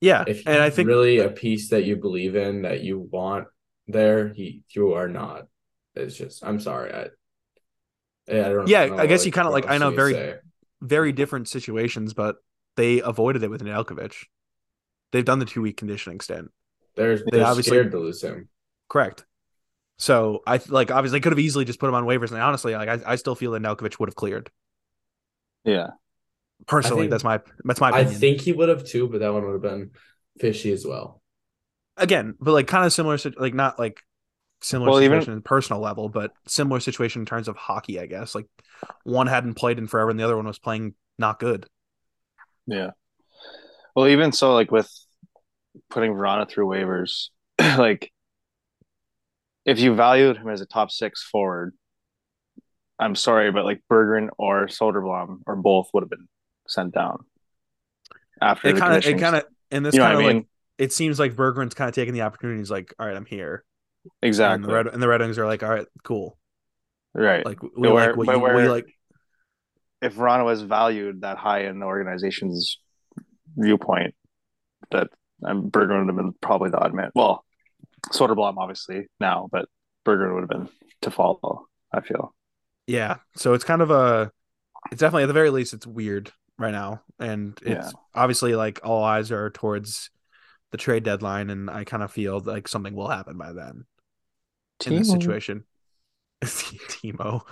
Yeah, 0.00 0.24
If 0.26 0.46
and 0.46 0.62
I 0.62 0.70
think 0.70 0.86
really 0.86 1.18
a 1.18 1.30
piece 1.30 1.70
that 1.70 1.84
you 1.84 1.96
believe 1.96 2.36
in 2.36 2.62
that 2.62 2.82
you 2.82 2.98
want 2.98 3.48
there, 3.86 4.32
he 4.34 4.62
you 4.70 4.92
are 4.92 5.08
not. 5.08 5.48
It's 5.94 6.16
just 6.16 6.44
I'm 6.44 6.60
sorry. 6.60 6.92
I 6.92 7.08
yeah, 8.28 8.46
I 8.46 8.52
don't 8.52 8.68
Yeah, 8.68 8.86
know, 8.86 8.98
I 8.98 9.06
guess 9.06 9.24
you 9.24 9.32
kinda, 9.32 9.48
like, 9.50 9.66
I 9.68 9.78
know 9.78 9.90
very- 9.90 10.12
say. 10.12 10.38
very 10.82 11.12
different 11.12 11.48
situations, 11.48 12.12
but 12.12 12.36
they 12.76 13.00
avoided 13.00 13.42
it 13.42 13.48
with 13.50 13.62
Nedeljkovic. 13.62 14.26
They've 15.12 15.24
done 15.24 15.38
the 15.38 15.44
two 15.46 15.62
week 15.62 15.76
conditioning 15.76 16.20
stint. 16.20 16.50
they're 16.96 17.16
they 17.16 17.24
they're 17.32 17.46
obviously- 17.46 17.70
scared 17.76 17.92
to 17.92 17.98
lose 17.98 18.22
him. 18.22 18.48
Correct. 18.88 19.24
So 19.98 20.42
I 20.46 20.60
like 20.68 20.90
obviously 20.90 21.20
could 21.20 21.32
have 21.32 21.38
easily 21.40 21.64
just 21.64 21.80
put 21.80 21.88
him 21.88 21.94
on 21.94 22.04
waivers, 22.04 22.30
and 22.30 22.40
honestly, 22.40 22.74
like 22.74 22.88
I, 22.88 23.12
I 23.12 23.16
still 23.16 23.34
feel 23.34 23.50
that 23.52 23.62
Nedeljkovic 23.62 23.98
would 23.98 24.08
have 24.08 24.16
cleared. 24.16 24.50
yeah. 25.64 25.88
Personally, 26.66 27.02
think- 27.04 27.10
that's 27.12 27.24
my 27.24 27.40
that's 27.64 27.80
my 27.80 27.90
I 27.90 28.04
think 28.04 28.40
he 28.40 28.52
would 28.52 28.68
have 28.68 28.84
too, 28.84 29.08
but 29.08 29.20
that 29.20 29.32
one 29.32 29.44
would 29.44 29.52
have 29.52 29.62
been 29.62 29.90
fishy 30.40 30.72
as 30.72 30.84
well. 30.86 31.20
again, 31.96 32.34
but 32.40 32.52
like 32.52 32.66
kind 32.68 32.84
of 32.86 32.92
similar, 32.92 33.16
sit- 33.18 33.40
like 33.40 33.54
not 33.54 33.78
like 33.78 34.00
similar 34.60 34.90
Well, 34.90 35.00
even- 35.00 35.18
situation 35.20 35.32
in 35.34 35.42
personal 35.42 35.80
level, 35.80 36.08
but 36.08 36.32
similar 36.46 36.80
situation 36.80 37.22
in 37.22 37.26
terms 37.26 37.46
of 37.48 37.56
hockey, 37.56 37.98
I 38.00 38.06
guess. 38.06 38.34
Like 38.34 38.46
one 39.04 39.26
hadn't 39.28 39.54
played 39.54 39.78
in 39.78 39.86
forever, 39.86 40.10
and 40.10 40.18
the 40.18 40.24
other 40.24 40.36
one 40.36 40.46
was 40.46 40.58
playing 40.58 40.94
not 41.18 41.38
good. 41.40 41.66
Yeah. 42.66 42.90
Well, 43.98 44.06
even 44.06 44.30
so, 44.30 44.54
like 44.54 44.70
with 44.70 44.88
putting 45.90 46.12
Vrana 46.14 46.48
through 46.48 46.68
waivers, 46.68 47.30
like 47.58 48.12
if 49.64 49.80
you 49.80 49.96
valued 49.96 50.36
him 50.36 50.48
as 50.48 50.60
a 50.60 50.66
top 50.66 50.92
six 50.92 51.20
forward, 51.24 51.74
I'm 52.96 53.16
sorry, 53.16 53.50
but 53.50 53.64
like 53.64 53.82
Berggren 53.90 54.28
or 54.38 54.68
Soderblom 54.68 55.38
or 55.48 55.56
both 55.56 55.88
would 55.92 56.04
have 56.04 56.10
been 56.10 56.28
sent 56.68 56.94
down 56.94 57.24
after 58.40 58.68
It 58.68 58.76
kind 58.76 58.94
of, 58.94 59.04
it 59.04 59.18
kind 59.18 59.34
of, 59.34 59.46
and 59.72 59.84
this 59.84 59.94
you 59.94 59.98
know 59.98 60.04
kind 60.06 60.14
of 60.16 60.24
I 60.24 60.28
mean? 60.28 60.36
like 60.36 60.46
it 60.78 60.92
seems 60.92 61.18
like 61.18 61.34
Berggren's 61.34 61.74
kind 61.74 61.88
of 61.88 61.94
taking 61.96 62.14
the 62.14 62.22
opportunity. 62.22 62.60
He's 62.60 62.70
like, 62.70 62.94
all 63.00 63.06
right, 63.08 63.16
I'm 63.16 63.26
here, 63.26 63.64
and 64.22 64.28
exactly 64.28 64.64
the 64.64 64.74
Red 64.74 64.86
and 64.86 65.02
the 65.02 65.08
Red 65.08 65.22
Wings 65.22 65.38
are 65.38 65.46
like, 65.46 65.64
all 65.64 65.70
right, 65.70 65.86
cool. 66.04 66.38
right. 67.14 67.44
Like 67.44 67.60
we 67.64 67.88
where- 67.90 68.10
like 68.10 68.16
what 68.16 68.28
you, 68.28 68.38
we 68.38 68.38
where- 68.54 68.70
like. 68.70 68.86
if 70.02 70.14
Vrana 70.14 70.44
was 70.44 70.62
valued 70.62 71.22
that 71.22 71.36
high 71.36 71.64
in 71.64 71.80
the 71.80 71.86
organization's 71.86 72.78
viewpoint, 73.58 74.14
that 74.90 75.08
um, 75.44 75.70
Berggren 75.70 76.06
would 76.06 76.08
have 76.08 76.16
been 76.16 76.34
probably 76.40 76.70
the 76.70 76.78
odd 76.78 76.94
man. 76.94 77.10
Well, 77.14 77.44
Soderblom 78.12 78.56
obviously 78.56 79.08
now, 79.20 79.48
but 79.50 79.68
Berggren 80.06 80.34
would 80.34 80.42
have 80.42 80.48
been 80.48 80.68
to 81.02 81.10
follow. 81.10 81.66
I 81.92 82.00
feel. 82.00 82.34
Yeah, 82.86 83.16
so 83.36 83.54
it's 83.54 83.64
kind 83.64 83.82
of 83.82 83.90
a, 83.90 84.30
it's 84.90 85.00
definitely 85.00 85.24
at 85.24 85.26
the 85.26 85.32
very 85.32 85.50
least 85.50 85.74
it's 85.74 85.86
weird 85.86 86.32
right 86.58 86.70
now, 86.70 87.02
and 87.18 87.58
it's 87.62 87.92
obviously 88.14 88.54
like 88.54 88.80
all 88.84 89.02
eyes 89.04 89.30
are 89.30 89.50
towards 89.50 90.10
the 90.70 90.78
trade 90.78 91.02
deadline, 91.02 91.50
and 91.50 91.70
I 91.70 91.84
kind 91.84 92.02
of 92.02 92.12
feel 92.12 92.40
like 92.40 92.68
something 92.68 92.94
will 92.94 93.08
happen 93.08 93.36
by 93.38 93.52
then 93.52 93.84
in 94.86 94.96
this 94.96 95.10
situation. 95.10 95.64
Timo, 96.44 97.42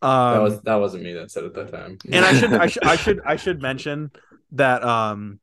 that 0.00 0.08
um, 0.08 0.42
was 0.42 0.60
that 0.62 0.74
wasn't 0.76 1.02
me 1.02 1.12
that 1.14 1.30
said 1.30 1.44
at 1.44 1.54
that 1.54 1.72
time. 1.72 1.98
and 2.10 2.24
I 2.24 2.38
should 2.38 2.52
I 2.52 2.66
should 2.68 2.84
I 2.84 2.96
should 2.96 3.20
I 3.24 3.36
should 3.36 3.62
mention 3.62 4.10
that 4.54 4.82
um, 4.82 5.40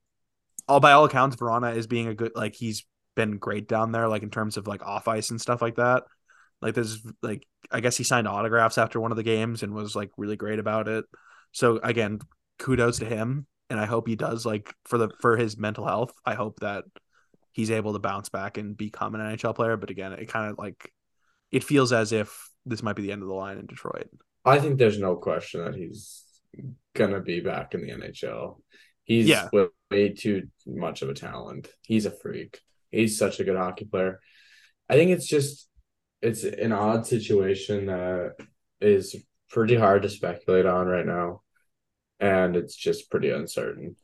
all 0.68 0.80
by 0.80 0.91
all 0.91 1.05
accounts, 1.05 1.36
Vrana 1.36 1.76
is 1.76 1.88
being 1.88 2.07
a 2.07 2.16
good 2.16 2.32
like 2.36 2.55
he's 2.55 2.86
been 3.16 3.38
great 3.38 3.68
down 3.68 3.91
there, 3.91 4.07
like 4.07 4.24
in 4.24 4.30
terms 4.30 4.57
of 4.57 4.68
like 4.68 4.84
off 4.84 5.07
ice 5.07 5.30
and 5.30 5.39
stuff 5.39 5.62
like 5.62 5.76
that. 5.76 6.03
Like 6.62 6.76
there's 6.76 7.01
like 7.22 7.45
I 7.72 7.80
guess 7.80 7.97
he 7.97 8.03
signed 8.03 8.28
autographs 8.28 8.78
after 8.78 8.99
one 8.99 9.12
of 9.12 9.18
the 9.18 9.24
games 9.24 9.64
and 9.64 9.74
was 9.74 9.95
like 9.95 10.12
really 10.18 10.36
great 10.36 10.59
about 10.59 10.88
it. 10.88 11.05
So 11.51 11.80
again, 11.84 12.20
kudos 12.59 12.99
to 12.99 13.05
him, 13.05 13.47
and 13.70 13.80
I 13.80 13.86
hope 13.86 14.07
he 14.07 14.16
does 14.16 14.45
like 14.45 14.74
for 14.86 14.97
the 14.97 15.09
for 15.20 15.38
his 15.38 15.57
mental 15.57 15.86
health. 15.86 16.14
I 16.26 16.36
hope 16.36 16.59
that 16.59 16.86
he's 17.51 17.72
able 17.72 17.93
to 17.93 17.99
bounce 17.99 18.30
back 18.30 18.57
and 18.57 18.78
become 18.78 19.16
an 19.16 19.22
NHL 19.22 19.55
player. 19.55 19.78
But 19.78 19.89
again, 19.89 20.14
it 20.14 20.30
kind 20.30 20.51
of 20.51 20.57
like 20.57 20.91
it 21.51 21.64
feels 21.64 21.91
as 21.91 22.12
if 22.12 22.49
this 22.66 22.84
might 22.84 22.95
be 22.95 23.01
the 23.01 23.12
end 23.12 23.24
of 23.24 23.28
the 23.28 23.34
line 23.34 23.57
in 23.57 23.66
Detroit. 23.66 24.09
I 24.45 24.59
think 24.59 24.78
there's 24.78 24.99
no 24.99 25.16
question 25.16 25.64
that 25.64 25.76
he's 25.76 26.24
gonna 26.93 27.20
be 27.20 27.39
back 27.39 27.74
in 27.74 27.82
the 27.82 27.91
NHL. 27.91 28.62
He's 29.03 29.27
Yeah. 29.27 29.49
way, 29.51 29.67
way 29.89 30.09
too 30.09 30.49
much 30.65 31.01
of 31.01 31.09
a 31.09 31.13
talent. 31.13 31.69
He's 31.81 32.05
a 32.05 32.11
freak. 32.11 32.59
He's 32.91 33.17
such 33.17 33.39
a 33.39 33.43
good 33.43 33.57
hockey 33.57 33.85
player. 33.85 34.19
I 34.89 34.95
think 34.95 35.11
it's 35.11 35.27
just 35.27 35.69
it's 36.21 36.43
an 36.43 36.71
odd 36.71 37.07
situation 37.07 37.87
that 37.87 38.35
is 38.79 39.15
pretty 39.49 39.75
hard 39.75 40.03
to 40.03 40.09
speculate 40.09 40.65
on 40.65 40.87
right 40.87 41.05
now, 41.05 41.41
and 42.19 42.55
it's 42.55 42.75
just 42.75 43.09
pretty 43.09 43.31
uncertain. 43.31 43.95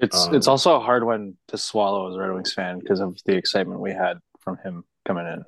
It's 0.00 0.26
Um, 0.26 0.34
it's 0.34 0.46
also 0.46 0.74
a 0.76 0.80
hard 0.80 1.04
one 1.04 1.36
to 1.48 1.58
swallow 1.58 2.08
as 2.08 2.16
a 2.16 2.18
Red 2.20 2.32
Wings 2.32 2.52
fan 2.52 2.78
because 2.78 3.00
of 3.00 3.16
the 3.24 3.34
excitement 3.36 3.80
we 3.80 3.92
had 3.92 4.18
from 4.40 4.58
him 4.58 4.84
coming 5.06 5.26
in. 5.26 5.44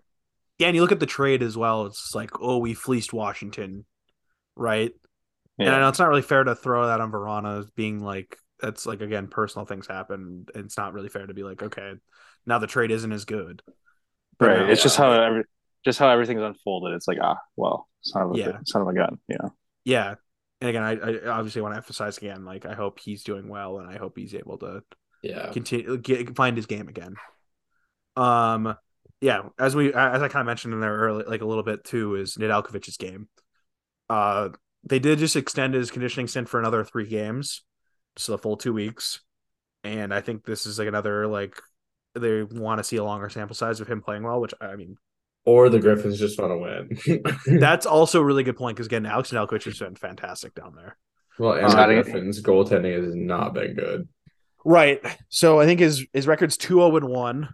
Yeah, 0.59 0.69
and 0.69 0.75
you 0.77 0.83
look 0.83 0.93
at 0.93 1.01
the 1.01 1.07
trade 1.07 1.43
as 1.43 1.57
well. 1.57 1.87
It's 1.87 2.15
like, 2.15 2.41
oh, 2.41 2.59
we 2.59 2.75
fleeced 2.75 3.13
Washington, 3.13 3.87
right? 4.57 4.93
And 5.59 5.69
I 5.75 5.81
know 5.81 5.89
it's 5.89 5.99
not 5.99 6.09
really 6.09 6.23
fair 6.23 6.43
to 6.45 6.55
throw 6.55 6.87
that 6.87 7.01
on 7.01 7.13
Vrana 7.13 7.61
as 7.61 7.71
being 7.71 8.01
like 8.01 8.37
that's 8.63 8.87
like 8.87 9.01
again 9.01 9.29
personal 9.29 9.67
things 9.67 9.87
happen. 9.87 10.47
It's 10.55 10.77
not 10.77 10.93
really 10.95 11.09
fair 11.09 11.27
to 11.27 11.35
be 11.35 11.43
like, 11.45 11.63
okay, 11.63 11.95
now 12.47 12.59
the 12.59 12.67
trade 12.67 12.91
isn't 12.91 13.13
as 13.13 13.25
good. 13.25 13.63
But 14.39 14.51
right. 14.51 14.57
no, 14.57 14.69
it's 14.69 14.83
just 14.83 14.99
uh, 14.99 15.03
how 15.03 15.13
every, 15.13 15.45
just 15.85 15.99
how 15.99 16.09
everything's 16.11 16.43
unfolded. 16.43 16.95
It's 16.95 17.09
like 17.09 17.19
ah, 17.23 17.37
well, 17.57 17.89
son 18.03 18.23
of 18.23 18.33
a 18.33 18.39
Yeah. 18.39 18.59
son 18.65 18.83
of 18.83 18.89
a 18.89 18.95
gun. 18.95 19.19
You 19.29 19.39
know. 19.43 19.55
yeah. 19.85 20.15
And 20.61 20.69
again, 20.69 20.83
I, 20.83 20.93
I 20.93 21.29
obviously 21.39 21.63
want 21.63 21.73
to 21.73 21.79
emphasize 21.79 22.19
again, 22.19 22.45
like 22.45 22.67
I 22.67 22.75
hope 22.75 22.99
he's 22.99 23.25
doing 23.25 23.49
well, 23.49 23.79
and 23.79 23.89
I 23.89 23.97
hope 23.97 24.19
he's 24.19 24.35
able 24.35 24.59
to 24.59 24.83
Yeah, 25.23 25.51
continue 25.53 25.97
get, 25.97 26.37
find 26.37 26.57
his 26.57 26.67
game 26.67 26.89
again. 26.89 27.15
Um, 28.17 28.75
yeah, 29.21 29.43
as 29.59 29.75
we 29.75 29.89
as 29.93 30.23
I 30.23 30.29
kind 30.29 30.41
of 30.41 30.47
mentioned 30.47 30.75
in 30.75 30.81
there 30.81 30.95
early, 30.97 31.25
like 31.27 31.41
a 31.41 31.47
little 31.47 31.63
bit 31.63 31.85
too, 31.85 32.17
is 32.17 32.37
Nedeljkovic's 32.37 32.97
game. 32.99 33.29
Uh, 34.09 34.51
they 34.85 34.99
did 34.99 35.19
just 35.19 35.37
extend 35.37 35.75
his 35.75 35.91
conditioning 35.91 36.27
stint 36.27 36.49
for 36.49 36.59
another 36.61 36.85
three 36.85 37.07
games, 37.07 37.63
so 38.17 38.33
the 38.33 38.39
full 38.39 38.57
two 38.57 38.73
weeks, 38.73 39.21
and 39.85 40.13
I 40.13 40.21
think 40.21 40.45
this 40.45 40.67
is 40.67 40.79
like 40.79 40.89
another 40.89 41.27
like 41.27 41.55
they 42.15 42.43
want 42.43 42.79
to 42.79 42.85
see 42.85 42.97
a 42.97 43.05
longer 43.05 43.29
sample 43.29 43.55
size 43.55 43.81
of 43.81 43.89
him 43.89 44.03
playing 44.03 44.23
well, 44.25 44.41
which 44.41 44.55
I 44.61 44.77
mean 44.77 44.97
or 45.47 45.69
the 45.71 45.79
Griffins 45.81 46.19
just 46.19 46.39
want 46.39 46.51
to 46.53 47.19
win. 47.49 47.59
that's 47.61 47.87
also 47.87 48.21
a 48.21 48.25
really 48.25 48.43
good 48.43 48.57
point 48.57 48.77
because 48.77 48.87
again, 48.87 49.07
Alex 49.07 49.31
Nedeljkovic 49.31 49.65
has 49.65 49.79
been 49.79 49.95
fantastic 49.97 50.55
down 50.55 50.75
there. 50.77 50.99
well, 51.39 51.53
and 51.55 51.63
He's 51.65 51.73
the 51.73 51.77
not 51.77 51.91
a- 51.91 52.03
Griffins' 52.03 52.43
goaltending 52.43 53.03
has 53.03 53.15
not 53.15 53.55
been 53.55 53.75
good. 53.75 54.09
Right. 54.65 55.01
So 55.31 55.59
I 55.59 55.65
think 55.65 55.81
his 55.81 56.05
his 56.13 56.27
record's 56.27 56.57
two 56.59 56.75
zero 56.75 56.95
and 56.97 57.09
one. 57.09 57.49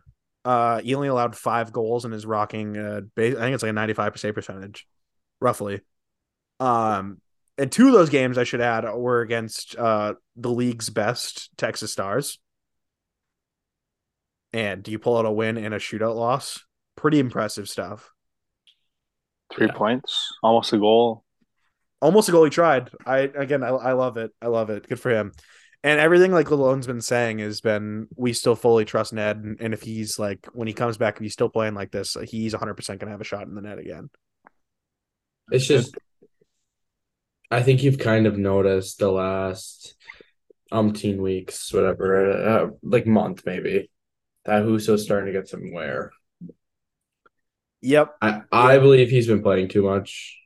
Uh, 0.45 0.81
he 0.81 0.95
only 0.95 1.09
allowed 1.09 1.37
five 1.37 1.73
goals 1.73 2.05
and 2.05 2.13
is 2.15 2.27
rocking. 2.27 2.77
Uh, 2.77 3.01
I 3.17 3.21
think 3.21 3.55
it's 3.55 3.63
like 3.63 3.71
a 3.71 3.73
ninety 3.73 3.95
five 3.95 4.13
percent 4.13 4.35
percentage, 4.35 4.87
roughly. 5.41 5.81
Um, 6.59 7.21
and 7.59 7.71
two 7.73 7.87
of 7.89 7.93
those 7.93 8.11
games 8.11 8.39
I 8.39 8.45
should 8.45 8.61
add 8.61 8.85
were 8.95 9.21
against 9.21 9.77
uh 9.77 10.15
the 10.37 10.51
league's 10.51 10.91
best 10.91 11.51
Texas 11.57 11.93
Stars. 11.93 12.39
And 14.53 14.83
do 14.83 14.91
you 14.91 14.99
pull 14.99 15.17
out 15.19 15.27
a 15.27 15.31
win 15.33 15.57
and 15.59 15.75
a 15.75 15.79
shootout 15.79 16.17
loss? 16.17 16.65
Pretty 16.97 17.19
impressive 17.19 17.69
stuff. 17.69 18.11
Three 19.53 19.67
Yeah. 19.67 19.73
points, 19.75 20.33
almost 20.43 20.73
a 20.73 20.79
goal. 20.79 21.25
almost 22.03 22.29
a 22.29 22.33
goal 22.33 22.45
he 22.45 22.51
tried. 22.51 22.91
I 23.05 23.19
again, 23.21 23.63
I, 23.63 23.69
I 23.69 23.93
love 23.93 24.17
it. 24.17 24.31
I 24.41 24.47
love 24.49 24.71
it. 24.71 24.89
Good 24.89 25.01
for 25.01 25.11
him. 25.11 25.33
And 25.83 26.01
everything 26.01 26.33
like 26.33 26.47
Lalonde's 26.49 26.87
been 26.87 27.01
saying 27.01 27.39
has 27.39 27.61
been 27.61 28.09
we 28.17 28.33
still 28.33 28.57
fully 28.57 28.85
trust 28.85 29.13
Ned, 29.13 29.37
and, 29.37 29.61
and 29.61 29.73
if 29.75 29.83
he's 29.83 30.19
like 30.19 30.47
when 30.53 30.67
he 30.69 30.75
comes 30.75 30.97
back, 30.97 31.17
if 31.17 31.23
he's 31.23 31.33
still 31.33 31.49
playing 31.49 31.75
like 31.75 31.91
this, 31.93 32.17
he's 32.29 32.53
100 32.55 32.75
percent 32.75 32.99
gonna 33.01 33.13
have 33.13 33.21
a 33.21 33.25
shot 33.25 33.47
in 33.47 33.55
the 33.55 33.61
net 33.63 33.79
again. 33.79 34.11
It's 35.51 35.67
just, 35.67 35.95
I 37.51 37.63
think 37.63 37.83
you've 37.83 37.99
kind 37.99 38.27
of 38.27 38.37
noticed 38.39 38.99
the 38.99 39.11
last 39.11 39.95
umpteen 40.73 41.19
weeks, 41.19 41.73
whatever, 41.73 42.31
uh, 42.33 42.67
like 42.83 43.07
month 43.07 43.43
maybe, 43.47 43.91
that 44.45 44.65
Husso's 44.65 45.05
starting 45.05 45.33
to 45.33 45.39
get 45.39 45.49
some 45.49 45.73
wear. 45.73 46.13
Yep, 47.83 48.17
I, 48.21 48.43
I 48.51 48.79
believe 48.79 49.11
he's 49.11 49.29
been 49.29 49.43
playing 49.43 49.69
too 49.69 49.83
much, 49.85 50.41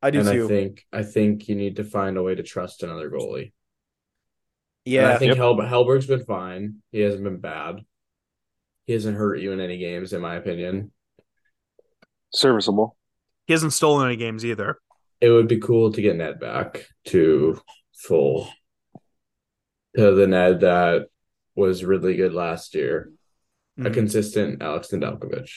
I 0.00 0.10
do 0.10 0.20
and 0.20 0.28
too. 0.28 0.44
I 0.44 0.48
think 0.48 0.86
I 0.92 1.02
think 1.02 1.48
you 1.48 1.56
need 1.56 1.76
to 1.76 1.84
find 1.84 2.16
a 2.16 2.22
way 2.22 2.34
to 2.36 2.42
trust 2.42 2.82
another 2.84 3.10
goalie. 3.10 3.40
And 3.42 3.52
yeah, 4.94 5.08
I 5.12 5.16
think 5.18 5.30
Yep. 5.30 5.36
Hel- 5.38 5.56
Hellberg's 5.56 6.06
been 6.06 6.24
fine. 6.24 6.76
He 6.92 7.00
hasn't 7.00 7.24
been 7.24 7.40
bad. 7.40 7.80
He 8.86 8.92
hasn't 8.92 9.16
hurt 9.18 9.40
you 9.40 9.52
in 9.52 9.60
any 9.60 9.76
games, 9.78 10.12
in 10.12 10.20
my 10.22 10.36
opinion. 10.36 10.92
Serviceable. 12.32 12.96
he 13.46 13.52
hasn't 13.54 13.72
stolen 13.72 14.06
any 14.06 14.16
games 14.16 14.44
either. 14.44 14.78
It 15.20 15.30
would 15.30 15.48
be 15.48 15.58
cool 15.58 15.92
to 15.92 16.02
get 16.02 16.16
Ned 16.16 16.38
back 16.40 16.86
to 17.06 17.60
full 17.96 18.48
to 19.96 20.12
the 20.14 20.26
Ned 20.26 20.60
that 20.60 21.06
was 21.56 21.84
really 21.84 22.14
good 22.16 22.32
last 22.34 22.74
year. 22.74 23.10
A 23.78 23.82
Mhm. 23.82 23.94
consistent 23.94 24.62
Alex 24.62 24.88
Nedeljkovic. 24.88 25.50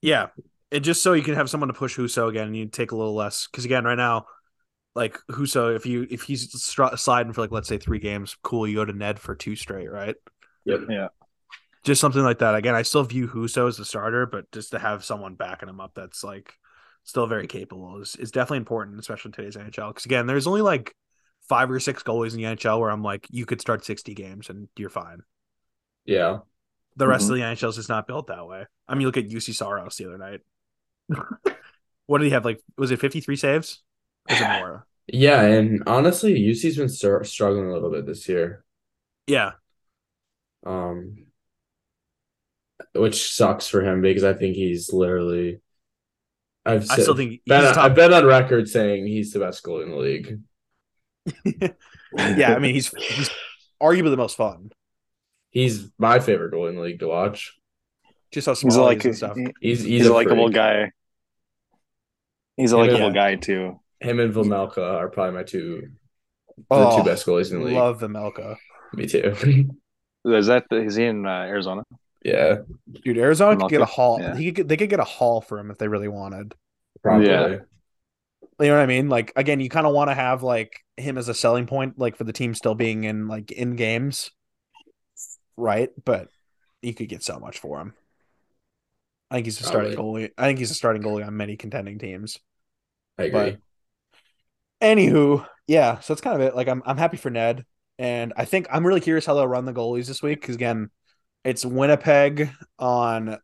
Yeah, 0.00 0.28
it 0.70 0.80
just 0.80 1.02
so 1.02 1.12
you 1.12 1.22
can 1.22 1.34
have 1.34 1.50
someone 1.50 1.68
to 1.68 1.74
push 1.74 1.96
Husso 1.98 2.28
again, 2.28 2.46
and 2.46 2.56
you 2.56 2.66
take 2.66 2.92
a 2.92 2.96
little 2.96 3.14
less 3.14 3.46
because 3.46 3.64
again, 3.64 3.84
right 3.84 3.96
now, 3.98 4.26
like 4.94 5.18
Husso, 5.30 5.74
if 5.76 5.86
you 5.86 6.06
if 6.10 6.22
he's 6.22 6.50
str- 6.62 6.96
sliding 6.96 7.32
for 7.32 7.40
like 7.42 7.50
let's 7.52 7.68
say 7.68 7.78
three 7.78 7.98
games, 7.98 8.36
cool, 8.42 8.66
you 8.66 8.76
go 8.76 8.84
to 8.84 8.92
Ned 8.92 9.18
for 9.20 9.34
two 9.36 9.54
straight, 9.56 9.90
right? 9.90 10.16
Yep. 10.64 10.80
Yeah. 10.88 11.08
Just 11.84 12.00
something 12.00 12.22
like 12.22 12.38
that. 12.40 12.54
Again, 12.54 12.74
I 12.74 12.82
still 12.82 13.04
view 13.04 13.26
Husso 13.28 13.66
as 13.68 13.76
the 13.76 13.84
starter, 13.84 14.26
but 14.26 14.50
just 14.52 14.70
to 14.72 14.78
have 14.78 15.04
someone 15.04 15.34
backing 15.34 15.68
him 15.68 15.80
up 15.80 15.92
that's 15.94 16.22
like 16.22 16.54
still 17.04 17.26
very 17.26 17.46
capable 17.46 18.00
is 18.00 18.16
is 18.16 18.30
definitely 18.30 18.58
important, 18.58 18.98
especially 19.00 19.30
in 19.30 19.32
today's 19.32 19.56
NHL. 19.56 19.88
Because 19.88 20.04
again, 20.06 20.26
there's 20.26 20.46
only 20.46 20.62
like 20.62 20.94
five 21.48 21.70
or 21.70 21.80
six 21.80 22.02
goalies 22.02 22.32
in 22.32 22.38
the 22.38 22.44
NHL 22.44 22.80
where 22.80 22.90
I'm 22.90 23.02
like, 23.02 23.26
you 23.30 23.46
could 23.46 23.60
start 23.60 23.84
sixty 23.84 24.14
games 24.14 24.50
and 24.50 24.68
you're 24.76 24.90
fine. 24.90 25.22
Yeah. 26.04 26.40
The 26.96 27.06
rest 27.08 27.30
of 27.30 27.36
the 27.36 27.42
NHL 27.42 27.70
is 27.70 27.76
just 27.76 27.88
not 27.88 28.06
built 28.06 28.26
that 28.28 28.46
way. 28.46 28.66
I 28.88 28.94
mean, 28.94 29.06
look 29.06 29.16
at 29.16 29.28
Juuse 29.28 29.54
Saros 29.54 29.96
the 29.96 30.06
other 30.06 30.18
night. 30.18 30.40
what 32.06 32.18
did 32.18 32.26
he 32.26 32.30
have? 32.30 32.44
Like, 32.44 32.60
was 32.76 32.90
it 32.90 33.00
53 33.00 33.36
saves? 33.36 33.82
Or 34.28 34.34
Was 34.34 34.40
it 34.40 34.48
more? 34.48 34.86
Yeah, 35.08 35.42
and 35.42 35.82
honestly, 35.86 36.34
Juuse's 36.40 36.76
been 36.76 36.88
str- 36.88 37.24
struggling 37.24 37.68
a 37.68 37.72
little 37.72 37.90
bit 37.90 38.06
this 38.06 38.28
year. 38.28 38.64
Yeah, 39.26 39.52
Um 40.64 41.26
which 42.94 43.30
sucks 43.32 43.68
for 43.68 43.82
him 43.82 44.00
because 44.02 44.24
I 44.24 44.34
think 44.34 44.56
he's 44.56 44.92
literally 44.92 45.60
I've 46.66 46.90
I 46.90 46.96
still 46.96 47.16
think 47.16 47.30
he's 47.30 47.40
been, 47.46 47.74
top- 47.74 47.84
I've 47.84 47.94
been 47.94 48.12
on 48.12 48.26
record 48.26 48.68
saying 48.68 49.06
he's 49.06 49.32
the 49.32 49.38
best 49.40 49.62
goalie 49.64 49.84
in 49.84 49.90
the 49.90 49.96
league. 49.96 50.40
yeah. 52.38 52.54
I 52.54 52.58
mean, 52.58 52.74
he's 52.74 52.88
he's 52.88 53.30
arguably 53.82 54.10
the 54.10 54.16
most 54.16 54.36
fun. 54.36 54.70
He's 55.50 55.90
my 55.98 56.20
favorite 56.20 56.52
goalie 56.52 56.70
in 56.70 56.76
the 56.76 56.82
league 56.82 57.00
to 57.00 57.08
watch. 57.08 57.58
Just 58.30 58.46
how 58.46 58.54
He's 58.54 58.76
like 58.76 59.02
he 59.02 59.08
and 59.08 59.16
stuff. 59.16 59.36
He's 59.60 59.80
he's, 59.80 59.84
he's, 59.84 60.06
a 60.06 60.12
likable 60.12 60.50
guy. 60.50 60.92
He's 62.56 62.72
a 62.72 62.76
Yeah, 62.76 62.82
likable 62.82 63.00
yeah. 63.08 63.10
guy 63.10 63.34
too. 63.36 63.80
Him 63.98 64.20
and 64.20 64.32
Vejmelka 64.32 64.78
are 64.78 65.08
probably 65.08 65.34
my 65.34 65.42
two 65.42 65.88
the 66.68 66.96
two 66.96 67.04
best 67.04 67.26
goalies 67.26 67.50
in 67.52 67.60
the 67.60 67.66
league. 67.66 67.76
Love 67.76 68.00
Vejmelka. 68.00 68.56
Me 68.94 69.06
too. 69.06 69.34
Is 70.26 70.48
that 70.48 70.66
is 70.70 70.96
he 70.96 71.06
in 71.06 71.24
uh, 71.24 71.30
Arizona? 71.30 71.82
Yeah, 72.22 72.58
Dude, 73.04 73.18
Arizona 73.18 73.56
could 73.56 73.68
get 73.68 73.80
a 73.80 73.84
Melka? 73.84 73.88
haul. 73.88 74.20
Yeah. 74.20 74.36
He 74.36 74.46
could 74.46 74.54
get, 74.54 74.68
they 74.68 74.76
could 74.76 74.90
get 74.90 75.00
a 75.00 75.04
haul 75.04 75.40
for 75.40 75.58
him 75.58 75.70
if 75.70 75.78
they 75.78 75.88
really 75.88 76.08
wanted. 76.08 76.54
probably. 77.02 77.28
Yeah. 77.28 77.56
You 78.60 78.66
know 78.66 78.74
what 78.74 78.82
I 78.82 78.86
mean? 78.86 79.08
Like 79.08 79.32
again, 79.36 79.60
you 79.60 79.70
kind 79.70 79.86
of 79.86 79.94
want 79.94 80.10
to 80.10 80.14
have 80.14 80.42
like 80.42 80.84
him 80.98 81.16
as 81.16 81.28
a 81.28 81.34
selling 81.34 81.66
point, 81.66 81.98
like 81.98 82.16
for 82.16 82.24
the 82.24 82.32
team 82.32 82.54
still 82.54 82.74
being 82.74 83.04
in 83.04 83.26
like 83.26 83.50
in 83.52 83.74
games, 83.74 84.30
right? 85.56 85.88
But 86.04 86.28
you 86.82 86.92
could 86.92 87.08
get 87.08 87.22
so 87.22 87.38
much 87.38 87.58
for 87.58 87.80
him. 87.80 87.94
I 89.30 89.36
think 89.36 89.46
he's 89.46 89.60
a 89.60 89.64
starting 89.64 89.96
goalie. 89.96 90.30
I 90.36 90.46
think 90.46 90.58
he's 90.58 90.70
a 90.70 90.74
starting 90.74 91.02
goalie 91.02 91.26
on 91.26 91.36
many 91.36 91.56
contending 91.56 91.98
teams. 91.98 92.38
I 93.18 93.24
agree. 93.24 93.56
But 94.80 94.86
anywho, 94.86 95.46
yeah, 95.66 96.00
so 96.00 96.12
that's 96.12 96.20
kind 96.20 96.34
of 96.34 96.42
it. 96.46 96.54
Like 96.54 96.68
I'm 96.68 96.82
I'm 96.84 96.98
happy 96.98 97.16
for 97.16 97.30
Ned. 97.30 97.64
And 97.98 98.32
I 98.36 98.44
think 98.44 98.66
I'm 98.70 98.86
really 98.86 99.00
curious 99.00 99.24
how 99.26 99.34
they'll 99.34 99.46
run 99.46 99.66
the 99.66 99.72
goalies 99.72 100.06
this 100.06 100.22
week 100.22 100.40
because 100.40 100.56
again, 100.56 100.90
it's 101.44 101.64
Winnipeg 101.64 102.50
on 102.78 103.38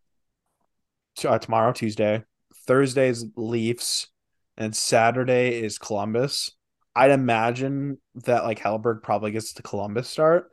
uh, 1.25 1.39
tomorrow, 1.39 1.73
Tuesday. 1.73 2.25
Thursday's 2.67 3.25
Leafs, 3.37 4.09
and 4.57 4.75
Saturday 4.75 5.61
is 5.63 5.79
Columbus. 5.79 6.51
I'd 6.95 7.11
imagine 7.11 7.99
that 8.25 8.45
like 8.45 8.59
Hellberg 8.59 9.03
probably 9.03 9.31
gets 9.31 9.53
the 9.53 9.63
Columbus 9.63 10.09
start. 10.09 10.51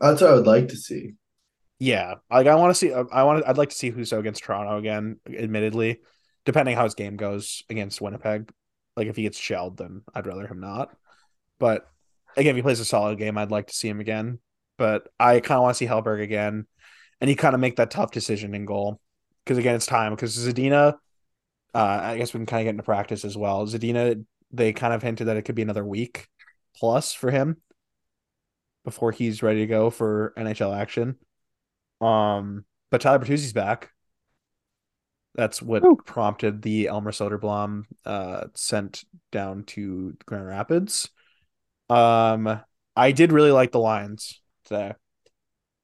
That's 0.00 0.20
what 0.20 0.30
I 0.30 0.34
would 0.34 0.46
like 0.46 0.68
to 0.68 0.76
see. 0.76 1.12
Yeah, 1.78 2.14
like 2.30 2.46
I 2.46 2.54
want 2.54 2.70
to 2.70 2.74
see. 2.74 2.92
I 2.92 3.22
want. 3.22 3.44
I'd 3.46 3.58
like 3.58 3.68
to 3.68 3.76
see 3.76 3.92
Husso 3.92 4.18
against 4.18 4.42
Toronto 4.42 4.78
again. 4.78 5.20
Admittedly, 5.28 6.00
depending 6.44 6.74
how 6.74 6.84
his 6.84 6.94
game 6.94 7.16
goes 7.16 7.62
against 7.68 8.00
Winnipeg. 8.00 8.50
Like 8.96 9.08
if 9.08 9.16
he 9.16 9.22
gets 9.22 9.38
shelled, 9.38 9.76
then 9.76 10.02
I'd 10.14 10.26
rather 10.26 10.46
him 10.46 10.60
not. 10.60 10.96
But 11.58 11.86
again, 12.36 12.52
if 12.52 12.56
he 12.56 12.62
plays 12.62 12.80
a 12.80 12.84
solid 12.84 13.18
game, 13.18 13.36
I'd 13.36 13.50
like 13.50 13.66
to 13.66 13.74
see 13.74 13.88
him 13.88 14.00
again. 14.00 14.38
But 14.78 15.08
I 15.18 15.40
kind 15.40 15.58
of 15.58 15.62
want 15.62 15.74
to 15.74 15.78
see 15.78 15.86
Hellberg 15.86 16.22
again, 16.22 16.66
and 17.20 17.30
he 17.30 17.36
kind 17.36 17.54
of 17.54 17.60
make 17.60 17.76
that 17.76 17.90
tough 17.90 18.10
decision 18.10 18.54
in 18.54 18.64
goal 18.64 19.00
because 19.44 19.58
again, 19.58 19.76
it's 19.76 19.86
time. 19.86 20.14
Because 20.14 20.36
Zadina, 20.36 20.94
uh, 21.74 22.00
I 22.02 22.18
guess 22.18 22.34
we 22.34 22.38
can 22.38 22.46
kind 22.46 22.60
of 22.60 22.64
get 22.64 22.70
into 22.70 22.82
practice 22.82 23.24
as 23.24 23.36
well. 23.36 23.66
Zadina, 23.66 24.24
they 24.50 24.72
kind 24.72 24.92
of 24.92 25.02
hinted 25.02 25.28
that 25.28 25.36
it 25.36 25.42
could 25.42 25.54
be 25.54 25.62
another 25.62 25.84
week 25.84 26.28
plus 26.76 27.12
for 27.12 27.30
him 27.30 27.56
before 28.84 29.12
he's 29.12 29.42
ready 29.42 29.60
to 29.60 29.66
go 29.66 29.90
for 29.90 30.34
NHL 30.36 30.76
action. 30.76 31.16
Um, 32.00 32.64
but 32.90 33.00
Tyler 33.00 33.18
Bertuzzi's 33.18 33.52
back. 33.52 33.90
That's 35.34 35.60
what 35.60 35.82
Woo. 35.82 35.96
prompted 35.96 36.62
the 36.62 36.86
Elmer 36.88 37.12
Soderblom 37.12 37.84
uh 38.06 38.46
sent 38.54 39.04
down 39.32 39.64
to 39.64 40.16
Grand 40.24 40.46
Rapids. 40.46 41.10
Um, 41.90 42.60
I 42.96 43.12
did 43.12 43.32
really 43.32 43.50
like 43.50 43.70
the 43.70 43.78
lines 43.78 44.40
today. 44.66 44.92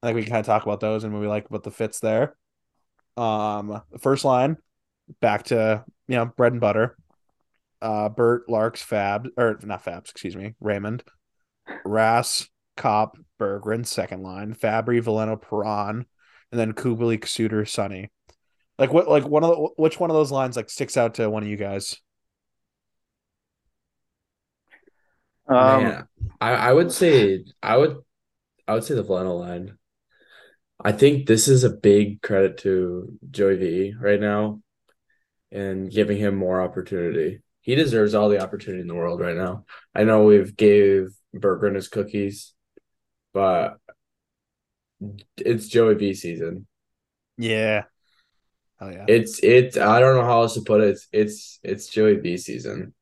I 0.02 0.06
think 0.06 0.16
we 0.16 0.22
can 0.22 0.32
kind 0.32 0.40
of 0.40 0.46
talk 0.46 0.64
about 0.64 0.80
those 0.80 1.04
and 1.04 1.12
what 1.12 1.20
we 1.20 1.28
like 1.28 1.46
about 1.48 1.62
the 1.62 1.70
fits 1.70 2.00
there. 2.00 2.36
Um, 3.16 3.82
first 3.98 4.24
line, 4.24 4.56
back 5.20 5.44
to 5.44 5.84
you 6.08 6.16
know 6.16 6.26
bread 6.26 6.52
and 6.52 6.60
butter. 6.60 6.96
Uh, 7.80 8.08
Bert, 8.08 8.48
Larks, 8.48 8.82
Fab, 8.82 9.28
or 9.36 9.58
not 9.62 9.84
Fabs, 9.84 10.10
excuse 10.10 10.36
me, 10.36 10.54
Raymond, 10.60 11.02
Rass, 11.84 12.48
Copp, 12.76 13.18
Berggren, 13.40 13.84
second 13.84 14.22
line, 14.22 14.54
Fabbri, 14.54 15.02
Veleno, 15.02 15.40
Perron, 15.40 16.06
and 16.52 16.60
then 16.60 16.74
Kubalik, 16.74 17.26
Suter, 17.26 17.64
Sunny. 17.64 18.10
Like 18.78 18.92
what? 18.92 19.08
Like 19.08 19.26
one 19.26 19.44
of 19.44 19.50
the, 19.50 19.68
which 19.76 20.00
one 20.00 20.10
of 20.10 20.14
those 20.14 20.32
lines 20.32 20.56
like 20.56 20.70
sticks 20.70 20.96
out 20.96 21.14
to 21.14 21.28
one 21.28 21.42
of 21.42 21.48
you 21.48 21.56
guys? 21.56 21.96
Um, 25.48 25.84
Man, 25.84 26.08
I, 26.40 26.52
I 26.52 26.72
would 26.72 26.92
say 26.92 27.44
I 27.62 27.76
would 27.76 27.98
I 28.72 28.74
would 28.74 28.84
say 28.84 28.94
the 28.94 29.04
Veleno 29.04 29.38
line. 29.38 29.76
I 30.82 30.92
think 30.92 31.26
this 31.26 31.46
is 31.46 31.62
a 31.62 31.70
big 31.70 32.22
credit 32.22 32.56
to 32.58 33.18
Joey 33.30 33.56
V 33.56 33.94
right 34.00 34.18
now 34.18 34.62
and 35.50 35.90
giving 35.90 36.16
him 36.16 36.34
more 36.34 36.62
opportunity. 36.62 37.42
He 37.60 37.74
deserves 37.74 38.14
all 38.14 38.30
the 38.30 38.42
opportunity 38.42 38.80
in 38.80 38.88
the 38.88 38.94
world 38.94 39.20
right 39.20 39.36
now. 39.36 39.66
I 39.94 40.04
know 40.04 40.24
we've 40.24 40.56
gave 40.56 41.08
Berggren 41.36 41.74
his 41.74 41.88
cookies, 41.88 42.54
but 43.34 43.76
it's 45.36 45.68
Joey 45.68 45.94
V 45.94 46.14
season. 46.14 46.66
Yeah. 47.36 47.84
Oh 48.80 48.88
yeah. 48.88 49.04
It's 49.06 49.38
it's 49.42 49.76
I 49.76 50.00
don't 50.00 50.16
know 50.16 50.24
how 50.24 50.40
else 50.40 50.54
to 50.54 50.62
put 50.62 50.80
it. 50.80 50.88
It's 50.88 51.08
it's 51.12 51.60
it's 51.62 51.86
Joey 51.88 52.16
V 52.16 52.38
season. 52.38 52.94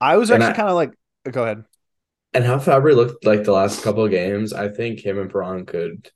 I 0.00 0.16
was 0.16 0.30
actually 0.30 0.54
kind 0.54 0.68
of 0.68 0.76
like, 0.76 0.94
go 1.28 1.42
ahead. 1.42 1.64
And 2.32 2.44
how 2.44 2.58
Fabbri 2.58 2.94
looked 2.94 3.24
like 3.24 3.44
the 3.44 3.52
last 3.52 3.82
couple 3.82 4.04
of 4.04 4.10
games, 4.10 4.52
I 4.52 4.68
think 4.68 5.00
him 5.00 5.18
and 5.18 5.30
Perron 5.30 5.66
could 5.66 6.10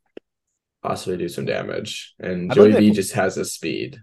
possibly 0.82 1.16
do 1.16 1.28
some 1.28 1.44
damage. 1.44 2.14
And 2.20 2.52
Joey 2.52 2.72
V 2.72 2.90
just 2.90 3.14
has 3.14 3.36
a 3.36 3.44
speed. 3.44 4.00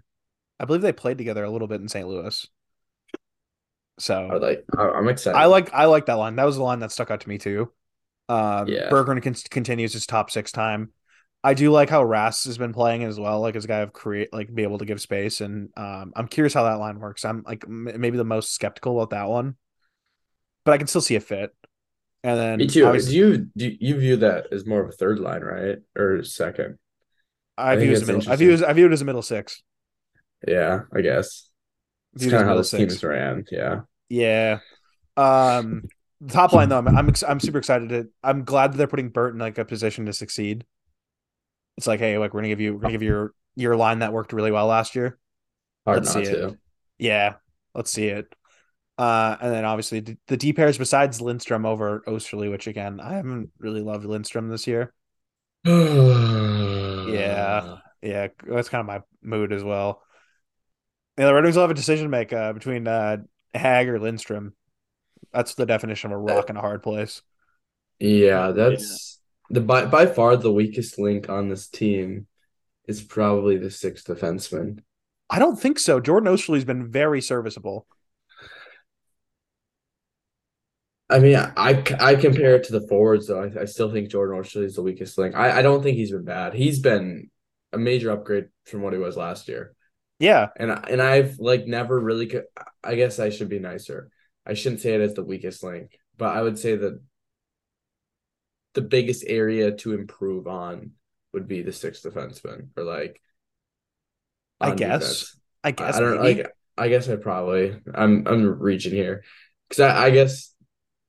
I 0.60 0.64
believe 0.64 0.82
they 0.82 0.92
played 0.92 1.18
together 1.18 1.42
a 1.44 1.50
little 1.50 1.68
bit 1.68 1.80
in 1.80 1.88
St. 1.88 2.06
Louis. 2.06 2.46
So 3.98 4.28
I 4.30 4.36
like. 4.36 4.64
I'm 4.78 5.08
excited. 5.08 5.38
I 5.38 5.46
like 5.46 5.72
I 5.72 5.86
like 5.86 6.06
that 6.06 6.14
line. 6.14 6.36
That 6.36 6.44
was 6.44 6.56
the 6.56 6.62
line 6.62 6.80
that 6.80 6.92
stuck 6.92 7.10
out 7.10 7.20
to 7.20 7.28
me 7.28 7.38
too. 7.38 7.72
Um, 8.28 8.68
Yeah. 8.68 8.88
Berggren 8.90 9.22
con- 9.22 9.34
continues 9.50 9.92
his 9.92 10.06
top 10.06 10.30
six 10.30 10.52
time. 10.52 10.92
I 11.44 11.54
do 11.54 11.70
like 11.70 11.90
how 11.90 12.04
Rass 12.04 12.44
has 12.44 12.56
been 12.56 12.72
playing 12.72 13.02
as 13.02 13.18
well, 13.18 13.40
like 13.40 13.56
as 13.56 13.64
a 13.64 13.68
guy 13.68 13.78
of 13.80 13.92
create, 13.92 14.32
like 14.32 14.52
be 14.54 14.62
able 14.62 14.78
to 14.78 14.84
give 14.84 15.00
space, 15.00 15.40
and 15.40 15.70
um, 15.76 16.12
I'm 16.14 16.28
curious 16.28 16.54
how 16.54 16.62
that 16.64 16.78
line 16.78 17.00
works. 17.00 17.24
I'm 17.24 17.42
like 17.44 17.64
m- 17.64 17.88
maybe 17.96 18.16
the 18.16 18.24
most 18.24 18.52
skeptical 18.54 19.00
about 19.00 19.10
that 19.10 19.28
one, 19.28 19.56
but 20.64 20.72
I 20.72 20.78
can 20.78 20.86
still 20.86 21.00
see 21.00 21.16
a 21.16 21.20
fit. 21.20 21.52
And 22.24 22.38
then 22.38 22.58
Me 22.58 22.66
too. 22.68 22.86
obviously- 22.86 23.12
Do 23.12 23.18
you 23.18 23.38
do 23.56 23.76
you 23.80 23.96
view 23.98 24.16
that 24.18 24.46
as 24.52 24.64
more 24.66 24.80
of 24.82 24.88
a 24.88 24.92
third 24.92 25.18
line, 25.18 25.42
right, 25.42 25.78
or 25.96 26.22
second? 26.22 26.78
I 27.58 27.72
I 27.72 27.76
view 27.76 27.90
it 27.90 27.94
as 27.94 28.08
a 28.08 28.12
middle. 28.12 28.32
I 28.32 28.36
view 28.36 28.52
as, 28.52 28.62
I 28.62 28.72
view 28.72 28.86
it 28.86 28.92
as 28.92 29.02
a 29.02 29.04
middle 29.04 29.22
six. 29.22 29.62
Yeah, 30.46 30.82
I 30.94 31.00
guess 31.00 31.48
it's 32.14 32.24
kind 32.24 32.34
of 32.34 32.40
how 32.40 32.46
middle 32.46 32.58
this 32.58 32.70
team 32.70 32.86
is 32.88 33.02
ran. 33.04 33.44
Yeah, 33.50 33.80
Yeah. 34.08 34.58
Um, 35.16 35.84
the 36.20 36.32
top 36.32 36.52
line 36.52 36.68
though, 36.68 36.78
I'm 36.78 36.88
I'm, 36.88 37.08
ex- 37.08 37.24
I'm 37.24 37.40
super 37.40 37.58
excited 37.58 37.88
to. 37.90 38.08
I'm 38.22 38.44
glad 38.44 38.72
that 38.72 38.78
they're 38.78 38.86
putting 38.86 39.08
Bert 39.10 39.34
in 39.34 39.40
like 39.40 39.58
a 39.58 39.64
position 39.64 40.06
to 40.06 40.12
succeed. 40.12 40.64
It's 41.76 41.86
like, 41.86 42.00
hey, 42.00 42.18
like 42.18 42.32
we're 42.32 42.40
gonna 42.40 42.48
give 42.48 42.60
you, 42.60 42.74
we're 42.74 42.80
gonna 42.80 42.92
give 42.92 43.02
you 43.02 43.08
your 43.08 43.34
your 43.56 43.76
line 43.76 43.98
that 43.98 44.12
worked 44.12 44.32
really 44.32 44.50
well 44.52 44.66
last 44.66 44.94
year. 44.94 45.18
hard 45.84 46.04
Let's 46.04 46.14
not 46.14 46.24
see 46.24 46.32
to. 46.32 46.48
it. 46.48 46.54
Yeah, 46.98 47.34
let's 47.74 47.90
see 47.90 48.06
it. 48.06 48.32
Uh, 48.98 49.36
and 49.40 49.52
then 49.52 49.64
obviously 49.64 50.00
the, 50.00 50.16
the 50.28 50.36
D 50.36 50.52
pairs 50.52 50.78
besides 50.78 51.20
Lindstrom 51.20 51.64
over 51.64 52.02
Oesterle, 52.06 52.50
which 52.50 52.66
again 52.66 53.00
I 53.00 53.14
haven't 53.14 53.50
really 53.58 53.80
loved 53.80 54.04
Lindstrom 54.04 54.48
this 54.48 54.66
year. 54.66 54.92
Yeah, 57.12 57.76
yeah, 58.00 58.28
that's 58.46 58.70
kind 58.70 58.80
of 58.80 58.86
my 58.86 59.02
mood 59.22 59.52
as 59.52 59.62
well. 59.62 60.02
Yeah, 61.18 61.26
the 61.26 61.34
Red 61.34 61.44
Wings 61.44 61.56
will 61.56 61.64
have 61.64 61.70
a 61.70 61.74
decision 61.74 62.06
to 62.06 62.10
make 62.10 62.32
uh, 62.32 62.54
between 62.54 62.88
uh, 62.88 63.18
Hag 63.52 63.88
or 63.88 64.00
Lindstrom. 64.00 64.54
That's 65.32 65.54
the 65.54 65.66
definition 65.66 66.10
of 66.10 66.16
a 66.16 66.20
rock 66.20 66.48
in 66.48 66.56
a 66.56 66.60
hard 66.60 66.82
place. 66.82 67.22
Yeah, 67.98 68.52
that's 68.52 69.20
the 69.50 69.60
by 69.60 69.84
by 69.84 70.06
far 70.06 70.36
the 70.36 70.52
weakest 70.52 70.98
link 70.98 71.28
on 71.28 71.48
this 71.48 71.68
team 71.68 72.26
is 72.88 73.02
probably 73.02 73.58
the 73.58 73.70
sixth 73.70 74.06
defenseman. 74.06 74.80
I 75.30 75.38
don't 75.38 75.60
think 75.60 75.78
so. 75.78 76.00
Jordan 76.00 76.32
Oesterle's 76.32 76.64
been 76.64 76.90
very 76.90 77.20
serviceable. 77.20 77.86
I 81.12 81.18
mean, 81.18 81.36
I, 81.36 81.82
I 82.00 82.14
compare 82.16 82.54
it 82.56 82.64
to 82.64 82.72
the 82.72 82.86
forwards 82.88 83.26
though. 83.26 83.42
I, 83.44 83.62
I 83.62 83.64
still 83.66 83.92
think 83.92 84.10
Jordan 84.10 84.40
Oshie 84.40 84.64
is 84.64 84.76
the 84.76 84.82
weakest 84.82 85.18
link. 85.18 85.34
I, 85.34 85.58
I 85.58 85.62
don't 85.62 85.82
think 85.82 85.96
he's 85.96 86.10
been 86.12 86.24
bad. 86.24 86.54
He's 86.54 86.80
been 86.80 87.30
a 87.72 87.78
major 87.78 88.10
upgrade 88.10 88.46
from 88.66 88.82
what 88.82 88.92
he 88.92 88.98
was 88.98 89.16
last 89.16 89.48
year. 89.48 89.74
Yeah, 90.18 90.48
And 90.56 90.70
I- 90.72 90.84
and 90.88 91.02
I've 91.02 91.38
like 91.38 91.66
never 91.66 91.98
really. 91.98 92.26
co- 92.26 92.44
I 92.84 92.94
guess 92.94 93.18
I 93.18 93.30
should 93.30 93.48
be 93.48 93.58
nicer. 93.58 94.10
I 94.46 94.54
shouldn't 94.54 94.80
say 94.80 94.94
it 94.94 95.00
as 95.00 95.14
the 95.14 95.24
weakest 95.24 95.62
link, 95.62 95.98
but 96.16 96.36
I 96.36 96.42
would 96.42 96.58
say 96.58 96.76
that 96.76 97.00
the 98.74 98.82
biggest 98.82 99.24
area 99.26 99.72
to 99.72 99.94
improve 99.94 100.46
on 100.46 100.92
would 101.32 101.46
be 101.48 101.62
the 101.62 101.72
sixth 101.72 102.04
defenseman 102.04 102.68
or 102.76 102.84
like. 102.84 103.20
I 104.60 104.74
guess. 104.74 105.00
defense. 105.00 105.36
I 105.64 105.68
I, 105.68 105.70
guess 105.72 105.96
I 105.96 106.00
don't 106.00 106.22
maybe. 106.22 106.42
like. 106.42 106.52
I 106.78 106.88
guess 106.88 107.08
I 107.08 107.16
probably. 107.16 107.76
I'm 107.94 108.26
I'm 108.26 108.58
reaching 108.60 108.92
here 108.92 109.24
because 109.68 109.80
I, 109.80 110.06
I 110.06 110.10
guess 110.10 110.51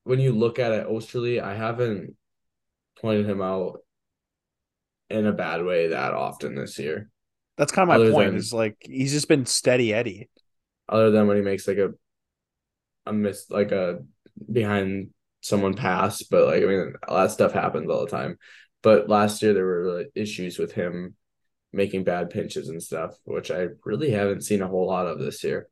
when 0.03 0.19
you 0.19 0.33
look 0.33 0.59
at 0.59 0.71
it, 0.71 0.87
Oesterle, 0.87 1.41
I 1.41 1.55
haven't 1.55 2.15
pointed 3.01 3.25
him 3.27 3.41
out 3.41 3.79
in 5.09 5.25
a 5.25 5.33
bad 5.33 5.63
way 5.63 5.87
that 5.89 6.13
often 6.13 6.55
this 6.55 6.79
year. 6.79 7.09
That's 7.57 7.71
kind 7.71 7.83
of 7.83 7.89
my 7.89 7.95
other 8.03 8.11
point. 8.11 8.29
than- 8.31 8.37
is 8.37 8.53
like 8.53 8.77
he's 8.81 9.11
just 9.11 9.27
been 9.27 9.45
steady 9.45 9.93
Eddie. 9.93 10.29
other 10.89 11.11
than 11.11 11.27
when 11.27 11.37
he 11.37 11.43
makes 11.43 11.67
like 11.67 11.77
a 11.77 11.91
a 13.05 13.13
miss 13.13 13.49
like 13.49 13.71
a 13.71 13.99
behind 14.51 15.09
someone 15.41 15.73
pass 15.73 16.23
but 16.23 16.45
like 16.47 16.63
i 16.63 16.65
mean 16.65 16.93
all 17.07 17.17
that 17.17 17.31
stuff 17.31 17.51
happens 17.51 17.89
all 17.89 18.05
the 18.05 18.09
time 18.11 18.37
but 18.81 19.09
last 19.09 19.41
year 19.41 19.53
there 19.53 19.65
were 19.65 19.97
like, 19.99 20.11
issues 20.15 20.57
with 20.57 20.71
him 20.71 21.15
making 21.73 22.03
bad 22.03 22.29
pinches 22.29 22.69
and 22.69 22.81
stuff 22.81 23.13
which 23.25 23.51
i 23.51 23.67
really 23.85 24.09
haven't 24.11 24.41
seen 24.41 24.61
a 24.61 24.67
whole 24.67 24.87
lot 24.87 25.05
of 25.05 25.19
this 25.19 25.43
year 25.43 25.67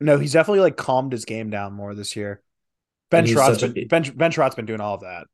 No, 0.00 0.18
he's 0.18 0.32
definitely 0.32 0.60
like 0.60 0.76
calmed 0.76 1.12
his 1.12 1.24
game 1.24 1.50
down 1.50 1.74
more 1.74 1.94
this 1.94 2.16
year. 2.16 2.40
Ben 3.10 3.26
Chiarot's 3.26 3.60
such 3.60 3.70
a- 3.70 3.72
been 3.72 3.88
Ben, 3.88 4.02
ben 4.16 4.30
Chiarot's 4.30 4.54
been 4.54 4.66
doing 4.66 4.80
all 4.80 4.94
of 4.94 5.00
that. 5.02 5.26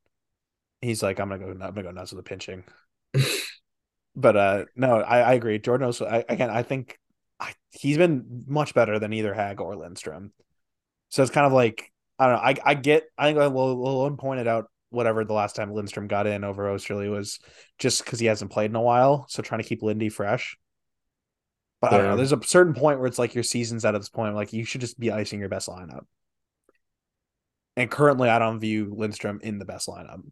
He's 0.81 1.03
like, 1.03 1.19
I'm 1.21 1.29
gonna 1.29 1.45
go, 1.45 1.51
I'm 1.51 1.59
gonna 1.59 1.83
go 1.83 1.91
nuts 1.91 2.13
with 2.13 2.25
the 2.25 2.29
pinching. 2.29 2.65
but 4.17 4.37
uh, 4.37 4.65
no, 4.75 5.01
I, 5.01 5.21
I 5.21 5.33
agree. 5.35 5.59
Jordan 5.59 5.87
also, 5.87 6.07
I, 6.07 6.25
again, 6.29 6.51
I 6.51 6.63
think 6.63 6.99
I, 7.41 7.55
he's 7.71 7.99
been 7.99 8.45
much 8.47 8.75
better 8.75 8.99
than 8.99 9.13
either 9.13 9.35
Hag 9.35 9.61
or 9.61 9.77
Lindstrom. 9.77 10.33
So 11.09 11.23
it's 11.23 11.33
kind 11.33 11.47
of 11.47 11.53
like 11.53 11.93
I 12.19 12.27
don't 12.27 12.35
know. 12.37 12.43
I 12.43 12.55
I 12.65 12.75
get. 12.75 13.05
I 13.17 13.33
think 13.33 13.39
Malone 13.39 14.17
pointed 14.17 14.49
out 14.49 14.71
whatever 14.91 15.25
the 15.25 15.35
last 15.35 15.57
time 15.57 15.73
Lindstrom 15.73 16.07
got 16.07 16.27
in 16.27 16.45
over 16.45 16.65
Oesterle 16.65 17.11
was 17.11 17.39
just 17.79 18.05
because 18.05 18.19
he 18.19 18.27
hasn't 18.27 18.51
played 18.51 18.71
in 18.71 18.77
a 18.77 18.81
while. 18.81 19.27
So 19.29 19.43
trying 19.43 19.61
to 19.61 19.69
keep 19.69 19.83
Lindy 19.83 20.09
fresh. 20.09 20.57
But 21.81 21.93
I 21.93 21.99
don't 21.99 22.07
know. 22.09 22.17
There's 22.17 22.33
a 22.33 22.43
certain 22.43 22.75
point 22.75 22.99
where 22.99 23.07
it's 23.07 23.19
like 23.19 23.35
your 23.35 23.45
season's 23.45 23.85
out 23.85 23.95
at 23.95 24.01
this 24.01 24.09
point. 24.09 24.35
Like 24.35 24.53
you 24.53 24.65
should 24.65 24.81
just 24.81 24.99
be 24.99 25.11
icing 25.11 25.41
your 25.41 25.49
best 25.49 25.69
lineup. 25.69 26.07
And 27.77 27.91
currently, 27.91 28.29
I 28.29 28.39
don't 28.39 28.61
view 28.61 28.95
Lindstrom 28.97 29.41
in 29.43 29.59
the 29.59 29.67
best 29.67 29.87
lineup. 29.89 30.23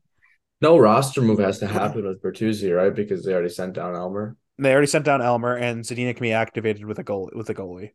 no 0.60 0.78
roster 0.78 1.20
move 1.20 1.40
has 1.40 1.58
to 1.58 1.66
happen 1.66 2.06
with 2.06 2.22
Bertuzzi, 2.22 2.74
right? 2.74 2.94
Because 2.94 3.24
they 3.24 3.32
already 3.32 3.50
sent 3.50 3.74
down 3.74 3.94
Elmer. 3.94 4.36
They 4.58 4.72
already 4.72 4.86
sent 4.86 5.04
down 5.04 5.20
Elmer, 5.20 5.54
and 5.56 5.84
Zadina 5.84 6.14
can 6.14 6.22
be 6.22 6.32
activated 6.32 6.84
with 6.84 6.98
a 6.98 7.02
goal 7.02 7.30
with 7.34 7.50
a 7.50 7.54
goalie. 7.54 7.90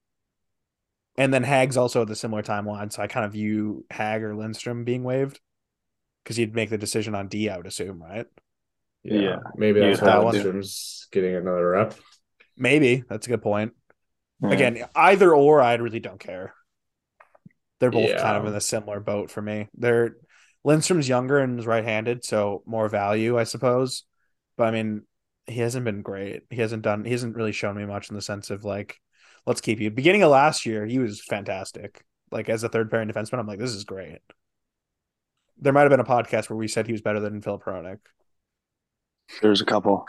And 1.18 1.34
then 1.34 1.44
Hag's 1.44 1.78
also 1.78 2.04
at 2.04 2.08
the 2.08 2.16
similar 2.16 2.44
timeline, 2.44 2.92
so 2.92 3.02
I 3.02 3.08
kind 3.08 3.26
of 3.26 3.34
view 3.34 3.86
Hag 3.90 4.24
or 4.24 4.36
Lindstrom 4.36 4.84
being 4.84 5.04
waived 5.04 5.40
because 6.24 6.38
you'd 6.38 6.56
make 6.56 6.70
the 6.70 6.78
decision 6.78 7.16
on 7.16 7.28
D, 7.28 7.50
I 7.50 7.58
would 7.58 7.66
assume, 7.66 8.02
right? 8.02 8.28
Yeah. 9.04 9.38
maybe 9.56 9.80
Yeah, 9.80 9.88
that's 9.88 10.02
that 10.02 10.18
why 10.20 10.24
one. 10.26 10.34
Lindstrom's 10.36 11.08
getting 11.12 11.36
another 11.36 11.70
rep. 11.72 11.96
Maybe 12.56 13.04
that's 13.10 13.26
a 13.26 13.30
good 13.30 13.42
point. 13.42 13.74
Yeah. 14.42 14.52
Again, 14.52 14.86
either 14.96 15.34
or, 15.34 15.62
I 15.62 15.74
really 15.76 16.00
don't 16.00 16.20
care. 16.20 16.54
They're 17.80 17.92
both 17.92 18.18
kind 18.18 18.38
of 18.38 18.46
in 18.46 18.54
a 18.54 18.62
similar 18.62 19.00
boat 19.00 19.32
for 19.32 19.42
me. 19.42 19.68
They're 19.74 20.16
Lindstrom's 20.66 21.08
younger 21.08 21.40
and 21.40 21.58
is 21.60 21.66
right-handed, 21.66 22.26
so 22.26 22.64
more 22.66 22.90
value, 22.90 23.38
I 23.40 23.46
suppose. 23.46 24.04
But 24.58 24.68
I 24.68 24.72
mean, 24.72 25.04
he 25.48 25.60
hasn't 25.62 25.86
been 25.86 26.02
great. 26.02 26.44
He 26.50 26.58
hasn't 26.58 26.82
done. 26.84 27.06
He 27.06 27.12
hasn't 27.12 27.36
really 27.36 27.54
shown 27.54 27.78
me 27.78 27.86
much 27.86 28.10
in 28.10 28.16
the 28.16 28.22
sense 28.22 28.50
of 28.50 28.66
like, 28.66 28.98
let's 29.46 29.62
keep 29.62 29.80
you. 29.80 29.90
Beginning 29.90 30.24
of 30.24 30.32
last 30.32 30.66
year, 30.66 30.86
he 30.86 31.00
was 31.00 31.22
fantastic. 31.24 32.04
Like 32.32 32.50
as 32.50 32.64
a 32.64 32.70
third 32.70 32.92
pairing 32.92 33.08
defenseman, 33.10 33.40
I'm 33.40 33.48
like, 33.48 33.60
this 33.60 33.74
is 33.74 33.86
great. 33.86 34.20
There 35.58 35.74
might 35.74 35.82
have 35.82 35.90
been 35.90 36.00
a 36.00 36.04
podcast 36.04 36.50
where 36.50 36.58
we 36.58 36.68
said 36.68 36.86
he 36.86 36.92
was 36.92 37.02
better 37.02 37.20
than 37.20 37.42
Filip 37.42 37.64
Hronek. 37.64 38.00
There's 39.42 39.62
a 39.62 39.66
couple. 39.66 40.06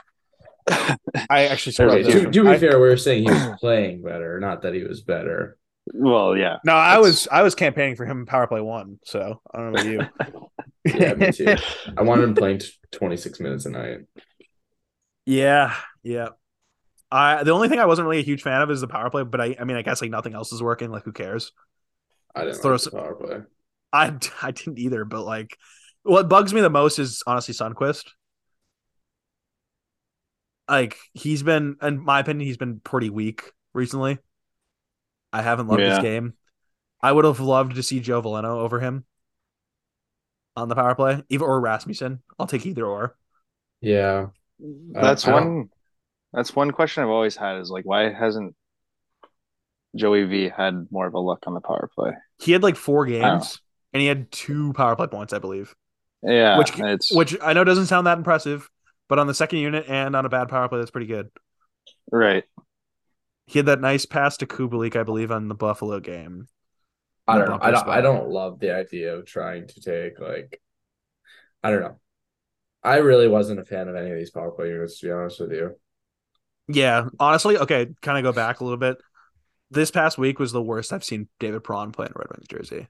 I 0.69 1.47
actually 1.47 1.73
There's 1.73 2.07
scrubbed 2.07 2.07
a- 2.07 2.25
To, 2.25 2.31
to 2.31 2.43
be 2.43 2.49
I- 2.49 2.59
fair, 2.59 2.79
we 2.81 2.89
were 2.89 2.97
saying 2.97 3.25
he 3.25 3.31
was 3.31 3.59
playing 3.61 4.03
better, 4.03 4.39
not 4.41 4.63
that 4.63 4.75
he 4.75 4.83
was 4.83 5.01
better. 5.03 5.57
Well, 5.93 6.37
yeah. 6.37 6.57
No, 6.65 6.75
I 6.75 6.93
It's- 6.95 7.05
was 7.07 7.29
I 7.33 7.43
was 7.43 7.55
campaigning 7.55 7.97
for 7.97 8.05
him 8.07 8.21
in 8.21 8.27
Power 8.27 8.47
Play 8.47 8.61
One. 8.61 8.99
So 9.05 9.41
I 9.53 9.59
don't 9.59 9.73
know 9.73 9.81
about 9.81 9.87
you. 9.93 10.01
Yeah, 10.85 11.13
me 11.13 11.31
too. 11.31 11.57
I 11.99 12.03
wanted 12.03 12.25
him 12.25 12.35
playing 12.35 12.61
t- 12.61 12.69
26 12.93 13.39
minutes 13.41 13.67
a 13.67 13.71
night. 13.71 13.99
Yeah, 15.27 15.75
yeah. 16.03 16.29
I 17.11 17.43
the 17.43 17.51
only 17.51 17.69
thing 17.69 17.79
I 17.81 17.85
wasn't 17.87 18.07
really 18.09 18.21
a 18.21 18.25
huge 18.25 18.41
fan 18.43 18.63
of 18.63 18.71
is 18.71 18.81
the 18.81 18.89
power 18.89 19.11
play, 19.11 19.23
but 19.25 19.41
I 19.43 19.57
I 19.61 19.65
mean 19.65 19.77
I 19.77 19.83
guess 19.83 20.01
like 20.01 20.11
nothing 20.11 20.33
else 20.35 20.53
is 20.53 20.63
working. 20.63 20.91
Like 20.91 21.05
who 21.05 21.13
cares? 21.13 21.53
I 22.35 22.45
didn't 22.45 22.63
Throw 22.63 22.73
like 22.73 22.81
some- 22.81 22.93
the 22.95 22.99
power 23.03 23.15
play. 23.15 23.37
I 23.93 24.15
I 24.43 24.51
didn't 24.53 24.79
either, 24.79 25.05
but 25.05 25.23
like 25.25 25.59
what 26.03 26.31
bugs 26.31 26.55
me 26.55 26.63
the 26.63 26.71
most 26.71 26.99
is 26.99 27.23
honestly 27.27 27.53
Sundqvist. 27.53 28.07
Like 30.69 30.97
he's 31.13 31.43
been, 31.43 31.77
in 31.83 32.03
my 32.03 32.21
opinion, 32.21 32.47
he's 32.47 32.57
been 32.57 32.81
pretty 32.81 33.11
weak 33.11 33.43
recently. 33.75 34.19
I 35.33 35.43
haven't 35.43 35.69
loved 35.69 35.81
his 35.83 35.99
game. 36.01 36.35
I 37.03 37.13
would 37.13 37.25
have 37.25 37.41
loved 37.41 37.77
to 37.77 37.83
see 37.83 38.01
Joe 38.01 38.21
Veleno 38.23 38.59
over 38.59 38.81
him 38.81 39.05
on 40.57 40.69
the 40.69 40.75
power 40.75 40.95
play, 40.95 41.23
either 41.29 41.45
or 41.45 41.61
Rasmussen. 41.61 42.23
I'll 42.39 42.47
take 42.47 42.67
either 42.67 42.85
or. 42.85 43.17
Yeah. 43.81 44.27
That's 44.93 45.27
I 45.27 45.33
one. 45.33 45.71
That's 46.33 46.55
one 46.55 46.71
question 46.71 47.03
I've 47.03 47.09
always 47.09 47.37
had 47.37 47.59
is 47.61 47.71
like, 47.71 47.85
why 47.85 48.13
hasn't 48.13 48.55
Joey 49.97 50.25
V 50.25 50.49
had 50.55 50.87
more 50.91 51.07
of 51.07 51.15
a 51.15 51.19
look 51.19 51.45
on 51.47 51.55
the 51.55 51.61
power 51.61 51.89
play? 51.95 52.13
He 52.41 52.53
had 52.53 52.63
like 52.63 52.77
four 52.77 53.07
games, 53.07 53.61
and 53.93 54.01
he 54.01 54.07
had 54.07 54.31
two 54.31 54.73
power 54.75 54.95
play 54.97 55.07
points, 55.07 55.33
I 55.33 55.39
believe. 55.39 55.75
Yeah, 56.23 56.59
Which- 56.59 56.79
it's 56.79 57.15
which 57.15 57.37
I 57.41 57.55
know 57.55 57.65
doesn't 57.65 57.87
sound 57.87 58.07
that 58.07 58.19
impressive, 58.19 58.69
but 59.09 59.19
on 59.19 59.27
the 59.27 59.35
second 59.35 59.61
unit 59.61 59.87
and 59.89 60.15
on 60.15 60.27
a 60.27 60.29
bad 60.29 60.49
power 60.49 60.69
play, 60.69 60.79
that's 60.79 60.91
pretty 60.91 61.07
good. 61.07 61.31
right. 62.13 62.45
He 63.51 63.59
had 63.59 63.67
that 63.67 63.81
nice 63.81 64.07
pass 64.07 64.37
to 64.37 64.47
Kubalik, 64.47 64.95
I 64.95 65.03
believe, 65.03 65.33
on 65.33 65.49
the 65.49 65.57
Buffalo 65.57 65.99
game. 65.99 66.47
I 67.27 67.37
don't 67.37 67.49
know. 67.49 67.59
I 67.61 67.73
don't 67.73 67.81
spot. 67.81 67.99
I 67.99 68.01
don't 68.01 68.29
love 68.29 68.61
the 68.61 68.73
idea 68.73 69.17
of 69.17 69.27
trying 69.27 69.67
to 69.67 69.81
take 69.81 70.21
like 70.21 70.61
I 71.61 71.71
don't 71.71 71.81
know. 71.81 71.99
I 72.85 72.99
really 72.99 73.27
wasn't 73.27 73.59
a 73.59 73.65
fan 73.65 73.89
of 73.89 73.97
any 73.97 74.09
of 74.09 74.17
these 74.17 74.31
power 74.31 74.53
play 74.53 74.69
units 74.69 75.01
to 75.01 75.07
be 75.07 75.13
honest 75.13 75.41
with 75.41 75.51
you. 75.51 75.75
Yeah, 76.69 77.09
honestly, 77.19 77.59
okay, 77.59 77.89
kind 78.01 78.19
of 78.19 78.23
go 78.23 78.33
back 78.33 78.61
a 78.61 78.65
little 78.65 78.79
bit. 78.79 78.99
This 79.73 79.91
past 79.91 80.17
week 80.17 80.39
was 80.39 80.53
the 80.53 80.63
worst 80.63 80.93
I've 80.93 81.03
seen 81.03 81.29
David 81.41 81.65
Perron 81.65 81.91
play 81.91 82.07
in 82.07 82.13
a 82.15 82.19
Red 82.19 82.29
Wings 82.31 82.47
jersey. 82.49 82.87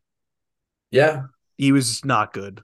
Yeah. 0.90 1.24
He 1.56 1.72
was 1.72 2.04
not 2.04 2.34
good. 2.34 2.62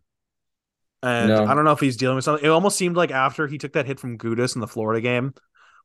And 1.03 1.29
No. 1.29 1.47
I 1.47 1.55
don't 1.55 1.65
know 1.65 1.73
if 1.73 1.81
he's 1.81 1.97
dealing 1.97 2.17
with 2.17 2.25
something. 2.25 2.45
It 2.45 2.51
almost 2.51 2.77
seemed 2.77 2.97
like 2.97 3.11
after 3.11 3.47
he 3.47 3.57
took 3.57 3.73
that 3.73 3.87
hit 3.87 4.01
from 4.01 4.19
Gudas 4.19 4.55
in 4.55 4.61
the 4.61 4.67
Florida 4.67 5.01
game, 5.01 5.33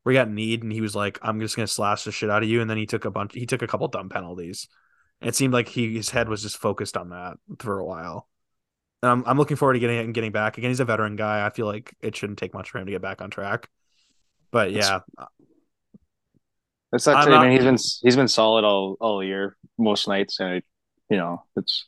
where 0.03 0.13
he 0.13 0.17
got 0.17 0.29
kneed, 0.29 0.63
and 0.63 0.71
he 0.71 0.81
was 0.81 0.95
like, 0.95 1.19
"I'm 1.21 1.39
just 1.39 1.55
gonna 1.55 1.67
slash 1.67 2.03
the 2.03 2.11
shit 2.11 2.29
out 2.29 2.43
of 2.43 2.49
you," 2.49 2.61
and 2.61 2.69
then 2.69 2.77
he 2.77 2.85
took 2.85 3.05
a 3.05 3.11
bunch. 3.11 3.33
He 3.33 3.45
took 3.45 3.61
a 3.61 3.67
couple 3.67 3.87
dumb 3.87 4.09
penalties. 4.09 4.67
And 5.21 5.29
it 5.29 5.35
seemed 5.35 5.53
like 5.53 5.67
he 5.67 5.95
his 5.95 6.09
head 6.09 6.29
was 6.29 6.41
just 6.41 6.57
focused 6.57 6.97
on 6.97 7.09
that 7.09 7.37
for 7.59 7.79
a 7.79 7.85
while. 7.85 8.27
And 9.03 9.11
I'm 9.11 9.23
I'm 9.25 9.37
looking 9.37 9.57
forward 9.57 9.73
to 9.73 9.79
getting 9.79 9.97
it 9.97 10.05
and 10.05 10.13
getting 10.13 10.31
back 10.31 10.57
again. 10.57 10.71
He's 10.71 10.79
a 10.79 10.85
veteran 10.85 11.15
guy. 11.15 11.45
I 11.45 11.49
feel 11.51 11.67
like 11.67 11.95
it 12.01 12.15
shouldn't 12.15 12.39
take 12.39 12.53
much 12.53 12.71
for 12.71 12.79
him 12.79 12.85
to 12.87 12.91
get 12.91 13.01
back 13.01 13.21
on 13.21 13.29
track. 13.29 13.69
But 14.51 14.71
yeah, 14.71 15.01
It's 16.93 17.07
not. 17.07 17.27
I 17.29 17.41
mean, 17.43 17.51
he's 17.51 17.63
been 17.63 17.77
he's 18.03 18.15
been 18.15 18.27
solid 18.27 18.65
all 18.65 18.97
all 18.99 19.23
year, 19.23 19.55
most 19.77 20.07
nights, 20.07 20.39
and 20.39 20.55
it, 20.55 20.65
you 21.09 21.17
know, 21.17 21.43
it's 21.55 21.85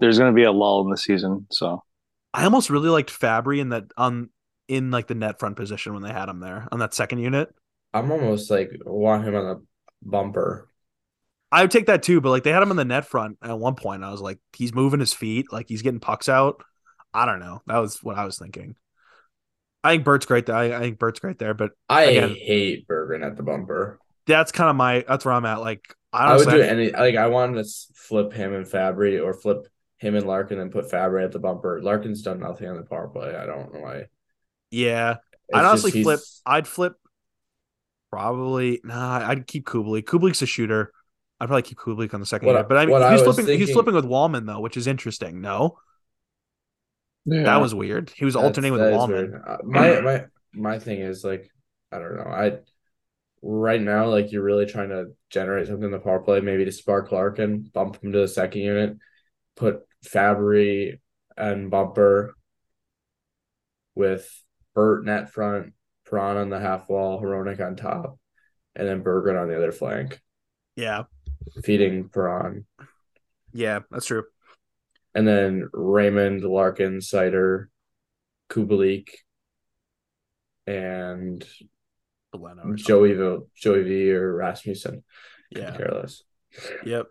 there's 0.00 0.18
going 0.18 0.32
to 0.32 0.34
be 0.34 0.44
a 0.44 0.52
lull 0.52 0.82
in 0.84 0.90
the 0.90 0.96
season. 0.96 1.46
So 1.50 1.84
I 2.34 2.44
almost 2.44 2.70
really 2.70 2.88
liked 2.88 3.10
Fabbri 3.10 3.60
in 3.60 3.68
that 3.68 3.84
on 3.96 4.30
in 4.72 4.90
like 4.90 5.06
the 5.06 5.14
net 5.14 5.38
front 5.38 5.56
position 5.56 5.92
when 5.94 6.02
they 6.02 6.12
had 6.12 6.28
him 6.28 6.40
there 6.40 6.66
on 6.72 6.78
that 6.80 6.94
second 6.94 7.18
unit. 7.18 7.54
I'm 7.94 8.10
almost 8.10 8.50
like 8.50 8.70
want 8.86 9.24
him 9.24 9.34
on 9.36 9.44
the 9.44 9.62
bumper. 10.02 10.68
I 11.50 11.60
would 11.62 11.70
take 11.70 11.86
that 11.86 12.02
too, 12.02 12.20
but 12.20 12.30
like 12.30 12.42
they 12.44 12.52
had 12.52 12.62
him 12.62 12.70
in 12.70 12.76
the 12.78 12.84
net 12.84 13.06
front 13.06 13.36
at 13.42 13.58
one 13.58 13.74
point. 13.74 14.02
I 14.02 14.10
was 14.10 14.22
like, 14.22 14.38
he's 14.54 14.74
moving 14.74 15.00
his 15.00 15.12
feet, 15.12 15.52
like 15.52 15.68
he's 15.68 15.82
getting 15.82 16.00
pucks 16.00 16.28
out. 16.28 16.62
I 17.12 17.26
don't 17.26 17.40
know. 17.40 17.60
That 17.66 17.78
was 17.78 18.02
what 18.02 18.16
I 18.16 18.24
was 18.24 18.38
thinking. 18.38 18.74
I 19.84 19.92
think 19.92 20.04
Bert's 20.04 20.24
great 20.26 20.46
there. 20.46 20.56
I, 20.56 20.74
I 20.76 20.80
think 20.80 20.98
Bert's 20.98 21.20
great 21.20 21.38
there, 21.38 21.54
but 21.54 21.72
I 21.88 22.04
Again- 22.04 22.30
hate 22.36 22.88
Berggren 22.88 23.26
at 23.26 23.36
the 23.36 23.42
bumper. 23.42 23.98
that's 24.26 24.52
kind 24.52 24.70
of 24.70 24.76
my 24.76 25.04
that's 25.06 25.24
where 25.24 25.34
I'm 25.34 25.44
at. 25.44 25.60
Like 25.60 25.94
I 26.12 26.24
I 26.24 26.28
don't 26.36 26.46
would 26.46 26.52
do 26.54 26.62
any 26.62 26.90
like 26.92 27.16
I 27.16 27.26
wanted 27.26 27.62
to 27.62 27.70
flip 27.94 28.32
him 28.32 28.54
and 28.54 28.64
Fabbri 28.64 29.22
or 29.22 29.34
flip 29.34 29.66
him 29.98 30.14
and 30.14 30.26
Larkin 30.26 30.58
and 30.58 30.72
put 30.72 30.90
Fabbri 30.90 31.22
at 31.24 31.32
the 31.32 31.38
bumper. 31.38 31.80
Larkin's 31.82 32.22
done 32.22 32.40
nothing 32.40 32.68
on 32.68 32.76
the 32.76 32.82
power 32.84 33.08
play. 33.08 33.34
I 33.36 33.44
don't 33.44 33.74
know 33.74 33.80
why. 33.80 34.04
Yeah, 34.72 35.16
It's 35.48 35.58
I'd 35.58 35.64
honestly 35.64 36.02
flip. 36.02 36.20
I'd 36.44 36.66
flip. 36.66 36.94
Probably 38.10 38.80
nah. 38.82 39.26
I'd 39.28 39.46
keep 39.46 39.66
Kubalik. 39.66 40.04
Kubalik's 40.04 40.42
a 40.42 40.46
shooter. 40.46 40.92
I'd 41.40 41.46
probably 41.46 41.62
keep 41.62 41.78
Kubalik 41.78 42.14
on 42.14 42.20
the 42.20 42.26
second 42.26 42.48
unit. 42.48 42.68
But 42.68 42.78
I 42.78 42.86
mean, 42.86 43.00
I 43.00 43.12
he's 43.12 43.22
was 43.22 43.36
flipping. 43.36 43.58
He's 43.58 43.70
flipping 43.72 43.94
with 43.94 44.04
Walman 44.04 44.46
though, 44.46 44.60
which 44.60 44.76
is 44.76 44.86
interesting. 44.86 45.40
No, 45.40 45.78
yeah, 47.26 47.42
that 47.44 47.60
was 47.60 47.74
weird. 47.74 48.10
He 48.16 48.24
was 48.24 48.34
That's- 48.34 48.46
alternating 48.48 48.72
with 48.72 48.82
Walman. 48.82 49.40
Uh, 49.46 49.58
my 49.64 50.00
my 50.00 50.24
my 50.52 50.78
thing 50.78 51.00
is 51.00 51.22
like 51.24 51.50
I 51.90 51.98
don't 51.98 52.16
know. 52.16 52.22
I 52.22 52.58
right 53.42 53.80
now 53.80 54.08
like 54.08 54.32
you're 54.32 54.42
really 54.42 54.66
trying 54.66 54.88
to 54.90 55.12
generate 55.30 55.66
something 55.66 55.84
in 55.84 55.90
the 55.90 55.98
power 55.98 56.20
play, 56.20 56.40
maybe 56.40 56.64
to 56.64 56.72
spark 56.72 57.12
Larkin, 57.12 57.62
bump 57.74 58.02
him 58.02 58.12
to 58.12 58.20
the 58.20 58.28
second 58.28 58.60
unit, 58.62 58.96
put 59.56 59.80
Fabbri 60.06 60.98
and 61.36 61.70
Bumper 61.70 62.36
with 63.94 64.30
Bert 64.74 65.04
net 65.04 65.30
front, 65.32 65.72
Perron 66.08 66.36
on 66.36 66.50
the 66.50 66.58
half 66.60 66.88
wall, 66.88 67.20
Hronek 67.20 67.60
on 67.64 67.76
top, 67.76 68.18
and 68.74 68.86
then 68.88 69.02
Berggren 69.04 69.40
on 69.40 69.48
the 69.48 69.56
other 69.56 69.72
flank, 69.72 70.20
Yeah, 70.76 71.04
feeding 71.62 72.08
Perron. 72.08 72.66
yeah, 73.52 73.80
that's 73.90 74.06
true. 74.06 74.24
And 75.14 75.28
then 75.28 75.68
Raymond, 75.72 76.42
Larkin, 76.42 76.98
Seider, 77.00 77.66
Kubalik, 78.50 79.08
and. 80.66 81.44
Joey 82.76 83.12
V, 83.12 83.40
Joey 83.54 83.82
V 83.82 84.10
or 84.12 84.34
Rasmussen. 84.34 85.04
Yeah. 85.50 85.76
care 85.76 85.90
less. 85.92 86.22
Yep. 86.82 87.08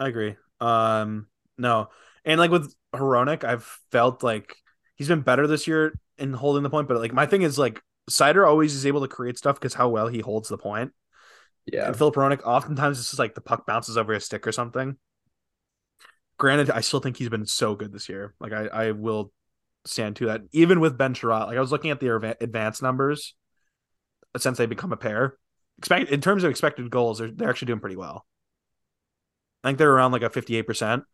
I 0.00 0.08
agree. 0.08 0.34
Um 0.60 1.28
no. 1.56 1.88
And 2.24 2.40
like 2.40 2.50
with 2.50 2.74
Hronek, 2.92 3.44
I've 3.44 3.62
felt 3.92 4.24
like 4.24 4.56
he's 4.96 5.06
been 5.06 5.20
better 5.20 5.46
this 5.46 5.68
year 5.68 5.94
in 6.20 6.32
holding 6.32 6.62
the 6.62 6.70
point, 6.70 6.88
but 6.88 6.98
like 6.98 7.12
my 7.12 7.26
thing 7.26 7.42
is 7.42 7.58
like 7.58 7.80
Seider 8.10 8.46
always 8.46 8.74
is 8.74 8.86
able 8.86 9.02
to 9.02 9.08
create 9.08 9.38
stuff 9.38 9.56
because 9.56 9.74
how 9.74 9.88
well 9.88 10.08
he 10.08 10.20
holds 10.20 10.48
the 10.48 10.58
point. 10.58 10.92
Yeah, 11.66 11.86
And 11.86 11.96
Filip 11.96 12.14
Hronek, 12.14 12.42
oftentimes 12.44 12.98
it's 12.98 13.10
just 13.10 13.18
like 13.18 13.34
the 13.34 13.40
puck 13.40 13.66
bounces 13.66 13.96
over 13.96 14.12
his 14.12 14.24
stick 14.24 14.46
or 14.46 14.52
something. 14.52 14.96
Granted, 16.38 16.70
I 16.70 16.80
still 16.80 17.00
think 17.00 17.16
he's 17.16 17.28
been 17.28 17.46
so 17.46 17.74
good 17.74 17.92
this 17.92 18.08
year. 18.08 18.34
Like 18.40 18.52
I, 18.52 18.66
I 18.66 18.90
will 18.92 19.30
stand 19.84 20.16
to 20.16 20.26
that. 20.26 20.42
Even 20.52 20.80
with 20.80 20.96
Ben 20.96 21.14
Chiarot, 21.14 21.46
like 21.46 21.58
I 21.58 21.60
was 21.60 21.70
looking 21.70 21.90
at 21.90 22.00
the 22.00 22.06
adva- 22.06 22.40
advanced 22.40 22.82
numbers 22.82 23.34
since 24.36 24.56
they 24.58 24.66
become 24.66 24.92
a 24.92 24.96
pair. 24.96 25.36
Expect 25.78 26.10
in 26.10 26.20
terms 26.20 26.42
of 26.44 26.50
expected 26.50 26.90
goals, 26.90 27.18
they're 27.18 27.30
they're 27.30 27.50
actually 27.50 27.66
doing 27.66 27.80
pretty 27.80 27.96
well. 27.96 28.26
I 29.62 29.68
think 29.68 29.78
they're 29.78 29.92
around 29.92 30.12
like 30.12 30.22
a 30.22 30.30
fifty 30.30 30.56
eight 30.56 30.66
percent, 30.66 31.04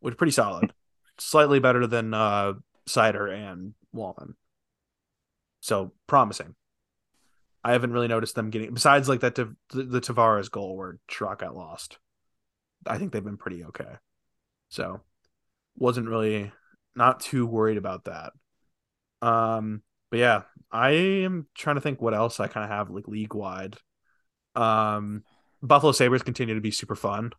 which 0.00 0.12
is 0.12 0.18
pretty 0.18 0.32
solid. 0.32 0.72
Slightly 1.18 1.60
better 1.60 1.86
than 1.86 2.12
uh 2.14 2.54
Seider 2.88 3.32
and 3.32 3.74
Walman. 3.94 4.34
So 5.60 5.92
promising. 6.06 6.54
I 7.64 7.72
haven't 7.72 7.92
really 7.92 8.08
noticed 8.08 8.34
them 8.34 8.50
getting 8.50 8.72
besides 8.72 9.08
like 9.08 9.20
that 9.20 9.34
the, 9.34 9.54
the 9.72 10.00
Tavares 10.00 10.50
goal 10.50 10.76
where 10.76 10.98
Chiarot 11.10 11.38
got 11.40 11.56
lost. 11.56 11.98
I 12.86 12.96
think 12.98 13.12
they've 13.12 13.24
been 13.24 13.36
pretty 13.36 13.64
okay. 13.64 13.96
So 14.68 15.00
wasn't 15.76 16.08
really 16.08 16.52
not 16.94 17.20
too 17.20 17.46
worried 17.46 17.76
about 17.76 18.04
that. 18.04 18.32
Um 19.26 19.82
but 20.10 20.20
yeah, 20.20 20.42
I 20.70 20.90
am 20.90 21.46
trying 21.56 21.76
to 21.76 21.82
think 21.82 22.00
what 22.00 22.14
else 22.14 22.40
I 22.40 22.46
kind 22.46 22.64
of 22.64 22.70
have 22.70 22.90
like 22.90 23.08
league 23.08 23.34
wide. 23.34 23.76
Um 24.54 25.24
Buffalo 25.60 25.92
Sabres 25.92 26.22
continue 26.22 26.54
to 26.54 26.60
be 26.60 26.70
super 26.70 26.94
fun. 26.94 27.32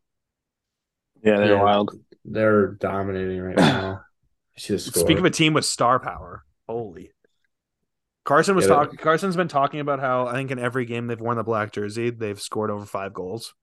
yeah, 1.23 1.37
they're 1.37 1.55
Yeah. 1.55 1.63
wild. 1.63 1.91
they're 2.25 2.73
dominating 2.73 3.39
right 3.41 3.55
now. 3.55 4.01
Speak 4.59 5.17
of 5.17 5.25
a 5.25 5.29
team 5.29 5.53
with 5.53 5.65
star 5.65 5.99
power. 5.99 6.43
Holy. 6.67 7.11
Carson 8.25 8.55
was 8.55 8.65
Yeah, 8.65 8.75
talking 8.75 8.97
Carson's 8.97 9.35
been 9.35 9.47
talking 9.47 9.79
about 9.79 9.99
how 9.99 10.27
I 10.27 10.33
think 10.33 10.51
in 10.51 10.59
every 10.59 10.85
game 10.85 11.07
they've 11.07 11.19
worn 11.19 11.37
the 11.37 11.43
black 11.43 11.71
jersey, 11.71 12.09
they've 12.11 12.39
scored 12.39 12.69
over 12.69 12.85
five 12.85 13.13
goals. 13.13 13.53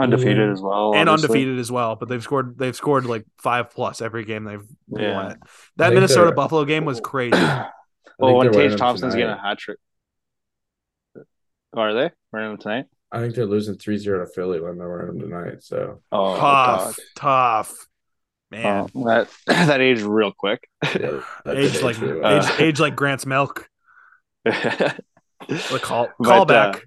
Undefeated 0.00 0.48
mm. 0.48 0.52
as 0.52 0.60
well, 0.60 0.94
and 0.94 1.08
obviously. 1.08 1.40
undefeated 1.40 1.58
as 1.58 1.70
well. 1.72 1.96
But 1.96 2.08
they've 2.08 2.22
scored 2.22 2.56
they've 2.58 2.74
scored 2.76 3.06
like 3.06 3.24
five 3.38 3.70
plus 3.70 4.00
every 4.00 4.24
game 4.24 4.44
they've 4.44 4.66
Yeah. 4.88 5.14
won 5.14 5.32
it. 5.32 5.38
That 5.76 5.92
Minnesota 5.92 6.32
Buffalo 6.32 6.64
game 6.64 6.84
was 6.84 7.00
crazy. 7.04 7.36
I 7.36 7.70
well, 8.18 8.36
when 8.36 8.52
Tage 8.52 8.70
them 8.70 8.78
Thompson's 8.78 9.14
getting 9.14 9.30
a 9.30 9.40
hat 9.40 9.58
trick, 9.58 9.78
oh, 11.16 11.22
are 11.80 11.94
they 11.94 12.10
running 12.32 12.50
them 12.50 12.58
tonight? 12.58 12.84
I 13.12 13.18
think 13.20 13.34
they're 13.34 13.46
losing 13.46 13.74
3-0 13.74 14.24
to 14.24 14.32
Philly 14.32 14.60
when 14.60 14.78
they're 14.78 14.88
wearing 14.88 15.18
them 15.18 15.20
tonight. 15.28 15.62
So 15.64 16.02
Oh, 16.12 16.36
tough, 16.36 16.96
tough, 17.16 17.74
man. 18.50 18.88
Oh, 18.94 19.04
that 19.06 19.28
that 19.46 19.80
aged 19.80 20.02
real 20.02 20.32
quick. 20.32 20.68
yeah, 20.84 21.20
that 21.44 21.56
age 21.56 21.82
like 21.82 21.96
age 21.96 22.02
really 22.02 22.20
well. 22.20 22.38
age, 22.44 22.60
age 22.60 22.80
like 22.80 22.96
Grant's 22.96 23.26
milk. 23.26 23.68
The 25.48 25.78
call 25.82 26.08
But, 26.18 26.24
call 26.28 26.42
uh, 26.42 26.44
back. 26.44 26.86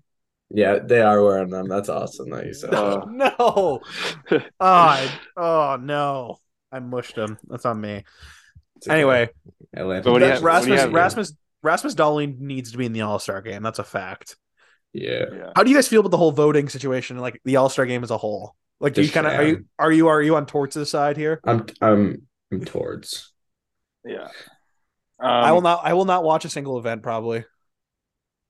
yeah, 0.52 0.78
they 0.80 1.02
are 1.02 1.22
wearing 1.22 1.50
them. 1.50 1.68
That's 1.68 1.90
awesome 1.90 2.30
that 2.30 2.46
you 2.46 2.54
said. 2.54 2.74
Uh, 2.74 3.04
no. 3.10 3.32
Oh, 4.32 4.40
I, 4.60 5.12
oh 5.36 5.78
no. 5.82 6.38
I 6.72 6.80
mushed 6.80 7.18
him. 7.18 7.38
That's 7.48 7.66
on 7.66 7.82
me. 7.82 8.04
It's. 8.78 8.88
Anyway, 8.88 9.30
Atlanta. 9.76 10.04
But 10.04 10.12
what 10.12 10.20
do 10.20 10.26
you 10.26 10.30
that 10.30 10.34
have- 10.36 10.44
what 10.44 10.64
do 10.64 10.68
you 10.70 10.74
Rasmus 10.76 10.82
have- 10.82 10.94
Rasmus 10.94 11.34
Rasmus 11.64 11.96
Dahlin 11.96 12.40
needs 12.40 12.72
to 12.72 12.78
be 12.78 12.86
in 12.86 12.94
the 12.94 13.02
All 13.02 13.20
Star 13.20 13.42
game. 13.42 13.64
That's 13.64 13.80
a 13.80 13.84
fact. 13.84 14.38
Yeah. 14.94 15.26
yeah. 15.34 15.50
How 15.56 15.64
do 15.64 15.72
you 15.72 15.76
guys 15.76 15.88
feel 15.88 16.02
about 16.02 16.12
the 16.12 16.18
whole 16.18 16.32
voting 16.32 16.70
situation, 16.70 17.18
like 17.18 17.42
the 17.46 17.56
All 17.56 17.70
Star 17.70 17.86
game 17.86 18.04
as 18.04 18.12
a 18.12 18.18
whole? 18.18 18.56
Like, 18.84 18.94
do 18.94 19.02
you 19.02 19.10
kind 19.10 19.26
of 19.26 19.34
are 19.34 19.44
you 19.44 19.66
are 19.80 19.92
you 19.92 20.08
are 20.10 20.22
you 20.22 20.36
on 20.36 20.46
Torts' 20.46 20.90
side 20.90 21.16
here? 21.16 21.40
I'm 21.46 21.66
I'm 21.82 22.28
I'm 22.52 22.66
towards. 22.66 23.32
Yeah. 24.06 24.28
Um, 25.20 25.30
I 25.30 25.54
will 25.54 25.62
not. 25.62 25.80
I 25.86 25.94
will 25.94 26.04
not 26.04 26.26
watch 26.26 26.44
a 26.44 26.50
single 26.50 26.78
event. 26.78 27.02
Probably. 27.02 27.46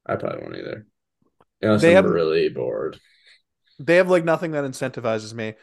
I 0.08 0.16
probably 0.16 0.42
won't 0.42 0.56
either. 0.56 0.88
Unless 1.62 1.82
They 1.84 1.96
I'm 1.96 2.04
have- 2.04 2.12
really 2.12 2.50
bored. 2.50 3.00
They 3.80 3.98
have 3.98 4.10
like 4.10 4.24
nothing 4.26 4.52
that 4.52 4.64
incentivizes 4.64 5.34
me. 5.34 5.54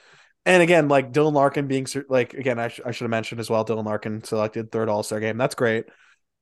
And 0.46 0.62
again, 0.62 0.86
like 0.88 1.12
Dylan 1.12 1.32
Larkin 1.32 1.66
being 1.66 1.86
like 2.08 2.34
again, 2.34 2.58
I, 2.60 2.68
sh- 2.68 2.80
I 2.86 2.92
should 2.92 3.04
have 3.04 3.10
mentioned 3.10 3.40
as 3.40 3.50
well. 3.50 3.64
Dylan 3.64 3.84
Larkin 3.84 4.22
selected 4.22 4.70
third 4.70 4.88
All 4.88 5.02
Star 5.02 5.18
game. 5.18 5.36
That's 5.36 5.56
great. 5.56 5.86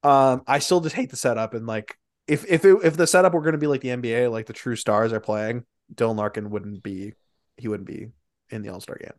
Um, 0.02 0.42
I 0.46 0.58
still 0.58 0.80
just 0.80 0.94
hate 0.94 1.10
the 1.10 1.16
setup 1.16 1.54
and 1.54 1.66
like 1.66 1.96
if 2.26 2.44
if 2.46 2.64
it, 2.66 2.76
if 2.84 2.96
the 2.98 3.06
setup 3.06 3.32
were 3.32 3.40
going 3.40 3.52
to 3.52 3.58
be 3.58 3.66
like 3.66 3.80
the 3.80 3.88
NBA, 3.88 4.30
like 4.30 4.44
the 4.46 4.52
true 4.52 4.76
stars 4.76 5.12
are 5.14 5.20
playing, 5.20 5.64
Dylan 5.94 6.16
Larkin 6.16 6.50
wouldn't 6.50 6.82
be 6.82 7.14
he 7.56 7.68
wouldn't 7.68 7.88
be 7.88 8.08
in 8.50 8.62
the 8.62 8.70
All 8.70 8.80
Star 8.80 8.96
game. 9.00 9.12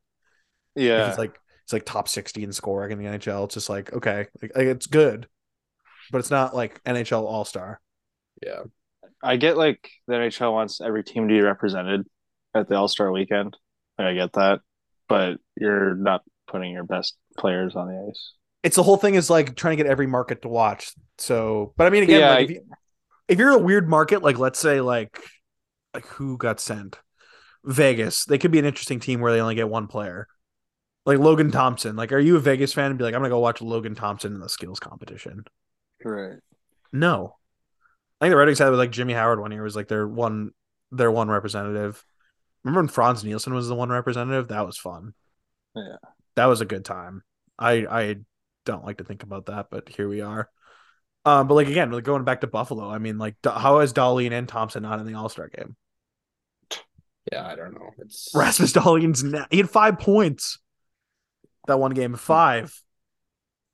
If 0.76 0.84
Yeah. 0.84 1.10
It's 1.10 1.18
like 1.18 1.40
it's 1.64 1.74
like 1.74 1.86
top 1.86 2.08
sixty 2.08 2.44
in 2.44 2.52
scoring 2.52 2.92
in 2.92 2.98
the 2.98 3.06
NHL. 3.06 3.46
It's 3.46 3.54
just 3.54 3.70
like 3.70 3.94
okay, 3.94 4.28
like, 4.42 4.52
like, 4.56 4.68
it's 4.68 4.88
good, 4.88 5.28
but 6.12 6.20
it's 6.20 6.32
not 6.32 6.56
like 6.56 6.84
NHL 6.84 7.24
All 7.24 7.46
Star. 7.46 7.80
Yeah. 8.46 8.64
I 9.22 9.36
get 9.36 9.58
like 9.58 9.90
the 10.08 10.14
NHL 10.14 10.54
wants 10.54 10.80
every 10.82 11.04
team 11.04 11.28
to 11.28 11.34
be 11.34 11.42
represented 11.42 12.08
at 12.56 12.70
the 12.70 12.76
All 12.76 12.88
Star 12.88 13.12
weekend. 13.12 13.58
Like, 13.98 14.08
I 14.08 14.14
get 14.14 14.34
that, 14.34 14.62
but 15.10 15.40
you're 15.60 15.94
not 15.94 16.24
putting 16.48 16.72
your 16.72 16.86
best 16.86 17.18
players 17.38 17.76
on 17.76 17.90
the 17.90 18.08
ice. 18.10 18.34
it's 18.64 18.76
the 18.76 18.84
whole 18.84 18.98
thing 18.98 19.16
is 19.16 19.30
like 19.30 19.56
trying 19.56 19.78
to 19.78 19.84
get 19.84 19.92
every 19.92 20.08
market 20.08 20.42
to 20.44 20.48
watch. 20.48 20.94
So, 21.18 21.74
but 21.78 21.86
I 21.86 21.90
mean, 21.90 22.04
again, 22.04 22.20
Yeah, 22.22 22.30
like 22.30 22.46
if, 22.46 22.52
you, 22.52 22.62
if 23.28 23.38
you're 23.40 23.50
a 23.50 23.58
weird 23.58 23.90
market, 23.90 24.24
like 24.24 24.40
let's 24.40 24.58
say 24.60 24.82
like 24.82 25.20
like 25.94 26.06
who 26.08 26.38
got 26.38 26.60
sent, 26.60 26.98
Vegas, 27.64 28.26
they 28.26 28.38
could 28.38 28.52
be 28.52 28.60
an 28.60 28.66
interesting 28.66 29.00
team 29.00 29.22
where 29.22 29.32
they 29.32 29.42
only 29.42 29.56
get 29.56 29.70
one 29.70 29.88
player. 29.88 30.28
Like 31.06 31.20
Logan 31.20 31.52
Thompson. 31.52 31.96
Like, 31.96 32.12
are 32.12 32.20
you 32.20 32.36
a 32.36 32.40
Vegas 32.40 32.74
fan 32.74 32.92
and 32.92 32.98
be 32.98 33.04
like, 33.04 33.14
I'm 33.14 33.22
gonna 33.22 33.30
go 33.30 33.40
watch 33.40 33.62
Logan 33.62 33.96
Thompson 33.96 34.34
in 34.34 34.40
the 34.40 34.50
skills 34.50 34.80
competition? 34.80 35.46
Right. 36.04 36.40
No. 36.92 37.36
I 38.20 38.26
think 38.26 38.34
the 38.34 38.38
Red 38.38 38.48
Wings 38.48 38.60
had 38.60 38.70
like 38.74 38.92
Jimmy 38.92 39.14
Howard 39.14 39.40
one 39.40 39.52
year 39.52 39.64
was 39.64 39.76
like 39.76 39.88
their 39.88 40.08
one 40.08 40.52
their 40.92 41.12
one 41.12 41.30
representative. 41.30 42.04
Remember 42.64 42.82
when 42.82 42.90
Frans 42.90 43.24
Nielsen 43.24 43.54
was 43.54 43.68
the 43.68 43.76
one 43.76 43.90
representative? 43.90 44.50
That 44.50 44.66
was 44.66 44.78
fun. 44.78 45.14
Yeah. 45.76 45.98
That 46.36 46.46
was 46.46 46.62
a 46.62 46.66
good 46.66 46.84
time. 46.86 47.24
I 47.58 47.86
I 47.90 48.16
don't 48.66 48.86
like 48.86 48.98
to 48.98 49.04
think 49.04 49.24
about 49.24 49.48
that, 49.48 49.68
but 49.72 49.90
here 49.90 50.10
we 50.10 50.22
are. 50.22 50.50
Um, 51.26 51.48
but 51.48 51.56
like 51.56 51.68
again, 51.68 51.92
like 51.92 52.04
going 52.04 52.24
back 52.24 52.42
to 52.42 52.48
Buffalo, 52.48 52.90
I 52.90 52.98
mean, 52.98 53.18
like 53.18 53.36
how 53.44 53.80
is 53.80 53.94
Dahlin 53.94 54.32
and 54.32 54.48
Thompson 54.48 54.84
not 54.84 55.00
in 55.00 55.06
the 55.06 55.16
All 55.16 55.30
Star 55.30 55.48
game? 55.48 55.76
Yeah, 57.32 57.46
I 57.46 57.56
don't 57.56 57.74
know. 57.74 57.92
It's 58.00 58.30
Rasmus 58.34 58.74
Dahlin's 58.74 59.24
na- 59.24 59.46
he 59.52 59.58
had 59.58 59.70
five 59.70 60.00
points 60.00 60.60
that 61.68 61.80
one 61.80 61.92
game. 61.92 62.16
Five. 62.16 62.74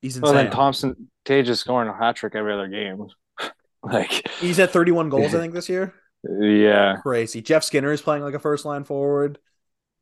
He's 0.02 0.20
Well, 0.20 0.32
insane. 0.32 0.46
then 0.46 0.52
Thompson 0.54 1.10
Tage 1.24 1.48
is 1.48 1.60
scoring 1.60 1.88
a 1.88 1.96
hat 1.96 2.16
trick 2.16 2.34
every 2.34 2.52
other 2.52 2.68
game. 2.68 3.06
like, 3.82 4.28
He's 4.40 4.58
at 4.58 4.70
31 4.72 5.08
goals, 5.08 5.34
I 5.34 5.38
think, 5.40 5.54
this 5.54 5.68
year. 5.68 5.94
yeah, 6.28 6.96
Crazy. 7.02 7.40
Jeff 7.40 7.64
Skinner 7.64 7.92
is 7.92 8.02
playing 8.02 8.22
like 8.22 8.34
a 8.34 8.38
first 8.38 8.64
line 8.64 8.84
forward. 8.84 9.38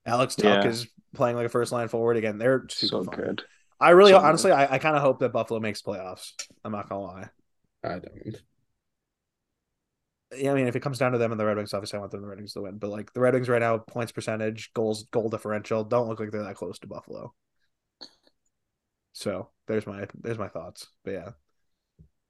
Alex 0.07 0.35
Tuch 0.35 0.65
Yeah. 0.65 0.67
is 0.69 0.87
playing 1.15 1.37
like 1.37 1.47
a 1.47 1.51
first 1.51 1.71
line 1.73 1.89
forward. 1.89 2.17
Again, 2.17 2.39
they're 2.39 2.67
super 2.69 2.91
so 2.91 3.05
fun. 3.05 3.15
good. 3.17 3.43
I 3.81 3.91
really, 3.91 4.13
So 4.13 4.19
good. 4.19 4.27
honestly, 4.27 4.51
I, 4.53 4.75
I 4.75 4.79
kind 4.79 4.97
of 4.97 5.03
hope 5.03 5.21
that 5.21 5.33
Buffalo 5.33 5.61
makes 5.61 5.81
playoffs. 5.81 6.33
I'm 6.65 6.73
not 6.73 6.89
gonna 6.89 7.03
lie. 7.03 7.29
I 7.85 7.99
don't. 8.01 8.37
Yeah, 10.37 10.53
I 10.53 10.55
mean, 10.55 10.67
if 10.67 10.77
it 10.77 10.81
comes 10.81 10.99
down 10.99 11.13
to 11.13 11.19
them 11.19 11.31
and 11.31 11.41
the 11.41 11.45
Red 11.45 11.57
Wings, 11.57 11.75
obviously 11.75 11.97
I 11.97 12.01
want 12.01 12.13
them 12.13 12.23
the 12.23 12.29
Red 12.29 12.39
Wings 12.39 12.53
to 12.55 12.63
win. 12.63 12.79
But 12.79 12.91
like 12.91 13.13
the 13.13 13.21
Red 13.21 13.35
Wings 13.35 13.49
right 13.49 13.61
now, 13.61 13.79
points 13.79 14.13
percentage, 14.13 14.73
goals, 14.75 15.05
goal 15.05 15.29
differential, 15.29 15.85
don't 15.85 16.09
look 16.09 16.21
like 16.21 16.31
they're 16.31 16.43
that 16.45 16.57
close 16.57 16.79
to 16.81 16.87
Buffalo. 16.87 17.33
So 19.13 19.49
there's 19.67 19.87
my 19.87 20.07
there's 20.21 20.39
my 20.39 20.49
thoughts. 20.49 20.89
But 21.05 21.11
yeah, 21.13 21.29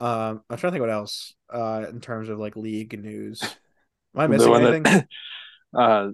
um, 0.00 0.42
I'm 0.50 0.58
trying 0.58 0.70
to 0.70 0.70
think 0.72 0.80
what 0.80 0.90
else 0.90 1.34
uh 1.52 1.86
in 1.88 2.00
terms 2.00 2.28
of 2.28 2.38
like 2.38 2.56
league 2.56 2.98
news. 3.00 3.42
Am 3.42 4.20
I 4.20 4.26
missing 4.26 4.54
anything? 4.54 4.82
that- 4.84 5.08
uh, 5.76 6.10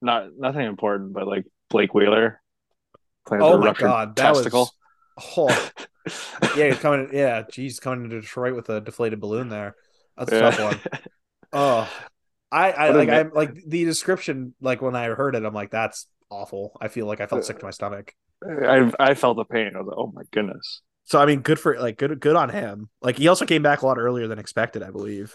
not 0.00 0.36
nothing 0.36 0.66
important, 0.66 1.12
but 1.12 1.26
like 1.26 1.46
Blake 1.70 1.94
Wheeler 1.94 2.40
playing 3.26 3.42
oh 3.42 3.58
my 3.58 3.72
god, 3.72 4.16
that 4.16 4.34
testicle. 4.34 4.70
was 5.16 5.32
oh 5.36 5.70
yeah, 6.56 6.68
he's 6.68 6.78
coming. 6.78 7.08
Yeah, 7.12 7.42
geez, 7.50 7.80
coming 7.80 8.10
to 8.10 8.20
Detroit 8.20 8.54
with 8.54 8.68
a 8.68 8.80
deflated 8.80 9.20
balloon 9.20 9.48
there. 9.48 9.74
That's 10.16 10.32
a 10.32 10.36
Yeah. 10.36 10.50
tough 10.50 10.60
one. 10.60 10.80
Oh, 11.56 11.88
I, 12.50 12.72
I 12.72 12.90
What 12.90 12.96
like 12.96 13.08
I'm 13.08 13.30
like 13.32 13.54
the 13.64 13.84
description. 13.84 14.54
Like 14.60 14.82
when 14.82 14.96
I 14.96 15.06
heard 15.06 15.36
it, 15.36 15.44
I'm 15.44 15.54
like, 15.54 15.70
that's 15.70 16.08
awful. 16.30 16.76
I 16.80 16.88
feel 16.88 17.06
like 17.06 17.20
I 17.20 17.26
felt 17.26 17.44
sick 17.44 17.60
to 17.60 17.64
my 17.64 17.70
stomach. 17.70 18.12
I 18.44 18.90
I 18.98 19.14
felt 19.14 19.36
the 19.36 19.44
pain. 19.44 19.70
I 19.74 19.78
was 19.78 19.86
like, 19.86 19.96
oh 19.96 20.10
my 20.12 20.22
goodness. 20.32 20.82
So 21.04 21.20
I 21.20 21.26
mean, 21.26 21.40
good 21.42 21.60
for 21.60 21.78
like 21.78 21.96
good 21.96 22.18
good 22.18 22.34
on 22.34 22.48
him. 22.50 22.88
Like 23.00 23.18
he 23.18 23.28
also 23.28 23.46
came 23.46 23.62
back 23.62 23.82
a 23.82 23.86
lot 23.86 23.98
earlier 23.98 24.26
than 24.26 24.40
expected, 24.40 24.82
I 24.82 24.90
believe. 24.90 25.32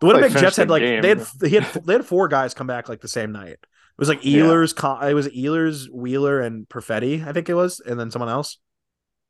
The 0.00 0.06
Winnipeg 0.06 0.32
finished 0.32 0.42
Jets 0.42 0.56
had 0.56 0.68
like 0.68 0.82
game. 0.82 1.00
they 1.00 1.10
had 1.10 1.26
he 1.44 1.54
had 1.54 1.64
they 1.84 1.92
had 1.92 2.04
four 2.06 2.26
guys 2.26 2.54
come 2.54 2.66
back 2.66 2.88
like 2.88 3.00
the 3.00 3.08
same 3.08 3.30
night. 3.30 3.50
It 3.50 3.98
was 3.98 4.08
like 4.08 4.24
Yeah. 4.24 4.42
Ehlers, 4.42 4.74
Con- 4.74 5.06
it 5.08 5.14
was 5.14 5.28
Ehlers, 5.28 5.88
Wheeler, 5.92 6.40
and 6.40 6.68
Perfetti, 6.68 7.24
I 7.24 7.32
think 7.32 7.48
it 7.48 7.54
was, 7.54 7.78
and 7.78 8.00
then 8.00 8.10
someone 8.10 8.30
else. 8.30 8.58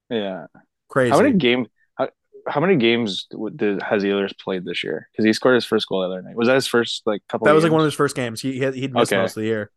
Yeah. 0.08 0.46
Crazy. 0.88 1.10
How 1.10 1.20
many 1.20 1.36
game? 1.36 1.66
How, 2.46 2.60
many 2.60 2.76
games 2.76 3.26
did 3.56 3.82
has 3.82 4.02
Ehlers 4.02 4.32
played 4.38 4.64
this 4.64 4.82
year? 4.82 5.08
Because 5.12 5.24
he 5.24 5.32
scored 5.32 5.54
his 5.54 5.64
first 5.64 5.88
goal 5.88 6.00
the 6.00 6.06
other 6.06 6.22
night. 6.22 6.36
Was 6.36 6.48
that 6.48 6.54
his 6.54 6.66
first 6.66 7.02
like 7.06 7.22
couple? 7.28 7.46
that 7.46 7.54
was 7.54 7.62
like 7.64 7.72
one 7.72 7.80
of 7.80 7.84
his 7.84 7.94
first 7.94 8.16
games. 8.16 8.40
He 8.40 8.52
he 8.58 8.70
he'd 8.72 8.92
missed 8.92 9.12
Okay. 9.12 9.20
most 9.20 9.36
of 9.36 9.42
the 9.42 9.46
year. 9.46 9.70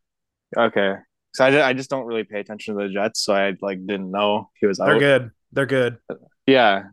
Okay. 0.57 0.95
So 1.33 1.45
I, 1.45 1.67
I 1.69 1.73
just 1.73 1.89
don't 1.89 2.05
really 2.05 2.23
pay 2.23 2.39
attention 2.39 2.75
to 2.77 2.87
the 2.87 2.93
Jets, 2.93 3.21
so 3.21 3.33
I 3.33 3.53
like 3.61 3.85
didn't 3.85 4.09
know 4.09 4.49
he 4.59 4.67
was 4.67 4.79
out. 4.79 4.85
They're 4.87 4.99
good. 4.99 5.31
They're 5.51 5.65
good. 5.65 5.97
Yeah, 6.47 6.83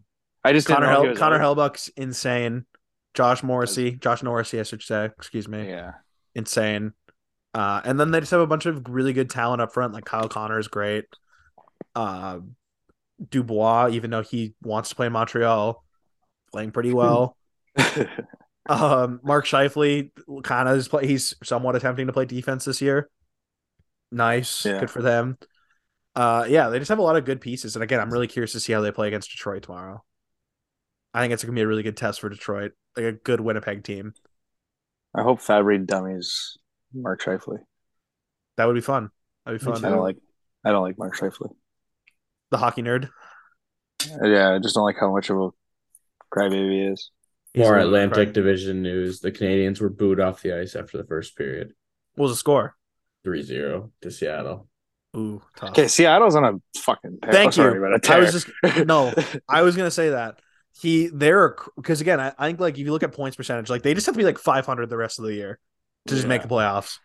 I 0.44 0.52
just 0.52 0.66
Connor 0.66 0.86
didn't 0.86 1.02
know 1.02 1.08
Hel- 1.08 1.16
Connor 1.16 1.42
out. 1.42 1.56
Hellebuyck's 1.56 1.88
insane. 1.96 2.66
Josh 3.14 3.42
Morrissey, 3.42 3.92
Josh 3.92 4.22
Norrisy, 4.22 4.58
I 4.58 4.62
should 4.62 4.82
say. 4.82 5.04
Excuse 5.04 5.46
me. 5.46 5.68
Yeah, 5.68 5.92
Insane. 6.34 6.92
Uh, 7.54 7.82
and 7.84 8.00
then 8.00 8.10
they 8.10 8.20
just 8.20 8.30
have 8.32 8.40
a 8.40 8.46
bunch 8.46 8.64
of 8.66 8.88
really 8.88 9.12
good 9.12 9.28
talent 9.28 9.60
up 9.60 9.72
front. 9.74 9.92
Like 9.92 10.06
Kyle 10.06 10.28
Connor 10.28 10.58
is 10.58 10.68
great. 10.68 11.04
Uh, 11.94 12.38
Dubois, 13.28 13.90
even 13.90 14.10
though 14.10 14.22
he 14.22 14.54
wants 14.62 14.90
to 14.90 14.94
play 14.96 15.08
Montreal, 15.08 15.82
playing 16.52 16.72
pretty 16.72 16.92
well. 16.92 17.36
um, 18.68 19.20
Mark 19.22 19.46
Scheifele 19.46 20.10
kind 20.42 20.68
of 20.68 20.76
is 20.76 20.88
play. 20.88 21.06
He's 21.06 21.34
somewhat 21.42 21.76
attempting 21.76 22.06
to 22.06 22.12
play 22.12 22.24
defense 22.24 22.64
this 22.64 22.80
year. 22.80 23.08
Nice, 24.10 24.64
Yeah. 24.64 24.80
good 24.80 24.90
for 24.90 25.02
them. 25.02 25.38
Uh, 26.14 26.44
yeah, 26.48 26.68
they 26.68 26.78
just 26.78 26.90
have 26.90 26.98
a 26.98 27.02
lot 27.02 27.16
of 27.16 27.24
good 27.24 27.40
pieces. 27.40 27.74
And 27.74 27.82
again, 27.82 28.00
I'm 28.00 28.12
really 28.12 28.28
curious 28.28 28.52
to 28.52 28.60
see 28.60 28.72
how 28.72 28.82
they 28.82 28.92
play 28.92 29.08
against 29.08 29.30
Detroit 29.30 29.62
tomorrow. 29.62 30.04
I 31.14 31.20
think 31.20 31.32
it's 31.32 31.42
gonna 31.42 31.54
be 31.54 31.62
a 31.62 31.66
really 31.66 31.82
good 31.82 31.96
test 31.96 32.20
for 32.20 32.28
Detroit, 32.28 32.72
like 32.96 33.06
a 33.06 33.12
good 33.12 33.40
Winnipeg 33.40 33.84
team. 33.84 34.14
I 35.14 35.22
hope 35.22 35.40
Fabry 35.40 35.78
dummies 35.78 36.56
Mark 36.92 37.22
Scheifele. 37.22 37.58
That 38.56 38.66
would 38.66 38.74
be 38.74 38.80
fun. 38.80 39.10
That'd 39.44 39.60
be 39.60 39.64
fun. 39.64 39.84
I 39.84 39.90
don't 39.90 40.00
like. 40.00 40.18
I 40.64 40.70
don't 40.70 40.82
like 40.82 40.98
Mark 40.98 41.16
Scheifele. 41.16 41.54
The 42.52 42.58
hockey 42.58 42.82
nerd. 42.82 43.08
Yeah, 44.22 44.52
I 44.52 44.58
just 44.58 44.74
don't 44.74 44.84
like 44.84 44.98
how 45.00 45.10
much 45.12 45.30
of 45.30 45.38
a 45.38 45.50
crybaby 46.32 46.70
he 46.70 46.92
is. 46.92 47.10
More 47.56 47.78
Atlantic 47.78 48.14
crack. 48.14 48.32
Division 48.34 48.82
news. 48.82 49.20
The 49.20 49.32
Canadiens 49.32 49.80
were 49.80 49.88
booed 49.88 50.20
off 50.20 50.42
the 50.42 50.58
ice 50.58 50.76
after 50.76 50.98
the 50.98 51.04
first 51.04 51.36
period. 51.36 51.72
What 52.14 52.24
was 52.24 52.32
the 52.32 52.36
score? 52.36 52.76
3-0 53.26 53.90
to 54.02 54.10
Seattle. 54.10 54.68
Ooh, 55.16 55.42
tough. 55.56 55.70
Okay, 55.70 55.88
Seattle's 55.88 56.36
on 56.36 56.44
a 56.44 56.78
fucking. 56.78 57.18
Tear. 57.22 57.32
Thank 57.32 57.48
oh, 57.48 57.50
sorry, 57.50 57.78
you. 57.78 57.84
About 57.84 58.06
a. 58.06 58.14
I 58.14 58.18
was 58.18 58.32
just 58.32 58.86
no. 58.86 59.12
I 59.48 59.62
was 59.62 59.76
gonna 59.76 59.90
say 59.90 60.10
that 60.10 60.40
he 60.80 61.08
they're 61.08 61.56
because 61.76 62.00
again 62.00 62.18
I, 62.18 62.32
I 62.38 62.46
think 62.48 62.60
like 62.60 62.74
if 62.74 62.80
you 62.80 62.92
look 62.92 63.02
at 63.02 63.12
points 63.12 63.36
percentage 63.36 63.68
like 63.68 63.82
they 63.82 63.92
just 63.92 64.06
have 64.06 64.14
to 64.14 64.18
be 64.18 64.24
like 64.24 64.38
500 64.38 64.88
the 64.88 64.96
rest 64.96 65.18
of 65.18 65.26
the 65.26 65.34
year 65.34 65.58
to 66.06 66.14
just 66.14 66.26
make 66.26 66.42
the 66.42 66.48
playoffs. 66.48 66.98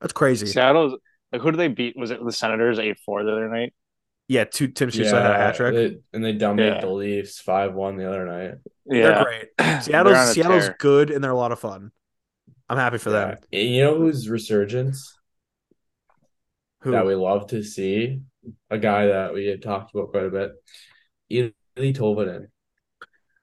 That's 0.00 0.14
crazy. 0.14 0.46
Seattle's 0.46 0.96
like 1.32 1.42
who 1.42 1.50
do 1.50 1.56
they 1.56 1.68
beat? 1.68 1.96
Was 1.96 2.10
it 2.10 2.24
the 2.24 2.32
Senators 2.32 2.78
eight 2.78 2.98
four 3.04 3.22
the 3.22 3.32
other 3.32 3.48
night? 3.48 3.74
Yeah, 4.30 4.44
two 4.44 4.68
Tim 4.68 4.90
Stützle 4.90 5.10
had 5.20 5.32
a 5.32 5.34
hat 5.34 5.56
trick. 5.56 5.74
they- 5.74 5.98
and 6.12 6.24
they 6.24 6.32
dominated 6.32 6.74
Yeah. 6.76 6.80
the 6.82 6.90
Leafs 6.90 7.42
5-1 7.42 7.96
the 7.96 8.08
other 8.08 8.24
night. 8.24 8.54
They're 8.86 9.00
Yeah, 9.00 9.24
great. 9.24 9.48
They're 9.58 9.74
on 9.74 9.82
Seattle's 9.82 10.34
Seattle's 10.34 10.64
tear. 10.66 10.76
good 10.78 11.10
and 11.10 11.22
they're 11.24 11.32
a 11.32 11.36
lot 11.36 11.50
of 11.50 11.58
fun. 11.58 11.90
I'm 12.68 12.78
happy 12.78 12.98
for 12.98 13.10
them. 13.10 13.38
Yeah. 13.50 13.58
And 13.60 13.68
You 13.70 13.82
know 13.82 13.98
who's 13.98 14.28
resurgence 14.28 15.18
Who? 16.82 16.92
that 16.92 17.04
we 17.06 17.16
love 17.16 17.48
to 17.48 17.64
see? 17.64 18.20
A 18.70 18.78
guy 18.78 19.06
that 19.06 19.34
we 19.34 19.46
had 19.46 19.62
talked 19.62 19.92
about 19.94 20.12
quite 20.12 20.26
a 20.26 20.30
bit. 20.30 20.52
Eeli 21.30 21.52
Tolvanen. 21.96 22.46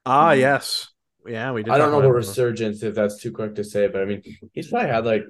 ah, 0.05 0.31
yes. 0.31 0.87
Yeah, 1.25 1.51
we 1.51 1.63
did. 1.63 1.73
I 1.73 1.77
don't 1.77 1.91
know 1.91 1.97
about 1.97 2.07
him. 2.11 2.15
resurgence 2.15 2.81
if 2.81 2.95
that's 2.95 3.19
too 3.21 3.33
quick 3.33 3.55
to 3.55 3.63
say, 3.65 3.87
but 3.89 4.01
I 4.01 4.05
mean, 4.05 4.21
he's 4.53 4.69
probably 4.69 4.87
had 4.89 5.05
like 5.05 5.23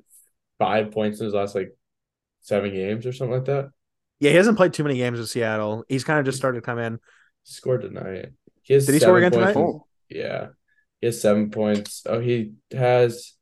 five 0.59 0.91
points 0.91 1.19
in 1.19 1.25
his 1.25 1.33
last 1.33 1.55
like 1.55 1.75
seven 2.41 2.71
games 2.71 3.07
or 3.07 3.11
something 3.11 3.33
like 3.37 3.45
that. 3.45 3.71
Yeah, 4.19 4.31
he 4.31 4.37
hasn't 4.37 4.57
played 4.57 4.73
too 4.73 4.83
many 4.83 4.97
games 4.97 5.19
with 5.19 5.29
Seattle. 5.29 5.85
He's 5.87 6.03
kind 6.03 6.19
of 6.19 6.25
just 6.25 6.37
started 6.37 6.59
to 6.59 6.65
come 6.65 6.79
in. 6.79 6.93
He 7.43 7.53
scored 7.53 7.81
tonight. 7.81 8.29
He 8.63 8.73
has 8.73 8.85
Did 8.85 8.93
he 8.93 8.99
score 8.99 9.17
again 9.17 9.31
tonight? 9.31 9.55
Yeah. 10.09 10.47
He 10.99 11.07
has 11.07 11.21
seven 11.21 11.51
points. 11.51 12.03
Oh, 12.07 12.19
he 12.19 12.53
has 12.71 13.33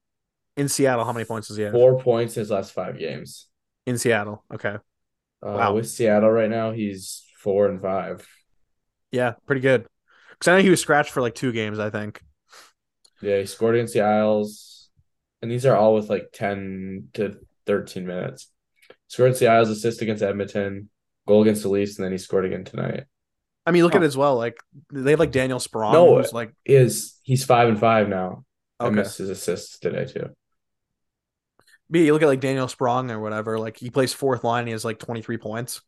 In 0.57 0.67
Seattle, 0.67 1.05
how 1.05 1.13
many 1.13 1.25
points 1.25 1.47
does 1.47 1.57
he 1.57 1.63
have? 1.63 1.71
four 1.73 1.99
points 1.99 2.35
in 2.35 2.41
his 2.41 2.51
last 2.51 2.73
five 2.73 2.99
games. 2.99 3.47
In 3.85 3.97
Seattle. 3.97 4.43
Okay. 4.53 4.75
Uh, 4.75 4.79
Wow. 5.41 5.75
With 5.75 5.89
Seattle 5.89 6.29
right 6.31 6.49
now, 6.49 6.71
he's 6.71 7.23
four 7.39 7.67
and 7.67 7.81
five. 7.81 8.27
Yeah, 9.11 9.33
pretty 9.45 9.61
good. 9.61 9.87
Because 10.31 10.51
I 10.51 10.57
know 10.57 10.63
he 10.63 10.69
was 10.69 10.81
scratched 10.81 11.11
for 11.11 11.21
like 11.21 11.35
two 11.35 11.51
games, 11.53 11.79
I 11.79 11.89
think. 11.89 12.21
Yeah, 13.21 13.39
he 13.39 13.45
scored 13.45 13.75
against 13.75 13.93
the 13.93 14.01
Isles, 14.01 14.89
and 15.41 15.49
these 15.49 15.65
are 15.65 15.75
all 15.75 15.95
with 15.95 16.09
like 16.09 16.29
ten 16.33 17.07
to 17.13 17.37
thirteen 17.65 18.05
minutes. 18.05 18.51
Scored 19.07 19.27
against 19.27 19.39
the 19.39 19.47
Isles, 19.47 19.69
assist 19.69 20.01
against 20.01 20.23
Edmonton, 20.23 20.89
goal 21.27 21.41
against 21.43 21.61
the 21.63 21.69
Leafs, 21.69 21.97
and 21.97 22.05
then 22.05 22.11
he 22.11 22.17
scored 22.17 22.45
again 22.45 22.63
tonight. 22.63 23.03
I 23.65 23.71
mean, 23.71 23.83
look 23.83 23.93
Huh. 23.93 23.99
at 23.99 24.03
it 24.03 24.07
as 24.07 24.17
well. 24.17 24.35
Like 24.35 24.57
they 24.91 25.11
have 25.11 25.19
like 25.19 25.31
Daniel 25.31 25.59
Sprong, 25.59 25.93
No, 25.93 26.17
who's 26.17 26.33
like 26.33 26.53
Is 26.65 27.15
he's 27.23 27.43
five 27.45 27.67
and 27.69 27.79
five 27.79 28.07
now? 28.09 28.45
I 28.79 28.85
okay. 28.87 28.95
missed 28.97 29.17
his 29.17 29.29
assists 29.29 29.79
today 29.79 30.05
too. 30.05 30.29
But 31.89 31.99
you 31.99 32.13
look 32.13 32.21
at 32.23 32.27
like 32.27 32.39
Daniel 32.41 32.67
Sprong 32.67 33.11
or 33.11 33.19
whatever. 33.19 33.59
Like 33.59 33.77
he 33.77 33.89
plays 33.89 34.13
fourth 34.13 34.43
line. 34.43 34.61
And 34.61 34.67
He 34.69 34.71
has 34.73 34.83
like 34.85 34.99
twenty 34.99 35.21
three 35.21 35.37
points. 35.37 35.81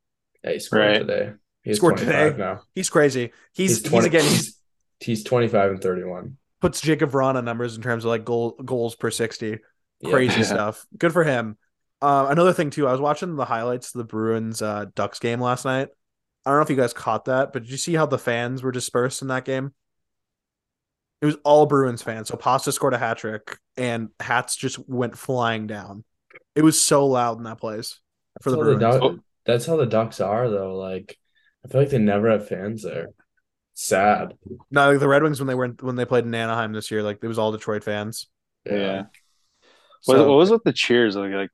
Yeah, 0.44 0.52
he 0.54 0.60
scored 0.60 0.82
Right. 0.82 1.00
today. 1.00 1.34
He 1.64 1.72
has 1.72 1.78
Scored 1.78 1.98
today? 1.98 2.34
now. 2.38 2.62
He's 2.76 2.90
crazy. 2.90 3.32
He's 3.54 3.82
He's 3.82 3.92
he's, 3.92 4.06
again 4.06 4.24
he's, 4.24 4.32
he's 4.32 4.58
he's 5.00 5.24
twenty 5.24 5.48
five 5.48 5.72
and 5.72 5.82
thirty 5.82 6.04
one. 6.04 6.38
puts 6.62 6.82
Jakub 6.82 7.12
Vrana 7.12 7.44
numbers 7.44 7.76
in 7.76 7.82
terms 7.82 8.06
of 8.06 8.10
like 8.10 8.24
goal 8.24 8.52
goals 8.64 8.96
per 8.96 9.12
sixty. 9.12 9.58
Crazy 10.06 10.40
Yeah. 10.40 10.46
stuff. 10.54 10.86
Good 10.98 11.12
for 11.14 11.24
him. 11.24 11.58
Uh, 12.02 12.28
another 12.30 12.54
thing 12.54 12.70
too, 12.70 12.88
I 12.88 12.92
was 12.92 13.02
watching 13.02 13.36
the 13.36 13.46
highlights 13.46 13.94
of 13.94 14.00
the 14.00 14.06
Bruins 14.06 14.62
uh, 14.62 14.86
Ducks 14.96 15.20
game 15.20 15.42
last 15.42 15.66
night. 15.66 15.90
I 16.46 16.50
don't 16.50 16.60
know 16.60 16.64
if 16.64 16.70
you 16.70 16.76
guys 16.76 16.94
caught 16.94 17.26
that, 17.26 17.52
but 17.52 17.64
did 17.64 17.72
you 17.72 17.78
see 17.78 17.96
how 17.96 18.06
the 18.06 18.18
fans 18.20 18.64
were 18.64 18.72
dispersed 18.72 19.22
in 19.22 19.28
that 19.30 19.46
game? 19.46 19.74
It 21.22 21.26
was 21.26 21.38
all 21.44 21.66
Bruins 21.66 22.04
fans. 22.04 22.28
So 22.28 22.38
Pasta 22.38 22.72
scored 22.72 22.94
a 22.94 22.98
hat 22.98 23.18
trick, 23.18 23.58
and 23.76 24.10
hats 24.20 24.56
just 24.56 24.78
went 24.88 25.18
flying 25.18 25.66
down. 25.66 26.04
It 26.56 26.62
was 26.62 26.80
so 26.80 27.08
loud 27.08 27.38
in 27.38 27.44
that 27.46 27.60
place 27.60 28.00
for 28.42 28.52
the 28.52 28.58
That's 28.58 28.84
how 28.84 29.00
Bruins. 29.00 29.18
Duck- 29.18 29.26
that's 29.46 29.66
how 29.66 29.78
the 29.78 29.86
Ducks 29.86 30.22
are 30.22 30.50
though. 30.50 30.78
Like 30.78 31.18
I 31.66 31.70
feel 31.70 31.82
like 31.82 31.90
they 31.90 31.98
never 31.98 32.30
have 32.30 32.48
fans 32.48 32.84
there. 32.84 33.08
Sad. 33.74 34.34
No, 34.72 34.92
like 34.92 35.00
the 35.00 35.08
Red 35.08 35.24
Wings 35.24 35.40
when 35.40 35.48
they 35.48 35.56
were 35.56 35.70
when 35.82 35.96
they 35.96 36.06
played 36.06 36.26
in 36.26 36.34
Anaheim 36.36 36.74
this 36.74 36.92
year, 36.92 37.04
like 37.04 37.20
it 37.22 37.28
was 37.28 37.40
all 37.40 37.52
Detroit 37.52 37.84
fans. 37.84 38.28
Yeah. 38.66 39.04
What, 40.06 40.16
So, 40.16 40.30
what 40.30 40.38
was 40.38 40.52
with 40.52 40.64
the 40.64 40.74
cheers? 40.74 41.16
Like, 41.16 41.32
like 41.32 41.50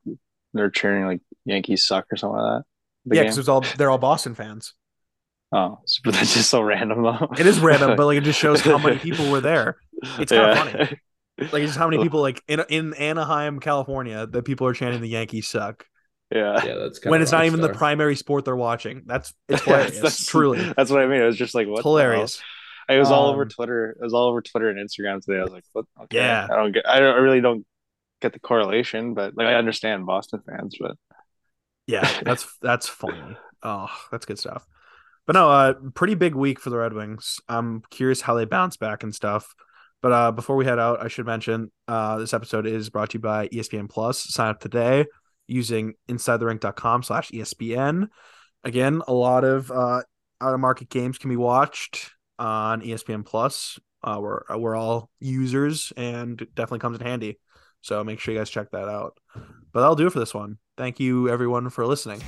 they're 0.54 0.70
cheering 0.70 1.06
like 1.06 1.22
Yankees 1.46 1.86
suck 1.86 2.06
or 2.12 2.16
something 2.18 2.38
like 2.40 2.64
that. 3.06 3.16
Yeah, 3.16 3.24
because 3.24 3.38
it's 3.38 3.50
all 3.50 3.62
they're 3.78 3.90
all 3.92 3.98
Boston 3.98 4.36
fans. 4.36 4.74
oh, 5.52 5.80
but 6.04 6.14
that's 6.14 6.34
just 6.34 6.50
so 6.50 6.62
random 6.62 7.04
though. 7.04 7.30
It 7.38 7.46
is 7.46 7.60
random, 7.60 7.96
but 7.96 8.06
like 8.06 8.18
it 8.18 8.24
just 8.24 8.40
shows 8.40 8.62
how 8.62 8.78
many 8.78 8.98
people 8.98 9.30
were 9.32 9.42
there. 9.42 9.78
It's 10.18 10.32
kind 10.32 10.52
of 10.52 10.58
funny. 10.58 11.00
Like 11.52 11.64
just 11.64 11.78
how 11.78 11.88
many 11.90 12.02
people 12.04 12.22
like 12.22 12.42
in 12.48 12.62
in 12.70 12.94
Anaheim, 12.96 13.60
California, 13.60 14.26
that 14.28 14.44
people 14.44 14.68
are 14.68 14.74
chanting 14.74 15.02
the 15.02 15.10
Yankees 15.10 15.48
suck 15.48 15.86
Yeah. 16.32 16.60
Yeah, 16.66 16.76
that's 16.76 17.00
kind 17.00 17.12
when 17.12 17.22
of 17.22 17.24
it's 17.24 17.32
not 17.32 17.46
even 17.46 17.62
the 17.62 17.70
primary 17.70 18.16
sport 18.16 18.46
they're 18.46 18.56
watching. 18.56 19.04
That's 19.06 19.34
it's 19.50 19.66
Yeah, 19.68 19.84
hilarious. 19.90 20.26
truly, 20.26 20.74
That's 20.76 20.90
what 20.92 21.02
I 21.02 21.08
mean. 21.08 21.22
It 21.22 21.26
was 21.26 21.38
just 21.38 21.56
like 21.56 21.68
what 21.68 21.86
it's 21.86 21.94
the 21.94 22.04
hell? 22.04 22.12
hilarious. 22.12 22.46
It 22.90 23.00
was 23.00 23.12
all 23.12 23.28
over 23.30 23.44
Um, 23.44 23.50
Twitter. 23.50 23.92
It 23.92 24.04
was 24.04 24.14
all 24.14 24.28
over 24.30 24.42
Twitter 24.42 24.70
and 24.70 24.78
Instagram 24.80 25.22
today. 25.24 25.40
I 25.40 25.44
was 25.44 25.54
like, 25.54 25.64
what? 25.74 25.86
Okay. 26.04 26.18
Yeah. 26.18 26.48
I 26.52 26.56
don't 26.56 26.72
get. 26.74 26.88
I, 26.88 27.00
don't, 27.00 27.16
I 27.16 27.20
really 27.20 27.42
don't 27.42 27.66
get 28.24 28.34
the 28.34 28.40
correlation, 28.40 29.14
but 29.14 29.38
like 29.38 29.48
I 29.48 29.56
understand 29.56 30.06
Boston 30.06 30.42
fans, 30.46 30.76
but 30.80 30.96
Yeah, 31.86 32.10
that's 32.24 32.48
that's 32.62 32.88
funny. 32.88 33.38
Oh, 33.62 33.90
that's 34.12 34.26
good 34.26 34.40
stuff. 34.40 34.66
But 35.26 35.34
no, 35.34 35.50
uh, 35.50 35.74
pretty 35.94 36.16
big 36.16 36.36
week 36.36 36.60
for 36.60 36.70
the 36.70 36.78
Red 36.78 36.94
Wings. 36.94 37.40
I'm 37.48 37.82
curious 37.92 38.20
how 38.22 38.34
they 38.34 38.46
bounce 38.46 38.76
back 38.76 39.04
and 39.04 39.14
stuff. 39.16 39.54
But 40.02 40.12
uh, 40.12 40.32
before 40.34 40.58
we 40.58 40.66
head 40.66 40.80
out, 40.80 41.02
I 41.02 41.08
should 41.08 41.26
mention 41.26 41.72
uh, 41.88 42.18
this 42.18 42.34
episode 42.34 42.66
is 42.68 42.90
brought 42.90 43.12
to 43.12 43.18
you 43.18 43.22
by 43.22 43.48
ESPN 43.48 43.90
Plus. 43.90 44.20
Sign 44.20 44.50
up 44.50 44.60
today 44.60 45.06
using 45.48 45.94
InsideTheRink.com 46.10 47.04
slash 47.04 47.32
ESPN. 47.32 48.10
Again, 48.66 49.02
a 49.08 49.14
lot 49.14 49.46
of 49.46 49.72
uh, 49.72 50.02
out 50.42 50.54
of 50.54 50.60
market 50.60 50.90
games 50.90 51.18
can 51.18 51.30
be 51.30 51.38
watched 51.38 52.12
on 52.38 52.82
ESPN 52.82 53.26
Plus. 53.26 53.80
Uh, 54.04 54.18
we're 54.20 54.42
we're 54.58 54.76
all 54.76 55.10
users 55.22 55.94
and 55.96 56.38
definitely 56.54 56.80
comes 56.80 57.00
in 57.00 57.06
handy. 57.06 57.40
So 57.84 58.04
make 58.04 58.20
sure 58.20 58.34
you 58.34 58.40
guys 58.40 58.50
check 58.50 58.72
that 58.72 58.90
out. 58.90 59.20
But 59.72 59.82
that'll 59.82 59.96
do 59.96 60.08
it 60.08 60.14
for 60.14 60.20
this 60.20 60.34
one. 60.34 60.58
Thank 60.78 61.00
you 61.00 61.30
everyone 61.30 61.70
for 61.70 61.86
listening. 61.86 62.22